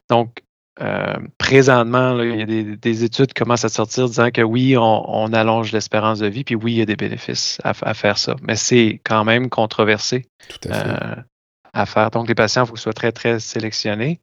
donc, 0.10 0.44
euh, 0.82 1.16
présentement, 1.38 2.22
il 2.22 2.40
y 2.40 2.42
a 2.42 2.76
des, 2.78 3.04
études 3.04 3.28
qui 3.28 3.34
commencent 3.34 3.66
à 3.66 3.70
sortir 3.70 4.08
disant 4.08 4.32
que 4.32 4.42
oui, 4.42 4.78
on, 4.78 5.34
allonge 5.34 5.74
l'espérance 5.74 6.20
de 6.20 6.28
vie, 6.28 6.46
puis 6.46 6.56
oui, 6.56 6.74
il 6.74 6.78
y 6.78 6.82
a 6.82 6.86
des 6.86 6.96
bénéfices 6.96 7.60
à, 7.64 7.94
faire 7.94 8.18
ça. 8.18 8.36
Mais 8.42 8.56
c'est 8.56 9.02
quand 9.04 9.26
même 9.26 9.50
controversé 9.50 10.28
à, 10.70 11.86
faire. 11.86 12.12
Donc, 12.12 12.30
les 12.30 12.36
patients, 12.36 12.64
il 12.64 12.68
faut 12.68 12.74
qu'ils 12.74 12.82
soient 12.82 12.94
très, 12.94 13.12
très 13.12 13.40
sélectionnés. 13.40 14.22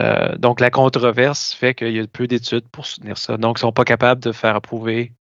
Euh, 0.00 0.36
donc, 0.36 0.60
la 0.60 0.70
controverse 0.70 1.52
fait 1.52 1.74
qu'il 1.74 1.96
y 1.96 1.98
a 1.98 2.06
peu 2.06 2.28
d'études 2.28 2.68
pour 2.68 2.86
soutenir 2.86 3.18
ça. 3.18 3.36
Donc, 3.36 3.58
ils 3.58 3.64
ne 3.64 3.68
sont 3.68 3.72
pas 3.72 3.84
capables 3.84 4.22
de 4.22 4.30
faire 4.30 4.54
approuver 4.54 5.14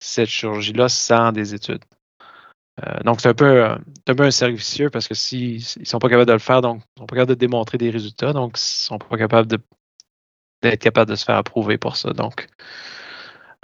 cette 0.00 0.28
chirurgie-là 0.28 0.88
sans 0.88 1.30
des 1.30 1.54
études. 1.54 1.84
Euh, 2.86 3.00
donc, 3.04 3.20
c'est 3.20 3.28
un, 3.28 3.34
peu, 3.34 3.64
un 4.06 4.30
cercle 4.30 4.90
parce 4.90 5.08
que 5.08 5.14
s'ils 5.14 5.62
ne 5.78 5.84
sont 5.84 5.98
pas 5.98 6.08
capables 6.08 6.28
de 6.28 6.32
le 6.32 6.38
faire, 6.38 6.62
donc 6.62 6.82
ils 6.96 7.00
ne 7.00 7.02
sont 7.02 7.06
pas 7.06 7.16
capables 7.16 7.30
de 7.30 7.34
démontrer 7.34 7.78
des 7.78 7.90
résultats, 7.90 8.32
donc 8.32 8.58
ils 8.58 8.62
ne 8.62 8.86
sont 8.86 8.98
pas 8.98 9.16
capables 9.16 9.48
d'être 10.62 10.80
capables 10.80 11.10
de 11.10 11.16
se 11.16 11.24
faire 11.24 11.36
approuver 11.36 11.78
pour 11.78 11.96
ça. 11.96 12.12
Donc, 12.12 12.48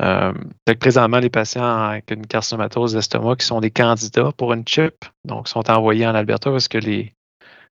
euh, 0.03 0.33
présentement, 0.79 1.19
les 1.19 1.31
patients 1.31 1.65
avec 1.65 2.11
une 2.11 2.27
carcinomatose 2.27 2.93
d'estomac 2.93 3.37
qui 3.37 3.47
sont 3.47 3.61
des 3.61 3.71
candidats 3.71 4.33
pour 4.37 4.53
une 4.53 4.67
chip, 4.67 5.05
donc 5.25 5.49
sont 5.49 5.71
envoyés 5.71 6.07
en 6.07 6.15
Alberta 6.15 6.51
parce 6.51 6.69
que 6.69 6.79
les, 6.79 7.15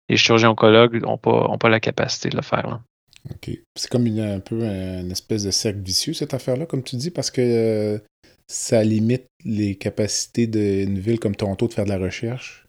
les 0.08 0.16
chirurgiens 0.16 0.50
oncologues 0.50 1.02
n'ont 1.02 1.18
pas, 1.18 1.68
la 1.68 1.80
capacité 1.80 2.30
de 2.30 2.36
le 2.36 2.42
faire. 2.42 2.80
OK. 3.30 3.50
C'est 3.74 3.90
comme 3.90 4.06
une, 4.06 4.20
un 4.20 4.40
peu 4.40 4.62
une 4.62 5.10
espèce 5.10 5.44
de 5.44 5.50
cercle 5.50 5.80
vicieux, 5.80 6.14
cette 6.14 6.34
affaire-là, 6.34 6.66
comme 6.66 6.82
tu 6.82 6.96
dis, 6.96 7.10
parce 7.10 7.30
que 7.30 7.40
euh, 7.40 7.98
ça 8.46 8.82
limite 8.82 9.26
les 9.44 9.76
capacités 9.76 10.46
d'une 10.46 10.98
ville 10.98 11.18
comme 11.18 11.36
Toronto 11.36 11.68
de 11.68 11.72
faire 11.72 11.84
de 11.84 11.90
la 11.90 11.98
recherche? 11.98 12.66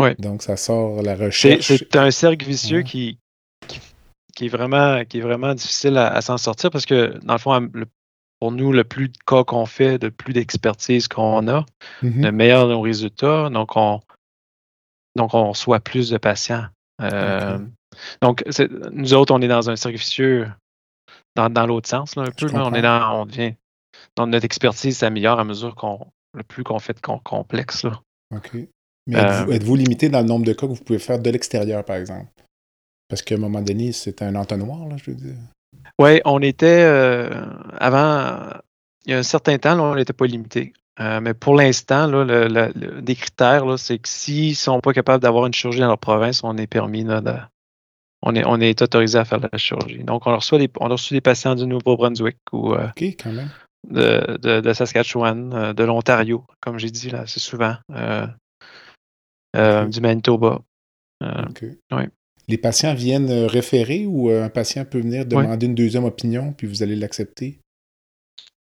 Ouais. 0.00 0.14
Donc, 0.18 0.42
ça 0.42 0.56
sort 0.56 1.02
la 1.02 1.16
recherche. 1.16 1.66
C'est 1.66 1.96
un 1.96 2.10
cercle 2.10 2.44
vicieux 2.44 2.82
qui, 2.82 3.18
qui, 4.34 4.46
est 4.46 4.48
vraiment, 4.48 5.04
qui 5.04 5.18
est 5.18 5.22
vraiment 5.22 5.54
difficile 5.54 5.96
à, 5.96 6.20
s'en 6.20 6.36
sortir 6.36 6.70
parce 6.70 6.86
que, 6.86 7.18
dans 7.24 7.34
le 7.34 7.38
fond, 7.38 7.70
pour 8.40 8.52
nous, 8.52 8.72
le 8.72 8.84
plus 8.84 9.08
de 9.08 9.16
cas 9.26 9.44
qu'on 9.44 9.64
fait, 9.64 10.02
le 10.02 10.10
plus 10.10 10.34
d'expertise 10.34 11.08
qu'on 11.08 11.48
a, 11.48 11.64
mm-hmm. 12.02 12.22
le 12.22 12.32
meilleur 12.32 12.68
nos 12.68 12.82
résultats. 12.82 13.48
Donc, 13.48 13.76
on, 13.76 14.00
donc, 15.16 15.32
on 15.32 15.48
reçoit 15.50 15.80
plus 15.80 16.10
de 16.10 16.18
patients. 16.18 16.66
Euh, 17.00 17.58
donc, 18.20 18.44
nous 18.92 19.14
autres, 19.14 19.34
on 19.34 19.40
est 19.40 19.48
dans 19.48 19.70
un 19.70 19.76
cercle 19.76 19.98
vicieux 19.98 20.46
dans, 21.34 21.66
l'autre 21.66 21.88
sens, 21.88 22.16
un 22.16 22.24
peu. 22.24 22.48
on 22.54 22.74
est 22.74 22.82
dans, 22.82 23.20
on 23.20 23.26
devient, 23.26 23.54
dans 24.14 24.26
notre 24.26 24.44
expertise 24.44 24.98
s'améliore 24.98 25.40
à 25.40 25.44
mesure 25.44 25.74
qu'on, 25.74 26.06
le 26.34 26.42
plus 26.42 26.62
qu'on 26.62 26.78
fait 26.78 26.94
de 26.94 27.00
complexe. 27.00 27.84
Là. 27.84 28.00
OK. 28.34 28.56
Mais 29.06 29.18
euh, 29.18 29.46
êtes-vous, 29.52 29.76
limité 29.76 30.08
dans 30.08 30.20
le 30.20 30.26
nombre 30.26 30.44
de 30.44 30.52
cas 30.52 30.66
que 30.66 30.72
vous 30.72 30.82
pouvez 30.82 30.98
faire 30.98 31.20
de 31.20 31.30
l'extérieur, 31.30 31.84
par 31.84 31.96
exemple? 31.96 32.26
Parce 33.08 33.22
qu'à 33.22 33.36
un 33.36 33.38
moment 33.38 33.62
donné, 33.62 33.92
c'est 33.92 34.20
un 34.22 34.34
entonnoir, 34.34 34.88
là, 34.88 34.96
je 34.96 35.10
veux 35.10 35.16
dire. 35.16 35.36
Oui, 36.00 36.20
on 36.24 36.42
était 36.42 36.82
euh, 36.82 37.30
avant, 37.78 38.50
il 39.04 39.12
y 39.12 39.14
a 39.14 39.18
un 39.18 39.22
certain 39.22 39.58
temps, 39.58 39.78
on 39.78 39.94
n'était 39.94 40.12
pas 40.12 40.26
limité. 40.26 40.72
Euh, 40.98 41.20
mais 41.20 41.34
pour 41.34 41.54
l'instant, 41.54 42.08
le, 42.08 43.00
des 43.00 43.14
critères, 43.14 43.78
c'est 43.78 43.98
que 43.98 44.08
s'ils 44.08 44.50
ne 44.50 44.54
sont 44.54 44.80
pas 44.80 44.92
capables 44.92 45.22
d'avoir 45.22 45.46
une 45.46 45.52
chirurgie 45.52 45.80
dans 45.80 45.88
leur 45.88 45.98
province, 45.98 46.42
on 46.42 46.56
est 46.56 46.66
permis 46.66 47.04
de, 47.04 47.34
on 48.22 48.34
est, 48.34 48.44
on 48.44 48.60
est 48.60 48.82
autorisé 48.82 49.18
à 49.18 49.24
faire 49.24 49.40
la 49.40 49.58
chirurgie. 49.58 50.02
Donc, 50.02 50.26
on 50.26 50.34
reçoit 50.34 50.58
des, 50.58 50.70
on 50.80 50.88
reçu 50.88 51.14
des 51.14 51.20
patients 51.20 51.54
du 51.54 51.66
Nouveau-Brunswick 51.66 52.38
ou 52.52 52.74
quand 52.96 53.32
même. 53.32 53.50
De, 53.88 54.60
de, 54.60 54.72
Saskatchewan, 54.72 55.72
de 55.72 55.84
l'Ontario, 55.84 56.44
comme 56.60 56.78
j'ai 56.78 56.90
dit 56.90 57.08
là, 57.08 57.24
c'est 57.26 57.40
souvent. 57.40 57.76
Euh, 59.56 59.86
du 59.86 60.00
Manitoba. 60.00 60.60
Euh, 61.22 62.06
Les 62.48 62.58
patients 62.58 62.94
viennent 62.94 63.30
euh, 63.30 63.46
référer 63.46 64.04
ou 64.06 64.28
un 64.28 64.50
patient 64.50 64.84
peut 64.84 65.00
venir 65.00 65.24
demander 65.24 65.66
une 65.66 65.74
deuxième 65.74 66.04
opinion 66.04 66.52
puis 66.52 66.66
vous 66.66 66.82
allez 66.82 66.96
l'accepter? 66.96 67.60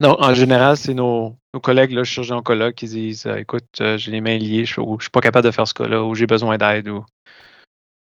Non, 0.02 0.18
en 0.20 0.34
général, 0.34 0.78
c'est 0.78 0.96
nos, 0.96 1.38
collègues, 1.62 1.92
là, 1.92 2.04
chirurgiens 2.04 2.38
oncologues, 2.38 2.74
qui 2.74 2.88
disent 2.88 3.28
Écoute, 3.38 3.68
j'ai 3.78 4.12
les 4.12 4.20
mains 4.20 4.38
liées, 4.38 4.66
je 4.66 4.82
ne 4.82 5.00
suis 5.00 5.12
pas 5.12 5.22
capable 5.22 5.46
de 5.46 5.52
faire 5.52 5.68
ce 5.68 5.76
cas-là, 5.76 6.04
ou 6.04 6.16
j'ai 6.16 6.26
besoin 6.26 6.58
d'aide, 6.58 6.90
ou, 6.90 7.06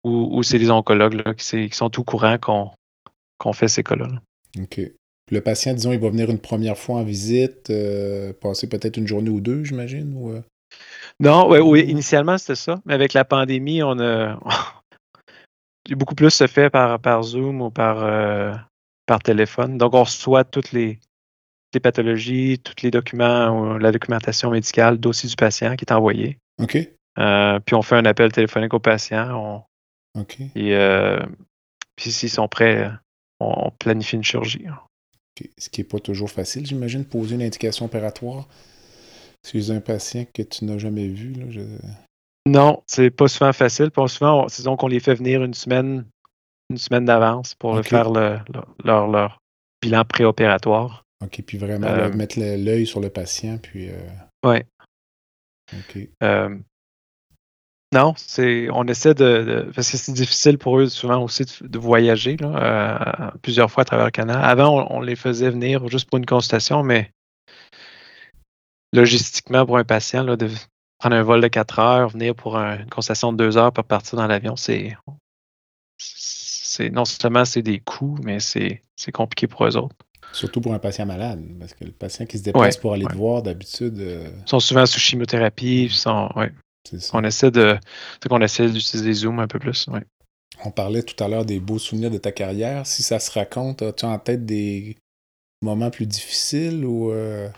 ou, 0.03 0.41
c'est 0.41 0.57
des 0.57 0.72
oncologues 0.72 1.36
qui, 1.36 1.69
sont 1.72 1.91
tout 1.91 2.03
courants 2.03 2.39
qu'on 2.39 3.53
fait 3.53 3.67
ces 3.67 3.84
cas-là. 3.84 4.07
OK. 4.59 4.82
Le 5.32 5.41
patient, 5.41 5.73
disons, 5.73 5.93
il 5.93 5.99
va 5.99 6.09
venir 6.09 6.29
une 6.29 6.39
première 6.39 6.77
fois 6.77 6.97
en 6.97 7.03
visite, 7.03 7.71
passer 8.41 8.67
peut-être 8.67 8.97
une 8.97 9.07
journée 9.07 9.29
ou 9.29 9.39
deux, 9.39 9.63
j'imagine, 9.63 10.13
ou 10.15 10.34
non, 11.19 11.49
oui, 11.49 11.82
initialement, 11.82 12.38
c'était 12.38 12.55
ça. 12.55 12.82
Mais 12.86 12.93
avec 12.93 13.13
la 13.13 13.25
pandémie, 13.25 13.84
on 13.84 13.99
a. 13.99 14.39
beaucoup 15.91 16.15
plus 16.15 16.32
se 16.32 16.47
fait 16.47 16.69
par, 16.69 16.99
par 16.99 17.23
Zoom 17.23 17.61
ou 17.61 17.69
par, 17.69 18.03
euh, 18.03 18.53
par 19.05 19.19
téléphone. 19.21 19.77
Donc, 19.77 19.93
on 19.93 20.03
reçoit 20.03 20.43
toutes 20.43 20.71
les, 20.71 20.99
pathologies, 21.82 22.59
tous 22.59 22.84
les 22.84 22.91
documents, 22.91 23.49
ou 23.49 23.77
la 23.77 23.91
documentation 23.91 24.51
médicale, 24.51 24.97
dossier 24.97 25.29
du 25.29 25.36
patient 25.36 25.75
qui 25.75 25.86
est 25.86 25.93
envoyé. 25.93 26.38
OK. 26.59 26.77
Euh, 27.19 27.59
puis 27.59 27.75
on 27.75 27.82
fait 27.82 27.95
un 27.95 28.05
appel 28.05 28.32
téléphonique 28.32 28.73
au 28.73 28.79
patient. 28.79 29.65
OK. 30.17 30.39
Et 30.55 30.75
euh, 30.75 31.19
puis 31.95 32.11
s'ils 32.11 32.29
sont 32.29 32.47
prêts, 32.47 32.89
on, 33.39 33.71
planifie 33.79 34.15
une 34.15 34.23
chirurgie. 34.23 34.65
Ce 35.57 35.69
qui 35.69 35.81
n'est 35.81 35.87
pas 35.87 35.99
toujours 35.99 36.29
facile, 36.29 36.65
j'imagine, 36.65 37.05
poser 37.05 37.35
une 37.35 37.41
indication 37.41 37.85
opératoire. 37.85 38.47
C'est 39.43 39.71
un 39.71 39.81
patient 39.81 40.25
que 40.33 40.43
tu 40.43 40.65
n'as 40.65 40.77
jamais 40.77 41.07
vu, 41.07 41.33
là, 41.33 41.45
je... 41.49 41.61
Non, 42.47 42.81
c'est 42.87 43.11
pas 43.11 43.27
souvent 43.27 43.53
facile. 43.53 43.91
Pas 43.91 44.07
souvent, 44.07 44.47
c'est 44.47 44.63
donc 44.63 44.79
qu'on 44.79 44.87
les 44.87 44.99
fait 44.99 45.13
venir 45.13 45.43
une 45.43 45.53
semaine, 45.53 46.05
une 46.69 46.77
semaine 46.77 47.05
d'avance 47.05 47.53
pour 47.55 47.79
faire 47.85 48.09
leur, 48.09 48.43
leur, 48.83 49.39
bilan 49.81 50.05
préopératoire. 50.05 51.03
OK, 51.23 51.43
puis 51.45 51.57
vraiment 51.59 51.87
euh, 51.87 52.11
mettre 52.13 52.39
l'œil 52.39 52.87
sur 52.87 52.99
le 52.99 53.09
patient, 53.09 53.59
puis. 53.61 53.89
Euh... 53.89 54.09
Oui. 54.43 54.57
OK. 55.73 56.09
Euh, 56.23 56.57
non, 57.93 58.13
c'est 58.15 58.69
on 58.71 58.85
essaie 58.85 59.13
de, 59.13 59.69
parce 59.75 59.91
que 59.91 59.97
c'est 59.97 60.13
difficile 60.13 60.57
pour 60.57 60.79
eux 60.79 60.87
souvent 60.87 61.21
aussi 61.21 61.43
de, 61.61 61.77
voyager 61.77 62.37
là, 62.37 63.27
euh, 63.27 63.31
plusieurs 63.41 63.69
fois 63.69 63.81
à 63.81 63.85
travers 63.85 64.05
le 64.05 64.11
canal. 64.11 64.41
Avant, 64.41 64.87
on, 64.89 65.01
les 65.01 65.17
faisait 65.17 65.49
venir 65.49 65.85
juste 65.89 66.09
pour 66.09 66.17
une 66.17 66.25
consultation, 66.25 66.83
mais 66.83 67.11
logistiquement 68.93 69.65
pour 69.65 69.77
un 69.77 69.83
patient, 69.83 70.23
de 70.23 70.49
prendre 70.99 71.17
un 71.17 71.23
vol 71.23 71.41
de 71.41 71.49
4 71.49 71.79
heures, 71.79 72.09
venir 72.09 72.33
pour 72.33 72.55
une 72.55 72.89
consultation 72.89 73.33
de 73.33 73.37
2 73.37 73.57
heures 73.57 73.73
pour 73.73 73.83
partir 73.83 74.17
dans 74.17 74.27
l'avion, 74.27 74.55
c'est. 74.55 74.95
Non 76.93 77.03
seulement 77.03 77.43
c'est 77.43 77.61
des 77.61 77.79
coûts, 77.79 78.17
mais 78.23 78.39
c'est 78.39 78.81
compliqué 79.11 79.47
pour 79.47 79.65
eux 79.65 79.75
autres. 79.75 79.95
Surtout 80.31 80.61
pour 80.61 80.73
un 80.73 80.79
patient 80.79 81.05
malade, 81.05 81.43
parce 81.59 81.73
que 81.73 81.83
le 81.83 81.91
patient 81.91 82.25
qui 82.25 82.37
se 82.37 82.43
déplace 82.43 82.77
pour 82.77 82.93
aller 82.93 83.05
te 83.05 83.15
voir, 83.15 83.43
d'habitude. 83.43 83.99
Euh, 83.99 84.29
Ils 84.45 84.49
sont 84.49 84.61
souvent 84.61 84.85
sous 84.85 84.99
chimiothérapie. 84.99 85.89
Sont, 85.89 86.29
ouais. 86.37 86.53
On 87.13 87.23
essaie 87.23 87.51
de. 87.51 87.77
qu'on 88.27 88.41
essaie 88.41 88.69
d'utiliser 88.69 89.13
Zoom 89.13 89.39
un 89.39 89.47
peu 89.47 89.59
plus. 89.59 89.88
On 90.63 90.71
parlait 90.71 91.03
tout 91.03 91.21
à 91.23 91.27
l'heure 91.27 91.45
des 91.45 91.59
beaux 91.59 91.79
souvenirs 91.79 92.11
de 92.11 92.17
ta 92.17 92.32
carrière. 92.32 92.86
Si 92.86 93.03
ça 93.03 93.19
se 93.19 93.32
raconte, 93.32 93.82
as-tu 93.82 94.05
en 94.05 94.19
tête 94.19 94.45
des 94.45 94.97
moments 95.61 95.91
plus 95.91 96.05
difficiles 96.05 96.86
ou. 96.86 97.11
Euh, 97.11 97.49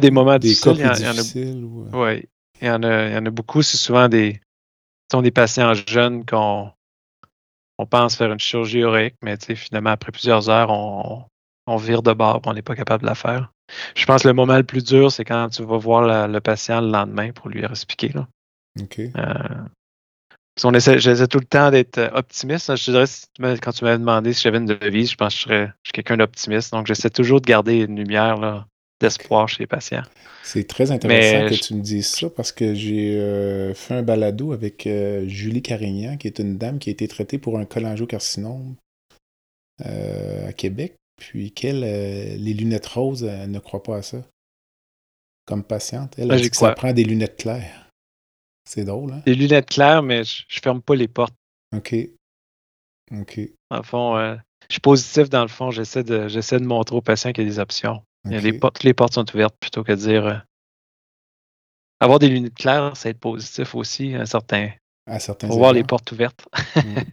des 0.00 0.10
moments 0.10 0.38
difficiles. 0.38 0.72
Il 0.76 0.80
y, 0.80 0.84
en, 0.84 0.90
a, 0.90 1.96
ouais, 1.96 2.28
il, 2.60 2.66
y 2.66 2.70
en 2.70 2.82
a, 2.82 3.08
il 3.08 3.12
y 3.12 3.16
en 3.16 3.26
a 3.26 3.30
beaucoup. 3.30 3.62
C'est 3.62 3.76
souvent 3.76 4.08
des, 4.08 4.40
sont 5.10 5.22
des 5.22 5.30
patients 5.30 5.74
jeunes 5.74 6.24
qu'on 6.24 6.70
on 7.78 7.86
pense 7.86 8.16
faire 8.16 8.30
une 8.30 8.38
chirurgie 8.38 8.80
héroïque, 8.80 9.16
mais 9.22 9.36
finalement, 9.56 9.90
après 9.90 10.12
plusieurs 10.12 10.50
heures, 10.50 10.70
on, 10.70 11.24
on 11.66 11.76
vire 11.76 12.02
de 12.02 12.12
bord 12.12 12.40
on 12.44 12.52
n'est 12.52 12.62
pas 12.62 12.76
capable 12.76 13.02
de 13.02 13.08
la 13.08 13.14
faire. 13.14 13.52
Je 13.94 14.04
pense 14.06 14.22
que 14.22 14.28
le 14.28 14.34
moment 14.34 14.56
le 14.56 14.64
plus 14.64 14.84
dur, 14.84 15.10
c'est 15.12 15.24
quand 15.24 15.48
tu 15.48 15.62
vas 15.62 15.78
voir 15.78 16.28
le 16.28 16.40
patient 16.40 16.80
le 16.80 16.90
lendemain 16.90 17.32
pour 17.32 17.48
lui 17.48 17.64
expliquer. 17.64 18.08
Là. 18.08 18.26
OK. 18.80 19.00
Euh, 19.00 19.32
on 20.64 20.74
essaie, 20.74 20.98
j'essaie 20.98 21.26
tout 21.26 21.38
le 21.38 21.46
temps 21.46 21.70
d'être 21.70 22.10
optimiste. 22.14 22.74
Je 22.76 22.90
dirais, 22.90 23.58
quand 23.60 23.72
tu 23.72 23.84
m'avais 23.84 23.98
demandé 23.98 24.32
si 24.32 24.42
j'avais 24.42 24.58
une 24.58 24.66
devise, 24.66 25.10
je 25.10 25.16
pense 25.16 25.34
que 25.34 25.38
je 25.38 25.44
serais 25.46 25.72
quelqu'un 25.92 26.18
d'optimiste. 26.18 26.72
Donc, 26.72 26.86
j'essaie 26.86 27.10
toujours 27.10 27.40
de 27.40 27.46
garder 27.46 27.78
une 27.78 27.96
lumière 27.96 28.36
là, 28.36 28.66
d'espoir 29.00 29.48
chez 29.48 29.60
les 29.60 29.66
patients. 29.66 30.02
C'est 30.42 30.66
très 30.66 30.90
intéressant 30.90 31.46
que 31.48 31.60
tu 31.60 31.74
me 31.74 31.82
dises 31.82 32.08
ça 32.08 32.28
parce 32.30 32.52
que 32.52 32.74
j'ai 32.74 33.18
euh, 33.18 33.74
fait 33.74 33.94
un 33.94 34.02
balado 34.02 34.52
avec 34.52 34.86
euh, 34.86 35.26
Julie 35.28 35.62
Carignan, 35.62 36.16
qui 36.16 36.26
est 36.26 36.38
une 36.38 36.58
dame 36.58 36.78
qui 36.78 36.90
a 36.90 36.92
été 36.92 37.08
traitée 37.08 37.38
pour 37.38 37.58
un 37.58 37.64
cholangiocarcinome 37.64 38.74
euh, 39.86 40.48
à 40.48 40.52
Québec, 40.52 40.96
puis 41.20 41.52
qu'elle, 41.52 41.80
les 41.80 42.54
lunettes 42.54 42.86
roses, 42.86 43.22
elle 43.22 43.50
ne 43.50 43.58
croit 43.60 43.82
pas 43.82 43.98
à 43.98 44.02
ça. 44.02 44.18
Comme 45.46 45.62
patiente, 45.62 46.18
elle, 46.18 46.32
a 46.32 46.36
dit 46.36 46.50
que 46.50 46.56
ça 46.56 46.72
prend 46.72 46.92
des 46.92 47.04
lunettes 47.04 47.36
claires. 47.36 47.88
C'est 48.64 48.84
drôle, 48.84 49.12
hein? 49.12 49.22
Des 49.26 49.34
lunettes 49.34 49.68
claires, 49.68 50.02
mais 50.02 50.24
je, 50.24 50.42
ne 50.42 50.60
ferme 50.60 50.82
pas 50.82 50.94
les 50.94 51.08
portes. 51.08 51.34
OK. 51.76 51.94
OK. 53.12 53.40
Dans 53.70 53.76
le 53.76 53.82
fond, 53.82 54.36
je 54.68 54.74
suis 54.74 54.80
positif 54.80 55.28
dans 55.28 55.42
le 55.42 55.48
fond. 55.48 55.70
J'essaie 55.70 56.04
de, 56.04 56.28
j'essaie 56.28 56.58
de 56.58 56.64
montrer 56.64 56.96
aux 56.96 57.02
patients 57.02 57.32
qu'il 57.32 57.44
y 57.44 57.46
a 57.46 57.50
des 57.50 57.58
options. 57.58 58.02
Les 58.24 58.52
portes, 58.52 58.76
toutes 58.76 58.84
les 58.84 58.94
portes 58.94 59.14
sont 59.14 59.34
ouvertes 59.34 59.56
plutôt 59.58 59.82
que 59.82 59.92
de 59.92 59.96
dire. 59.96 60.26
Euh, 60.26 60.36
avoir 62.00 62.18
des 62.18 62.28
lunettes 62.28 62.54
claires, 62.54 62.96
ça 62.96 63.10
être 63.10 63.18
positif 63.18 63.74
aussi 63.74 64.14
à 64.14 64.26
certains. 64.26 64.70
À 65.06 65.18
certains 65.18 65.48
Pour 65.48 65.58
voir 65.58 65.72
les 65.72 65.84
portes 65.84 66.10
ouvertes. 66.12 66.46
Mm. 66.76 66.80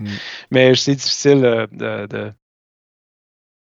Mm. 0.00 0.08
Mais 0.50 0.74
c'est 0.74 0.96
difficile 0.96 1.44
euh, 1.44 1.68
de, 1.68 2.08
de, 2.08 2.32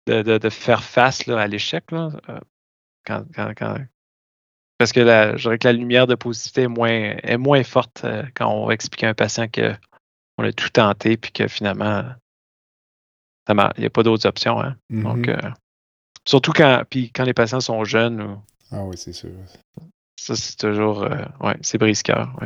de, 0.09 0.49
faire 0.49 0.83
face 0.83 1.25
là, 1.25 1.39
à 1.39 1.47
l'échec. 1.47 1.85
Euh, 1.93 2.09
quand, 3.05 3.23
quand, 3.35 3.75
Parce 4.77 4.91
que 4.91 4.99
la, 4.99 5.35
je 5.35 5.43
dirais 5.43 5.57
que 5.57 5.67
la 5.67 5.73
lumière 5.73 6.07
de 6.07 6.15
positivité 6.15 6.63
est 6.63 6.67
moins, 6.67 6.89
est 6.89 7.37
moins 7.37 7.63
forte 7.63 8.05
quand 8.35 8.51
on 8.51 8.65
va 8.65 8.73
expliquer 8.73 9.07
à 9.07 9.09
un 9.09 9.13
patient 9.13 9.47
qu'on 9.47 10.43
a 10.43 10.51
tout 10.51 10.69
tenté 10.69 11.17
puis 11.17 11.31
que 11.31 11.47
finalement, 11.47 12.03
il 13.47 13.79
n'y 13.79 13.85
a 13.85 13.89
pas 13.89 14.03
d'autres 14.03 14.27
options. 14.27 14.61
Hein. 14.61 14.75
Donc, 14.89 15.27
mm-hmm. 15.27 15.53
Surtout 16.29 16.51
quand, 16.53 16.83
puis 16.87 17.11
quand 17.11 17.23
les 17.23 17.33
patients 17.33 17.59
sont 17.59 17.83
jeunes. 17.83 18.39
Ah 18.71 18.83
oui, 18.83 18.95
c'est 18.97 19.13
sûr. 19.13 19.31
Ça, 20.15 20.35
c'est 20.35 20.57
toujours. 20.57 21.01
Euh, 21.01 21.25
ouais, 21.41 21.57
c'est 21.61 21.79
brise-cœur. 21.79 22.39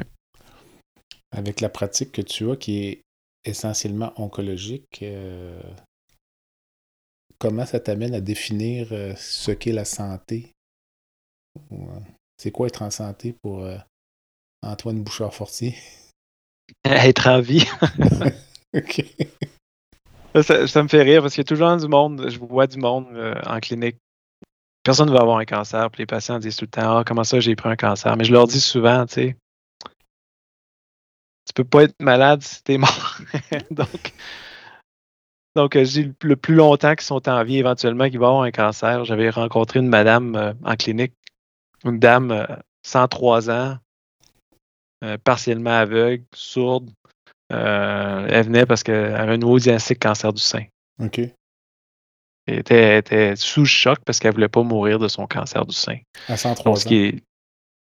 Avec 1.34 1.60
la 1.60 1.68
pratique 1.68 2.14
que 2.14 2.22
tu 2.22 2.50
as, 2.50 2.56
qui 2.56 2.86
est 2.86 3.02
essentiellement 3.44 4.14
oncologique, 4.16 5.00
euh, 5.02 5.62
comment 7.44 7.66
ça 7.66 7.82
t'amène 7.82 8.16
à 8.16 8.22
définir 8.22 8.88
euh, 8.94 9.14
ce 9.18 9.52
qu'est 9.52 9.74
la 9.74 9.84
santé? 9.84 10.54
C'est 12.38 12.52
quoi 12.52 12.68
être 12.68 12.82
en 12.82 12.90
santé 12.90 13.36
pour 13.44 13.68
Antoine 14.64 15.04
Bouchard-Fortier? 15.04 15.76
Être 16.86 17.28
en 17.28 17.42
vie. 17.42 17.66
OK. 18.74 19.06
Ça, 20.42 20.84
me 20.84 20.88
fait 20.88 21.04
rire 21.04 21.22
parce 21.22 21.36
qu'il 21.36 21.42
y 21.42 21.46
a 21.46 21.52
toujours 21.52 21.76
du 21.76 21.88
monde, 21.88 22.30
je 22.30 22.40
vois 22.40 22.66
du 22.66 22.80
monde 22.80 23.08
euh, 23.12 23.36
en 23.46 23.60
clinique 23.60 23.98
personne 24.84 25.08
ne 25.10 25.14
va 25.14 25.22
avoir 25.22 25.38
un 25.38 25.46
cancer. 25.46 25.90
Puis 25.90 26.02
les 26.02 26.06
patients 26.06 26.40
disent 26.40 26.58
tout 26.58 26.66
le 26.66 26.72
temps 26.72 26.98
Ah, 26.98 27.04
comment 27.06 27.24
ça, 27.24 27.40
j'ai 27.40 27.56
pris 27.56 27.70
un 27.70 27.76
cancer? 27.76 28.16
Mais 28.18 28.26
je 28.26 28.34
leur 28.34 28.48
dis 28.48 28.60
souvent, 28.60 29.06
tu 29.06 29.14
sais, 29.14 29.38
tu 31.46 31.54
peux 31.56 31.64
pas 31.64 31.84
être 31.84 31.96
malade 32.00 32.42
si 32.44 32.64
tu 32.64 32.74
es 32.74 32.78
mort. 32.78 33.18
donc, 33.72 34.14
donc, 35.56 35.76
euh, 35.76 35.86
je 35.86 36.02
dis 36.02 36.14
le 36.24 36.36
plus 36.36 36.56
longtemps 36.56 36.96
qu'ils 36.96 37.06
sont 37.06 37.30
en 37.30 37.44
vie, 37.44 37.58
éventuellement, 37.58 38.10
qu'ils 38.10 38.20
vont 38.20 38.28
avoir 38.28 38.44
un 38.44 38.52
cancer. 38.52 39.06
J'avais 39.06 39.30
rencontré 39.30 39.80
une 39.80 39.88
madame 39.88 40.36
euh, 40.36 40.54
en 40.64 40.76
clinique, 40.76 41.14
une 41.86 42.00
dame, 42.00 42.48
103 42.84 43.50
ans, 43.50 43.78
partiellement 45.26 45.72
aveugle, 45.72 46.24
sourde. 46.34 46.90
elle 47.50 48.46
venait 48.46 48.66
parce 48.66 48.84
qu'elle 48.84 49.16
avait 49.16 49.34
un 49.34 49.38
nouveau 49.38 49.60
diagnostic 49.60 50.00
cancer 50.00 50.32
du 50.32 50.42
sein. 50.42 50.64
OK. 51.02 51.20
Elle 52.46 52.60
était, 52.60 53.36
sous 53.36 53.66
choc 53.66 54.00
parce 54.06 54.20
qu'elle 54.20 54.32
ne 54.32 54.36
voulait 54.36 54.50
pas 54.50 54.64
mourir 54.64 55.00
de 55.00 55.08
son 55.08 55.28
cancer 55.28 55.66
du 55.66 55.76
sein. 55.76 55.98
À 56.28 56.38
103 56.38 56.88
ans. 56.88 56.90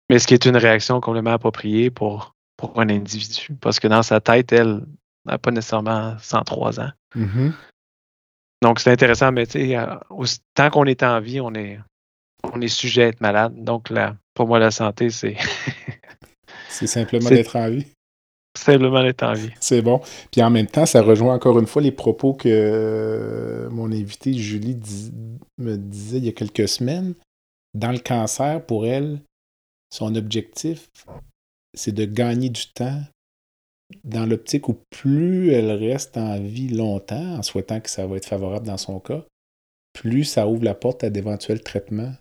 mais 0.08 0.18
ce 0.18 0.26
qui 0.26 0.34
est 0.34 0.44
une 0.44 0.56
réaction 0.56 1.00
complètement 1.00 1.32
appropriée 1.32 1.90
pour, 1.90 2.34
pour 2.56 2.80
un 2.80 2.88
individu. 2.88 3.48
Parce 3.60 3.80
que 3.80 3.88
dans 3.88 4.02
sa 4.02 4.20
tête, 4.20 4.52
elle 4.52 4.84
n'a 5.24 5.38
pas 5.38 5.50
nécessairement 5.50 6.16
103 6.18 6.80
ans. 6.80 6.90
Mm-hmm. 7.16 7.52
Donc, 8.62 8.78
c'est 8.78 8.90
intéressant, 8.90 9.32
mais 9.32 9.44
euh, 9.56 9.96
tant 10.54 10.70
qu'on 10.70 10.84
est 10.84 11.02
en 11.02 11.20
vie, 11.20 11.40
on 11.40 11.52
est, 11.54 11.80
on 12.44 12.60
est 12.60 12.68
sujet 12.68 13.04
à 13.04 13.06
être 13.08 13.20
malade. 13.20 13.54
Donc, 13.56 13.90
là, 13.90 14.16
pour 14.34 14.46
moi, 14.46 14.58
la 14.58 14.70
santé, 14.70 15.10
c'est. 15.10 15.36
c'est 16.68 16.86
simplement 16.86 17.28
d'être 17.28 17.56
en 17.56 17.68
vie. 17.68 17.86
Simplement 18.56 19.02
d'être 19.02 19.22
en 19.22 19.32
vie. 19.32 19.50
C'est 19.60 19.82
bon. 19.82 20.00
Puis 20.30 20.42
en 20.42 20.50
même 20.50 20.66
temps, 20.66 20.84
ça 20.84 21.02
rejoint 21.02 21.34
encore 21.34 21.58
une 21.58 21.66
fois 21.66 21.80
les 21.80 21.90
propos 21.90 22.34
que 22.34 22.48
euh, 22.48 23.70
mon 23.70 23.90
invité 23.90 24.34
Julie 24.34 24.78
me 25.58 25.76
disait 25.76 26.18
il 26.18 26.26
y 26.26 26.28
a 26.28 26.32
quelques 26.32 26.68
semaines. 26.68 27.14
Dans 27.74 27.90
le 27.90 27.98
cancer, 27.98 28.64
pour 28.64 28.86
elle, 28.86 29.20
son 29.90 30.14
objectif, 30.14 30.90
c'est 31.72 31.92
de 31.92 32.04
gagner 32.04 32.50
du 32.50 32.66
temps 32.66 33.00
dans 34.04 34.26
l'optique 34.26 34.68
où 34.68 34.78
plus 34.90 35.50
elle 35.52 35.70
reste 35.70 36.16
en 36.16 36.40
vie 36.40 36.68
longtemps, 36.68 37.36
en 37.36 37.42
souhaitant 37.42 37.80
que 37.80 37.90
ça 37.90 38.06
va 38.06 38.16
être 38.16 38.26
favorable 38.26 38.66
dans 38.66 38.76
son 38.76 39.00
cas, 39.00 39.24
plus 39.92 40.24
ça 40.24 40.46
ouvre 40.46 40.64
la 40.64 40.74
porte 40.74 41.04
à 41.04 41.10
d'éventuels 41.10 41.62
traitements 41.62 42.12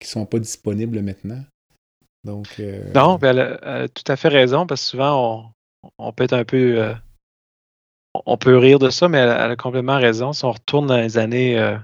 qui 0.00 0.08
ne 0.08 0.12
sont 0.12 0.26
pas 0.26 0.38
disponibles 0.38 1.00
maintenant. 1.00 1.42
Donc, 2.24 2.56
euh, 2.60 2.92
Non, 2.94 3.18
elle 3.22 3.40
a, 3.40 3.88
tout 3.88 4.04
à 4.06 4.16
fait 4.16 4.28
raison, 4.28 4.66
parce 4.66 4.82
que 4.82 4.88
souvent, 4.88 5.52
on, 5.98 6.12
peut 6.12 6.24
être 6.24 6.32
un 6.34 6.44
peu. 6.44 6.80
Euh, 6.80 6.94
on 8.26 8.36
peut 8.36 8.56
rire 8.56 8.78
de 8.78 8.90
ça, 8.90 9.08
mais 9.08 9.18
elle, 9.18 9.30
a 9.30 9.56
complètement 9.56 9.98
raison. 9.98 10.32
Si 10.32 10.44
on 10.44 10.52
retourne 10.52 10.86
dans 10.86 10.98
les 10.98 11.18
années 11.18 11.58
euh, 11.58 11.76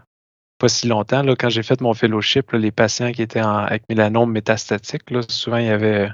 pas 0.59 0.68
si 0.68 0.87
longtemps, 0.87 1.22
là, 1.22 1.35
quand 1.37 1.49
j'ai 1.49 1.62
fait 1.62 1.81
mon 1.81 1.95
fellowship, 1.95 2.53
les 2.53 2.70
patients 2.70 3.12
qui 3.12 3.22
étaient 3.22 3.41
avec 3.41 3.83
mélanome 3.89 4.33
métastatique, 4.33 5.03
souvent, 5.29 5.57
il 5.57 5.66
y 5.66 5.70
avait 5.70 6.11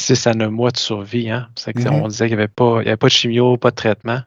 6 0.00 0.26
à 0.26 0.34
9 0.34 0.50
mois 0.50 0.70
de 0.70 0.76
survie. 0.76 1.30
Hein. 1.30 1.48
Mm-hmm. 1.56 1.90
On 1.90 2.08
disait 2.08 2.26
qu'il 2.28 2.36
n'y 2.36 2.42
avait, 2.42 2.48
pas, 2.48 2.80
avait 2.80 2.96
pas 2.96 3.06
de 3.06 3.12
chimio, 3.12 3.56
pas 3.56 3.70
de 3.70 3.76
traitement. 3.76 4.20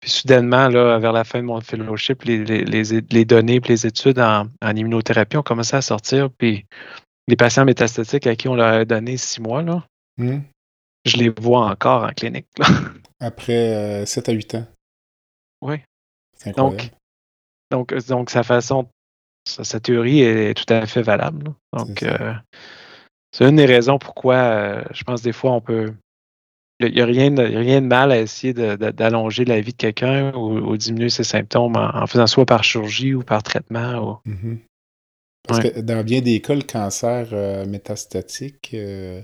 Puis 0.00 0.10
soudainement, 0.10 0.68
là, 0.68 0.98
vers 0.98 1.12
la 1.12 1.24
fin 1.24 1.40
de 1.40 1.44
mon 1.44 1.60
fellowship, 1.60 2.22
les, 2.24 2.44
les, 2.44 3.24
données 3.24 3.56
et 3.56 3.68
les 3.68 3.86
études 3.86 4.18
en, 4.18 4.48
immunothérapie 4.62 5.36
ont 5.36 5.42
commencé 5.42 5.76
à 5.76 5.82
sortir. 5.82 6.30
Puis 6.30 6.66
les 7.28 7.36
patients 7.36 7.64
métastatiques 7.64 8.26
à 8.26 8.36
qui 8.36 8.48
on 8.48 8.54
leur 8.54 8.72
a 8.74 8.84
donné 8.84 9.16
six 9.16 9.40
mois, 9.40 9.62
là, 9.62 9.84
mm. 10.18 10.38
je 11.04 11.16
les 11.16 11.30
vois 11.30 11.66
encore 11.66 12.04
en 12.04 12.10
clinique. 12.10 12.46
Après 13.20 14.04
7 14.04 14.28
euh, 14.28 14.32
à 14.32 14.34
8 14.34 14.54
ans. 14.56 14.66
Oui. 15.62 15.76
Donc, 16.56 16.90
donc, 17.70 17.94
donc, 18.06 18.30
sa 18.30 18.42
façon, 18.42 18.86
sa, 19.46 19.80
théorie 19.80 20.20
est, 20.20 20.54
tout 20.54 20.72
à 20.72 20.86
fait 20.86 21.02
valable. 21.02 21.54
Donc, 21.72 22.04
c'est 23.32 23.48
une 23.48 23.56
des 23.56 23.66
raisons 23.66 23.98
pourquoi 23.98 24.34
euh, 24.34 24.84
je 24.92 25.04
pense 25.04 25.22
des 25.22 25.32
fois 25.32 25.52
on 25.52 25.60
peut. 25.60 25.92
Il 26.78 26.92
n'y 26.92 27.00
a, 27.00 27.06
rien 27.06 27.30
de, 27.30 27.42
rien 27.42 27.80
de 27.80 27.86
mal 27.86 28.12
à 28.12 28.20
essayer 28.20 28.52
d'allonger 28.52 29.46
la 29.46 29.58
vie 29.62 29.72
de 29.72 29.78
quelqu'un 29.78 30.34
ou, 30.34 30.76
diminuer 30.76 31.08
ses 31.08 31.24
symptômes 31.24 31.74
en, 31.74 32.06
faisant 32.06 32.26
soit 32.26 32.44
par 32.44 32.64
chirurgie 32.64 33.14
ou 33.14 33.22
par 33.22 33.42
traitement. 33.42 34.20
Mm-hmm. 34.26 34.58
Parce 35.48 35.60
que 35.60 35.80
dans 35.80 36.04
bien 36.04 36.20
des 36.20 36.42
cas, 36.42 36.54
le 36.54 36.60
cancer 36.60 37.28
euh, 37.32 37.64
métastatique, 37.64 38.72
euh, 38.74 39.22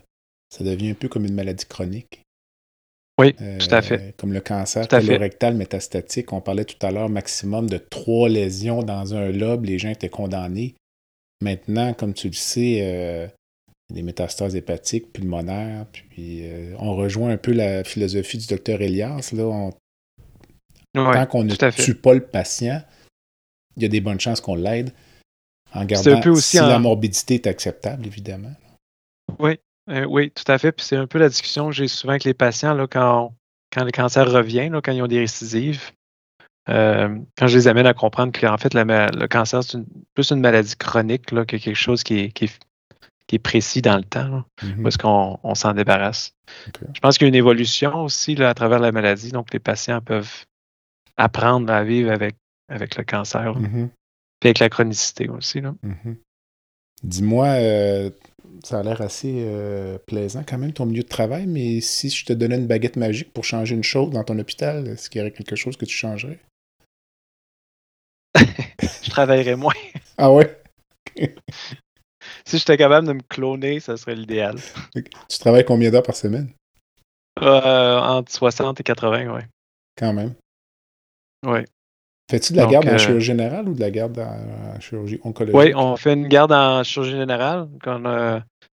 ça 0.49 0.65
devient 0.65 0.91
un 0.91 0.95
peu 0.95 1.09
comme 1.09 1.27
une 1.27 1.35
maladie 1.35 1.67
chronique. 1.67 2.23
Oui, 3.21 3.35
tout 3.35 3.75
à 3.75 3.83
fait. 3.83 4.15
Comme 4.17 4.33
le 4.33 4.41
cancer 4.41 4.89
colorectal 4.89 5.55
métastatique, 5.55 6.33
on 6.33 6.41
parlait 6.41 6.65
tout 6.65 6.87
à 6.87 6.91
l'heure, 6.91 7.11
maximum 7.11 7.69
de 7.69 7.77
trois 7.77 8.31
lésions 8.31 8.83
dans 8.83 9.15
un 9.15 9.31
lobe, 9.31 9.67
les 9.67 9.79
gens 9.79 9.91
étaient 9.91 10.09
condamnés. 10.09 10.75
Maintenant, 11.43 11.93
comme 11.93 12.15
tu 12.15 12.29
le 12.29 12.33
sais, 12.33 13.31
des 13.93 14.03
métastases 14.03 14.57
hépatiques, 14.57 15.13
pulmonaires. 15.13 15.87
Puis 15.93 16.41
euh, 16.43 16.75
on 16.79 16.97
rejoint 16.97 17.31
un 17.31 17.37
peu 17.37 17.53
la 17.53 17.85
philosophie 17.85 18.39
du 18.39 18.47
docteur 18.47 18.81
Elias. 18.81 19.33
Là, 19.33 19.71
tant 20.95 21.27
qu'on 21.27 21.45
ne 21.45 21.55
tue 21.55 21.95
pas 21.95 22.15
le 22.15 22.25
patient, 22.25 22.83
il 23.77 23.83
y 23.83 23.87
a 23.87 23.89
des 23.89 24.01
bonnes 24.01 24.21
chances 24.21 24.41
qu'on 24.41 24.57
l'aide 24.57 24.93
en 25.75 25.85
gardant 25.85 26.31
aussi 26.31 26.57
si 26.59 26.63
la 26.63 26.79
morbidité 26.79 27.35
est 27.35 27.47
acceptable, 27.47 28.07
évidemment. 28.07 28.53
Oui, 29.39 29.59
euh, 29.89 30.05
oui, 30.05 30.31
tout 30.31 30.51
à 30.51 30.59
fait. 30.59 30.73
Puis 30.73 30.87
c'est 30.87 30.97
un 30.97 31.07
peu 31.07 31.19
la 31.19 31.29
discussion 31.29 31.69
que 31.69 31.73
j'ai 31.73 31.89
souvent 31.89 32.13
avec 32.13 32.25
les 32.25 32.35
patients 32.35 32.75
là, 32.75 32.87
quand, 32.87 33.35
quand 33.73 33.85
le 33.85 33.91
cancer 33.91 34.31
revient, 34.31 34.69
là, 34.69 34.81
quand 34.83 34.93
ils 34.93 35.03
ont 35.03 35.07
des 35.07 35.21
récidives. 35.21 35.93
Euh, 36.69 37.19
quand 37.37 37.49
je 37.49 37.57
les 37.57 37.67
amène 37.67 37.87
à 37.87 37.95
comprendre 37.95 38.39
qu'en 38.39 38.57
fait, 38.57 38.73
le 38.75 39.27
cancer, 39.27 39.65
c'est 39.65 39.79
plus 40.15 40.31
une 40.31 40.41
maladie 40.41 40.77
chronique 40.77 41.33
là, 41.33 41.45
que 41.45 41.57
quelque 41.57 41.75
chose 41.75 42.05
qui 42.05 42.33
qui 42.33 42.45
est, 42.45 42.61
qui 43.33 43.37
est 43.37 43.39
précis 43.39 43.81
dans 43.81 43.97
le 43.97 44.05
temps, 44.05 44.45
mm-hmm. 44.63 44.83
parce 44.83 44.99
qu'on 44.99 45.55
s'en 45.55 45.73
débarrasse. 45.73 46.35
Je 46.93 47.01
pense 47.01 47.17
qu'il 47.17 47.25
y 47.25 47.29
a 47.29 47.31
une 47.31 47.35
évolution 47.35 48.05
aussi 48.05 48.35
là, 48.35 48.51
à 48.51 48.55
travers 48.55 48.79
la 48.79 48.93
maladie, 48.93 49.33
donc 49.33 49.55
les 49.55 49.59
patients 49.59 50.03
peuvent 50.03 50.45
apprendre 51.17 51.73
à 51.73 51.83
vivre 51.83 52.11
avec, 52.11 52.35
avec 52.69 52.95
le 52.95 53.05
cancer, 53.05 53.59
mm-hmm. 53.59 53.89
puis 54.39 54.49
avec 54.49 54.59
la 54.59 54.69
chronicité 54.69 55.31
aussi. 55.31 55.63
Mm-hmm. 55.63 56.17
Dis-moi, 57.05 57.47
euh, 57.47 58.11
ça 58.65 58.81
a 58.81 58.83
l'air 58.83 59.01
assez 59.01 59.33
euh, 59.47 59.97
plaisant 60.07 60.45
quand 60.47 60.59
même 60.59 60.75
ton 60.75 60.85
milieu 60.85 61.05
de 61.05 61.09
travail, 61.09 61.47
mais 61.47 61.81
si 61.81 62.11
je 62.11 62.27
te 62.27 62.35
donnais 62.35 62.59
une 62.59 62.67
baguette 62.67 62.97
magique 62.97 63.33
pour 63.33 63.45
changer 63.45 63.75
une 63.75 63.83
chose 63.83 64.11
dans 64.11 64.25
ton 64.25 64.39
hôpital, 64.39 64.89
est-ce 64.89 65.09
qu'il 65.09 65.21
y 65.21 65.23
aurait 65.23 65.33
quelque 65.33 65.57
chose 65.57 65.79
que 65.79 65.87
tu 65.87 65.97
changerais? 65.97 66.39
je 68.37 69.09
travaillerais 69.09 69.57
moins. 69.57 69.73
ah 70.19 70.31
ouais? 70.31 70.55
si 72.45 72.59
j'étais 72.59 72.77
capable 72.77 73.07
de 73.07 73.13
me 73.13 73.23
cloner, 73.29 73.81
ça 73.81 73.97
serait 73.97 74.15
l'idéal. 74.15 74.57
Tu 74.95 75.39
travailles 75.39 75.65
combien 75.65 75.91
d'heures 75.91 76.03
par 76.03 76.17
semaine? 76.17 76.49
Euh, 77.41 77.99
entre 77.99 78.31
60 78.31 78.81
et 78.81 78.83
80, 78.83 79.35
oui. 79.35 79.41
Quand 79.97 80.13
même. 80.13 80.35
Oui. 81.47 81.61
Fais-tu 82.31 82.53
de 82.53 82.59
la 82.59 82.67
garde 82.67 82.87
en 82.89 82.93
euh, 82.93 82.99
chirurgie 82.99 83.27
générale 83.27 83.69
ou 83.69 83.75
de 83.75 83.81
la 83.81 83.91
garde 83.91 84.19
en, 84.19 84.81
chirurgie 84.81 85.21
oncologique? 85.25 85.59
Oui, 85.59 85.73
on 85.75 85.97
fait 85.97 86.15
une 86.15 86.29
garde 86.29 86.53
en 86.53 86.83
chirurgie 86.83 87.13
générale. 87.13 87.69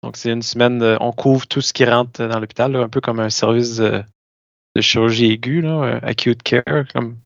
donc, 0.03 0.17
c'est 0.17 0.31
une 0.31 0.41
semaine, 0.41 0.97
on 0.99 1.11
couvre 1.11 1.47
tout 1.47 1.61
ce 1.61 1.73
qui 1.73 1.85
rentre 1.85 2.25
dans 2.27 2.39
l'hôpital, 2.39 2.75
un 2.75 2.89
peu 2.89 3.01
comme 3.01 3.19
un 3.19 3.29
service 3.29 3.77
de, 3.77 4.03
chirurgie 4.79 5.31
aiguë, 5.31 5.61
là, 5.61 5.99
acute 6.03 6.43
care, 6.43 6.85
comme, 6.93 7.17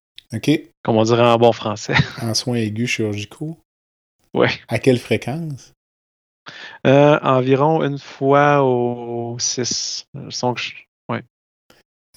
comme 0.84 0.97
on 0.97 1.03
dirait 1.03 1.23
en 1.23 1.38
bon 1.38 1.51
français. 1.51 1.95
En 2.21 2.34
soins 2.34 2.55
aigus 2.55 2.89
chirurgicaux? 2.89 3.57
Oui. 4.34 4.47
À 4.67 4.79
quelle 4.79 4.99
fréquence? 4.99 5.73
Euh, 6.87 7.19
environ 7.21 7.83
une 7.83 7.99
fois 7.99 8.63
au 8.63 9.37
six. 9.39 10.05
Ouais. 11.09 11.23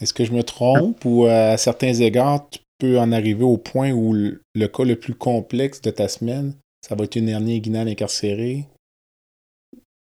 Est-ce 0.01 0.15
que 0.15 0.25
je 0.25 0.33
me 0.33 0.43
trompe 0.43 1.05
ou 1.05 1.27
à 1.27 1.57
certains 1.57 1.95
égards, 1.95 2.49
tu 2.51 2.61
peux 2.79 2.99
en 2.99 3.13
arriver 3.13 3.45
au 3.45 3.57
point 3.57 3.93
où 3.93 4.13
le, 4.13 4.69
cas 4.69 4.85
le 4.85 4.97
plus 4.97 5.15
complexe 5.15 5.81
de 5.81 5.91
ta 5.91 6.09
semaine, 6.09 6.55
ça 6.87 6.95
va 6.95 7.05
être 7.05 7.17
une 7.17 7.29
hernie 7.29 7.57
inguinale 7.57 7.89
incarcérée? 7.89 8.67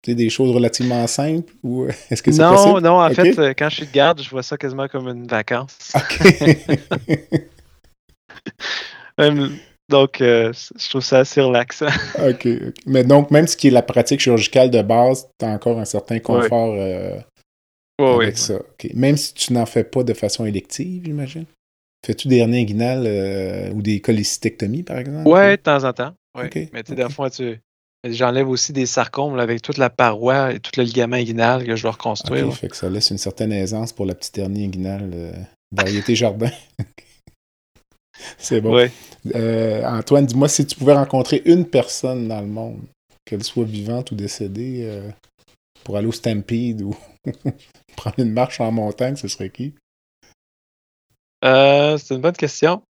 C'est 0.05 0.17
des 0.17 0.31
choses 0.31 0.53
relativement 0.53 1.07
simples 1.07 1.53
ou 1.63 1.87
est-ce 2.11 2.23
que 2.23 2.33
c'est 2.33 2.43
Non, 2.43 2.81
non, 2.81 3.01
en 3.01 3.11
fait, 3.11 3.39
euh, 3.39 3.55
quand 3.57 3.69
je 3.69 3.77
suis 3.77 3.87
de 3.87 3.93
garde, 3.93 4.21
je 4.21 4.31
vois 4.31 4.43
ça 4.43 4.57
quasiment 4.57 4.89
comme 4.89 5.09
une 5.09 5.27
vacance. 5.27 5.93
Donc, 9.89 10.21
euh, 10.21 10.53
je 10.79 10.89
trouve 10.89 11.03
ça 11.03 11.21
assez 11.21 11.41
relaxant. 11.41 11.87
OK. 12.29 12.49
Mais 12.87 13.05
donc, 13.05 13.31
même 13.31 13.47
ce 13.47 13.57
qui 13.57 13.69
est 13.69 13.71
la 13.73 13.83
pratique 13.83 14.21
chirurgicale 14.21 14.71
de 14.71 14.83
base, 14.83 15.29
tu 15.39 15.45
as 15.45 15.51
encore 15.51 15.79
un 15.79 15.85
certain 15.85 16.19
confort 16.19 16.75
euh, 16.77 17.19
avec 17.99 18.39
ça. 18.39 18.55
Même 18.95 19.17
si 19.17 19.35
tu 19.35 19.53
n'en 19.53 19.67
fais 19.67 19.85
pas 19.85 20.03
de 20.03 20.15
façon 20.15 20.47
élective, 20.47 21.05
j'imagine? 21.05 21.47
Fais-tu 22.05 22.29
des 22.29 22.39
hernies 22.39 22.63
inguinales 22.63 23.05
euh, 23.07 23.71
ou 23.73 23.83
des 23.83 24.01
cholécystectomies, 24.01 24.83
par 24.83 24.99
exemple? 24.99 25.29
Oui, 25.29 25.51
de 25.51 25.57
temps 25.57 25.85
en 25.85 25.93
temps. 25.93 26.15
Ouais. 26.37 26.51
Mais 26.73 26.83
tu 26.83 26.91
sais, 26.91 26.97
des 26.97 27.09
fois, 27.11 27.31
tu... 27.31 27.61
j'enlève 28.05 28.49
aussi 28.49 28.73
des 28.73 28.87
sarcomes 28.87 29.39
avec 29.39 29.63
toute 29.63 29.79
la 29.79 29.91
paroi 29.91 30.53
et 30.53 30.59
tout 30.59 30.73
le 30.79 30.85
ligament 30.85 31.17
inguinal 31.17 31.65
que 31.65 31.77
je 31.77 31.83
dois 31.83 31.93
reconstruire. 31.93 32.53
Fait 32.55 32.69
que 32.69 32.77
ça 32.77 32.89
laisse 32.89 33.11
une 33.11 33.19
certaine 33.19 33.53
aisance 33.53 33.93
pour 33.93 34.07
la 34.07 34.15
petite 34.15 34.39
hernie 34.39 34.65
inguinale 34.65 35.33
variété 35.71 36.15
jardin. 36.15 36.51
C'est 38.39 38.61
bon. 38.61 38.89
Euh, 39.35 39.85
Antoine, 39.85 40.27
dis-moi 40.27 40.49
si 40.49 40.67
tu 40.67 40.77
pouvais 40.77 40.95
rencontrer 40.95 41.43
une 41.45 41.67
personne 41.67 42.29
dans 42.29 42.41
le 42.41 42.47
monde, 42.47 42.81
qu'elle 43.25 43.45
soit 43.45 43.65
vivante 43.65 44.11
ou 44.11 44.15
décédée, 44.15 44.83
euh, 44.85 45.11
pour 45.85 45.97
aller 45.97 46.07
au 46.07 46.13
Stampede 46.13 46.83
ou 46.83 46.97
prendre 47.97 48.19
une 48.19 48.33
marche 48.33 48.61
en 48.61 48.71
montagne, 48.73 49.17
ce 49.17 49.29
serait 49.29 49.51
qui? 49.51 49.75
Euh, 51.45 51.99
c'est 51.99 52.15
une 52.15 52.21
bonne 52.21 52.37
question. 52.37 52.83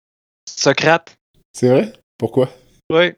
Socrate. 0.47 1.15
C'est 1.53 1.69
vrai? 1.69 1.93
Pourquoi? 2.17 2.49
Oui. 2.91 3.13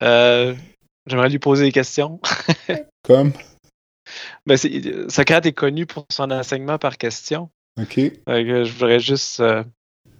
J'aimerais 0.00 1.28
lui 1.28 1.38
poser 1.38 1.64
des 1.64 1.72
questions. 1.72 2.20
Comme? 3.02 3.32
Ben, 4.44 4.56
Socrate 4.56 5.46
est 5.46 5.52
connu 5.52 5.86
pour 5.86 6.06
son 6.10 6.30
enseignement 6.30 6.78
par 6.78 6.98
question. 6.98 7.50
OK. 7.80 7.96
je 7.96 8.72
voudrais 8.72 9.00
juste 9.00 9.42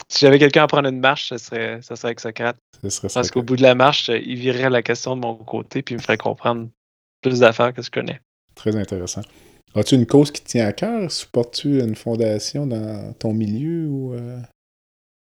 si 0.09 0.21
j'avais 0.21 0.39
quelqu'un 0.39 0.65
à 0.65 0.67
prendre 0.67 0.89
une 0.89 1.01
marche, 1.01 1.29
ce 1.29 1.39
serait, 1.39 1.81
ça 1.83 1.97
serait 1.97 2.09
avec 2.09 2.21
Socrate. 2.21 2.57
Parce 3.13 3.31
qu'au 3.31 3.43
bout 3.43 3.57
de 3.57 3.63
la 3.63 3.75
marche, 3.75 4.09
il 4.09 4.37
virerait 4.37 4.71
la 4.71 4.83
question 4.83 5.17
de 5.17 5.21
mon 5.21 5.35
côté 5.35 5.83
puis 5.83 5.95
il 5.95 5.99
me 5.99 6.03
ferait 6.03 6.17
comprendre 6.17 6.69
plus 7.23 7.41
d'affaires 7.41 7.73
que 7.75 7.83
je 7.83 7.91
connais. 7.91 8.21
Très 8.55 8.77
intéressant. 8.77 9.23
As-tu 9.75 9.97
une 9.97 10.07
cause 10.07 10.31
qui 10.31 10.43
te 10.43 10.49
tient 10.49 10.67
à 10.67 10.73
cœur? 10.73 11.11
Supportes-tu 11.11 11.81
une 11.81 11.97
fondation 11.97 12.67
dans 12.67 13.13
ton 13.15 13.35
milieu 13.35 13.87
ou 13.89 14.15
euh? 14.15 14.39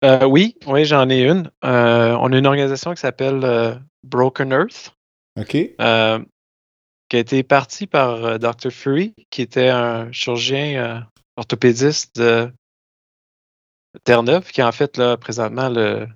Euh, 0.05 0.25
oui, 0.25 0.55
oui, 0.67 0.86
j'en 0.86 1.09
ai 1.09 1.23
une. 1.23 1.49
Euh, 1.65 2.15
on 2.19 2.32
a 2.32 2.38
une 2.38 2.45
organisation 2.45 2.93
qui 2.93 3.01
s'appelle 3.01 3.82
Broken 4.03 4.51
Earth. 4.51 4.93
OK. 5.39 5.51
qui 5.51 5.75
a 5.80 6.19
été 7.11 7.43
partie 7.43 7.88
par 7.88 8.39
Dr. 8.39 8.71
Fury, 8.71 9.13
qui 9.30 9.41
était 9.41 9.69
un 9.69 10.11
chirurgien 10.11 11.07
orthopédiste 11.36 12.17
de 12.17 12.51
Terre-Neuve, 14.03 14.51
qui 14.51 14.61
est 14.61 14.65
en 14.65 14.71
fait 14.71 14.97
là, 14.97 15.17
présentement 15.17 15.69
le. 15.69 16.07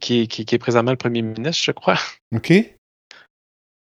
Qui, 0.00 0.26
qui, 0.26 0.42
est 0.42 0.58
présentement 0.58 0.92
le 0.92 0.96
premier 0.96 1.20
ministre, 1.20 1.62
je 1.64 1.72
crois. 1.72 1.98
OK. 2.34 2.52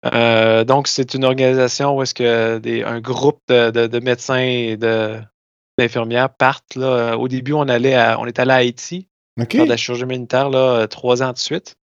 Euh, 0.05 0.63
donc, 0.63 0.87
c'est 0.87 1.15
une 1.15 1.25
organisation 1.25 1.97
où 1.97 2.01
est-ce 2.01 2.13
que 2.13 2.59
des, 2.59 2.83
un 2.83 3.01
groupe 3.01 3.41
de, 3.49 3.87
de, 3.87 3.99
médecins 3.99 4.39
et 4.39 4.77
d'infirmières 4.77 6.33
partent. 6.33 6.75
Là. 6.75 7.17
Au 7.17 7.27
début, 7.27 7.51
on 7.51 7.67
allait 7.67 7.95
à, 7.95 8.19
on 8.21 8.25
est 8.25 8.39
allé 8.39 8.51
à 8.51 8.55
Haïti 8.55 9.09
faire 9.45 9.65
de 9.65 9.69
la 9.69 9.77
chirurgie 9.77 10.03
humanitaire 10.03 10.49
là, 10.49 10.87
trois 10.87 11.21
ans 11.21 11.33
de 11.33 11.37
suite. 11.37 11.75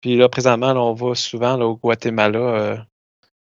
Puis 0.00 0.16
là, 0.16 0.28
présentement, 0.28 0.72
on 0.72 0.92
va 0.92 1.14
souvent 1.14 1.58
au 1.60 1.76
Guatemala 1.76 2.38
euh, 2.38 2.76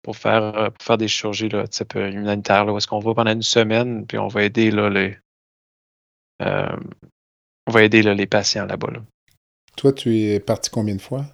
pour, 0.01 0.15
faire, 0.15 0.43
euh, 0.57 0.69
pour 0.69 0.83
faire 0.83 0.97
des 0.97 1.07
chirurgies 1.07 1.49
là, 1.49 1.67
type 1.67 1.95
humanitaire. 1.95 2.65
où 2.67 2.77
est-ce 2.77 2.87
qu'on 2.87 2.99
va 2.99 3.13
pendant 3.13 3.31
une 3.31 3.41
semaine, 3.41 4.05
puis 4.07 4.17
on 4.17 4.27
va 4.27 4.43
aider 4.43 4.71
là, 4.71 4.89
les, 4.89 5.09
euh, 5.11 5.15
on 6.39 7.71
va 7.71 7.83
aider 7.83 8.01
les 8.01 8.27
patients 8.27 8.65
là-bas. 8.65 8.89
Toi, 9.75 9.93
tu 9.93 10.17
es 10.17 10.39
parti 10.39 10.69
combien 10.69 10.95
de 10.95 11.01
fois? 11.01 11.25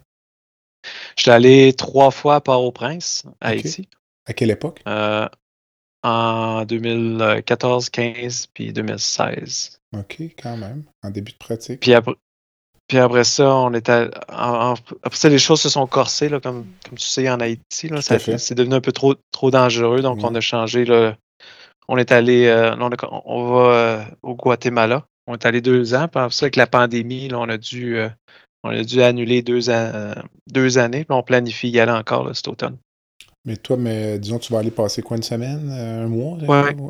Je 1.16 1.22
suis 1.22 1.30
allé 1.30 1.72
trois 1.72 2.10
fois 2.10 2.36
à 2.36 2.40
Port-au-Prince, 2.40 3.24
à 3.40 3.48
Haïti. 3.48 3.88
À 4.26 4.32
quelle 4.32 4.50
époque? 4.50 4.80
Euh, 4.86 5.28
en 6.02 6.64
2014, 6.64 7.88
15 7.88 8.48
puis 8.52 8.72
2016. 8.72 9.80
OK, 9.96 10.20
quand 10.42 10.56
même. 10.56 10.84
En 11.02 11.10
début 11.10 11.32
de 11.32 11.38
pratique. 11.38 11.80
Puis 11.80 11.94
après, 11.94 12.14
puis 12.86 12.98
après 12.98 13.24
ça, 13.24 13.54
on 13.56 13.72
était. 13.72 14.10
après 14.28 15.16
ça, 15.16 15.28
les 15.30 15.38
choses 15.38 15.60
se 15.60 15.70
sont 15.70 15.86
corsées, 15.86 16.28
là, 16.28 16.40
comme, 16.40 16.66
comme 16.86 16.98
tu 16.98 17.06
sais, 17.06 17.30
en 17.30 17.40
Haïti. 17.40 17.90
c'est 18.00 18.54
devenu 18.54 18.74
un 18.74 18.80
peu 18.80 18.92
trop, 18.92 19.14
trop 19.32 19.50
dangereux, 19.50 20.02
donc 20.02 20.22
on 20.22 20.34
a 20.34 20.40
changé 20.40 20.84
le, 20.84 21.14
on 21.88 21.96
est 21.96 22.12
allé, 22.12 22.46
euh, 22.46 22.74
on, 22.76 23.44
va 23.44 23.74
euh, 23.74 24.04
au 24.22 24.34
Guatemala. 24.34 25.06
On 25.26 25.34
est 25.34 25.46
allé 25.46 25.60
deux 25.60 25.94
ans. 25.94 26.08
Puis 26.08 26.20
ça, 26.30 26.44
avec 26.44 26.56
la 26.56 26.66
pandémie, 26.66 27.28
on 27.32 27.48
a 27.48 27.56
dû, 27.56 27.98
euh, 27.98 28.08
on 28.62 28.70
a 28.70 28.82
dû 28.82 29.02
annuler 29.02 29.42
deux, 29.42 29.60
deux 30.50 30.78
années. 30.78 31.04
Puis 31.04 31.16
on 31.16 31.22
planifie 31.22 31.70
y 31.70 31.80
aller 31.80 31.92
encore 31.92 32.34
cet 32.34 32.48
automne. 32.48 32.76
Mais 33.46 33.56
toi, 33.56 33.76
mais 33.76 34.18
disons, 34.18 34.38
tu 34.38 34.52
vas 34.52 34.60
aller 34.60 34.70
passer 34.70 35.02
quoi, 35.02 35.18
une 35.18 35.22
semaine, 35.22 35.70
un 35.70 36.06
mois, 36.06 36.38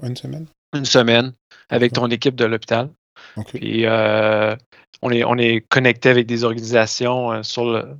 une 0.02 0.16
semaine? 0.16 0.46
Une 0.72 0.84
semaine 0.84 1.32
avec 1.68 1.92
ton 1.92 2.08
équipe 2.08 2.36
de 2.36 2.44
l'hôpital. 2.44 2.90
Puis 3.46 3.86
on 3.88 5.10
est, 5.10 5.24
on 5.24 5.36
est 5.36 5.66
connecté 5.68 6.10
avec 6.10 6.26
des 6.26 6.44
organisations 6.44 7.42
sur 7.42 7.64
le, 7.64 7.96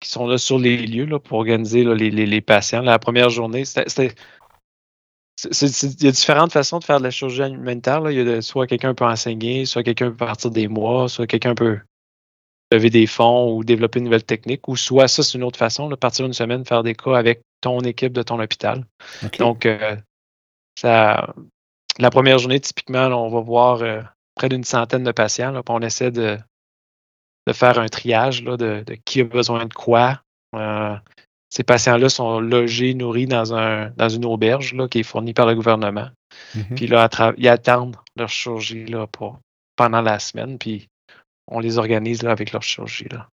qui 0.00 0.10
sont 0.10 0.26
là 0.26 0.36
sur 0.36 0.58
les 0.58 0.76
lieux 0.76 1.06
là, 1.06 1.18
pour 1.18 1.38
organiser 1.38 1.82
les, 1.82 2.10
les, 2.10 2.40
patients. 2.42 2.82
La 2.82 2.98
première 2.98 3.30
journée, 3.30 3.64
c'était 3.64 4.12
il 5.42 6.04
y 6.04 6.08
a 6.08 6.12
différentes 6.12 6.52
façons 6.52 6.78
de 6.78 6.84
faire 6.84 6.98
de 6.98 7.04
la 7.04 7.10
chirurgie 7.10 7.42
humanitaire. 7.42 8.00
Là. 8.00 8.12
Il 8.12 8.26
y 8.26 8.32
a 8.32 8.42
soit 8.42 8.66
quelqu'un 8.66 8.94
peut 8.94 9.04
enseigner, 9.04 9.66
soit 9.66 9.82
quelqu'un 9.82 10.10
peut 10.10 10.16
partir 10.16 10.50
des 10.50 10.68
mois, 10.68 11.08
soit 11.08 11.26
quelqu'un 11.26 11.54
peut 11.54 11.78
lever 12.72 12.90
des 12.90 13.06
fonds 13.06 13.52
ou 13.52 13.64
développer 13.64 13.98
une 13.98 14.06
nouvelle 14.06 14.24
technique, 14.24 14.68
ou 14.68 14.76
soit 14.76 15.08
ça, 15.08 15.22
c'est 15.22 15.36
une 15.36 15.44
autre 15.44 15.58
façon, 15.58 15.88
de 15.88 15.94
partir 15.94 16.26
une 16.26 16.32
semaine, 16.32 16.64
faire 16.64 16.82
des 16.82 16.94
cas 16.94 17.16
avec 17.16 17.42
ton 17.60 17.80
équipe 17.80 18.12
de 18.12 18.22
ton 18.22 18.40
hôpital. 18.40 18.84
Donc, 19.38 19.66
euh, 19.66 19.96
ça, 20.78 21.34
la 21.98 22.10
première 22.10 22.38
journée, 22.38 22.60
typiquement, 22.60 23.06
on 23.06 23.28
va 23.28 23.40
voir 23.40 23.82
euh, 23.82 24.02
près 24.34 24.48
d'une 24.48 24.64
centaine 24.64 25.04
de 25.04 25.12
patients. 25.12 25.52
Là, 25.52 25.62
on 25.68 25.80
essaie 25.80 26.10
de, 26.10 26.38
de, 27.46 27.52
faire 27.52 27.78
un 27.78 27.86
triage 27.86 28.42
là, 28.42 28.56
de, 28.56 28.84
qui 29.04 29.20
a 29.20 29.24
besoin 29.24 29.66
de 29.66 29.74
quoi. 29.74 30.20
Euh, 30.56 30.96
ces 31.54 31.62
patients-là 31.62 32.08
sont 32.08 32.40
logés, 32.40 32.94
nourris 32.94 33.26
dans, 33.26 33.54
un, 33.54 33.90
dans 33.96 34.08
une 34.08 34.24
auberge 34.24 34.74
là, 34.74 34.88
qui 34.88 35.00
est 35.00 35.04
fournie 35.04 35.34
par 35.34 35.46
le 35.46 35.54
gouvernement. 35.54 36.08
Mm-hmm. 36.56 36.74
Puis 36.74 36.86
là, 36.88 37.08
ils 37.38 37.48
attendent 37.48 37.96
leur 38.16 38.28
chirurgie 38.28 38.86
là, 38.86 39.06
pour, 39.06 39.38
pendant 39.76 40.00
la 40.00 40.18
semaine, 40.18 40.58
puis 40.58 40.88
on 41.46 41.60
les 41.60 41.78
organise 41.78 42.24
là, 42.24 42.32
avec 42.32 42.50
leur 42.50 42.62
chirurgie. 42.62 43.06
Là. 43.08 43.28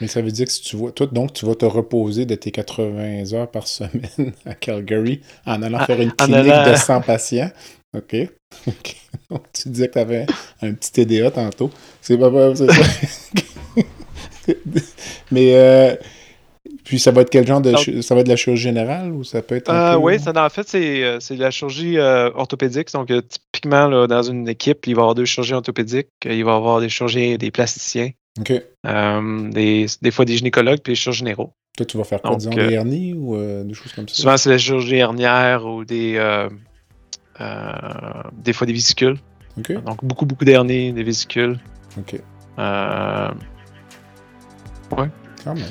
Mais 0.00 0.08
ça 0.08 0.20
veut 0.20 0.32
dire 0.32 0.46
que 0.46 0.52
si 0.52 0.62
tu 0.62 0.74
vois, 0.74 0.90
toi, 0.90 1.06
donc, 1.06 1.32
tu 1.32 1.46
vas 1.46 1.54
te 1.54 1.64
reposer 1.64 2.26
de 2.26 2.34
tes 2.34 2.50
80 2.50 3.34
heures 3.34 3.48
par 3.48 3.68
semaine 3.68 4.32
à 4.44 4.54
Calgary 4.54 5.20
en 5.46 5.62
allant 5.62 5.78
ah, 5.80 5.86
faire 5.86 6.00
une 6.00 6.12
clinique 6.12 6.66
de 6.66 6.74
100 6.74 7.02
patients? 7.02 7.52
OK. 7.96 8.16
tu 9.52 9.68
disais 9.68 9.86
que 9.86 9.92
tu 9.92 9.98
avais 10.00 10.26
un 10.60 10.74
petit 10.74 10.90
TDA 10.90 11.30
tantôt. 11.30 11.70
C'est 12.00 12.18
pas 12.18 12.30
vrai, 12.30 12.52
c'est 12.56 12.72
ça. 12.72 12.82
Mais 15.30 15.54
euh, 15.54 15.94
puis 16.90 16.98
ça 16.98 17.12
va 17.12 17.20
être 17.20 17.30
quel 17.30 17.46
genre 17.46 17.60
de 17.60 17.72
ça 18.02 18.16
va 18.16 18.20
être 18.20 18.26
de 18.26 18.32
la 18.32 18.36
chirurgie 18.36 18.64
générale 18.64 19.12
ou 19.12 19.22
ça 19.22 19.42
peut 19.42 19.54
être 19.54 19.70
euh, 19.70 19.94
Oui, 19.94 20.18
ça, 20.18 20.32
en 20.34 20.48
fait 20.48 20.66
c'est, 20.66 21.04
euh, 21.04 21.20
c'est 21.20 21.36
de 21.36 21.40
la 21.40 21.52
chirurgie 21.52 21.98
euh, 21.98 22.32
orthopédique. 22.34 22.92
Donc 22.92 23.12
typiquement 23.28 23.86
là, 23.86 24.08
dans 24.08 24.24
une 24.24 24.48
équipe, 24.48 24.88
il 24.88 24.96
va 24.96 25.02
y 25.02 25.02
avoir 25.02 25.14
deux 25.14 25.24
chirurgiens 25.24 25.58
orthopédiques, 25.58 26.08
il 26.24 26.44
va 26.44 26.50
y 26.50 26.54
avoir 26.54 26.80
des 26.80 26.88
chirurgiens, 26.88 27.36
des 27.36 27.52
plasticiens, 27.52 28.10
des, 28.44 29.86
des, 30.02 30.10
fois 30.10 30.24
des 30.24 30.36
gynécologues 30.36 30.80
puis 30.80 30.94
des 30.94 30.96
chirurgiens 30.96 31.26
généraux. 31.26 31.52
Toi, 31.76 31.86
tu 31.86 31.96
vas 31.96 32.02
faire 32.02 32.20
quoi, 32.22 32.34
disons, 32.34 32.50
des 32.50 32.72
hernies 32.72 33.14
ou 33.14 33.36
des 33.36 33.72
choses 33.72 33.92
comme 33.92 34.08
ça? 34.08 34.14
Souvent, 34.16 34.36
c'est 34.36 34.50
la 34.50 34.58
chirurgie 34.58 34.96
hernière 34.96 35.64
ou 35.64 35.84
des 35.84 36.14
des 37.38 38.52
fois 38.52 38.66
des 38.66 38.72
vésicules. 38.72 39.16
Donc 39.56 40.04
beaucoup, 40.04 40.26
beaucoup 40.26 40.44
d'hernies, 40.44 40.92
des 40.92 41.04
vésicules. 41.04 41.56
OK. 41.96 42.14
ouais. 42.14 42.20
Quand 45.44 45.54
même. 45.54 45.64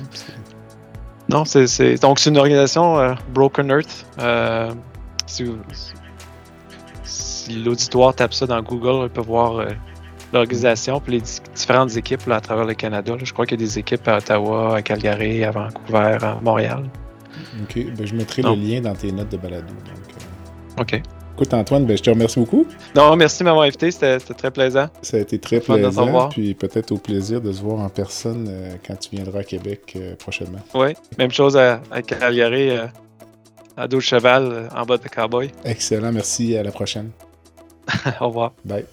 Non, 1.30 1.46
c'est 1.46 1.96
donc 2.02 2.20
c'est 2.20 2.30
une 2.32 2.38
organisation 2.38 3.00
euh, 3.00 3.14
Broken 3.34 3.70
Earth. 3.70 4.06
Euh, 4.20 4.74
si, 5.28 5.46
l'auditoire 7.64 8.16
tape 8.16 8.34
ça 8.34 8.48
dans 8.48 8.62
Google, 8.62 9.04
il 9.06 9.10
peut 9.10 9.22
voir 9.22 9.60
euh, 9.60 9.68
l'organisation 10.34 11.02
et 11.08 11.12
les 11.12 11.22
différentes 11.56 11.96
équipes 11.96 12.28
à 12.30 12.42
travers 12.42 12.66
le 12.66 12.74
Canada. 12.74 13.14
Je 13.22 13.32
crois 13.32 13.46
qu'il 13.46 13.60
y 13.60 13.64
a 13.64 13.66
des 13.66 13.78
équipes 13.78 14.08
à 14.08 14.18
Ottawa, 14.18 14.78
à 14.78 14.82
Calgary, 14.82 15.44
à 15.44 15.52
Vancouver, 15.52 16.18
à 16.22 16.40
Montréal. 16.42 16.90
Ok, 17.62 17.78
ben, 17.96 18.08
je 18.08 18.16
mettrai 18.16 18.42
le 18.42 18.56
lien 18.56 18.82
dans 18.82 18.96
tes 18.96 19.12
notes 19.12 19.30
de 19.30 19.38
balado. 19.38 19.74
ok. 20.80 21.02
Écoute, 21.40 21.54
Antoine, 21.54 21.86
ben, 21.86 21.98
je 21.98 22.04
te 22.04 22.10
remercie 22.10 22.38
beaucoup. 22.38 22.66
Non, 22.98 23.16
merci 23.16 23.40
de 23.40 23.46
m'avoir 23.46 23.64
invité. 23.64 23.92
C'était 23.92 24.20
très 24.20 24.52
plaisant. 24.52 24.88
Ça 25.02 25.16
a 25.16 25.22
été 25.22 25.40
très 25.40 25.62
plaisant. 25.62 26.28
Puis 26.28 26.54
peut-être 26.54 26.92
au 26.92 26.98
plaisir 26.98 27.40
de 27.40 27.54
se 27.54 27.62
voir 27.62 27.80
en 27.80 27.88
personne 27.88 28.48
euh, 28.50 28.76
quand 28.86 28.98
tu 28.98 29.16
viendras 29.16 29.40
à 29.40 29.44
Québec 29.46 29.94
euh, 29.96 30.16
prochainement. 30.18 30.60
Oui, 30.74 30.90
même 31.18 31.32
chose 31.32 31.56
à, 31.56 31.80
à 31.92 32.02
Calgary, 32.02 32.72
euh, 32.72 32.88
à 33.78 33.88
dos 33.88 34.02
cheval, 34.02 34.68
en 34.76 34.86
bas 34.86 34.98
de 34.98 35.08
cowboy. 35.08 35.50
Excellent. 35.64 36.12
Merci. 36.12 36.58
À 36.58 36.64
la 36.64 36.74
prochaine. 36.74 37.12
au 38.20 38.28
revoir. 38.28 38.52
Bye. 38.66 38.84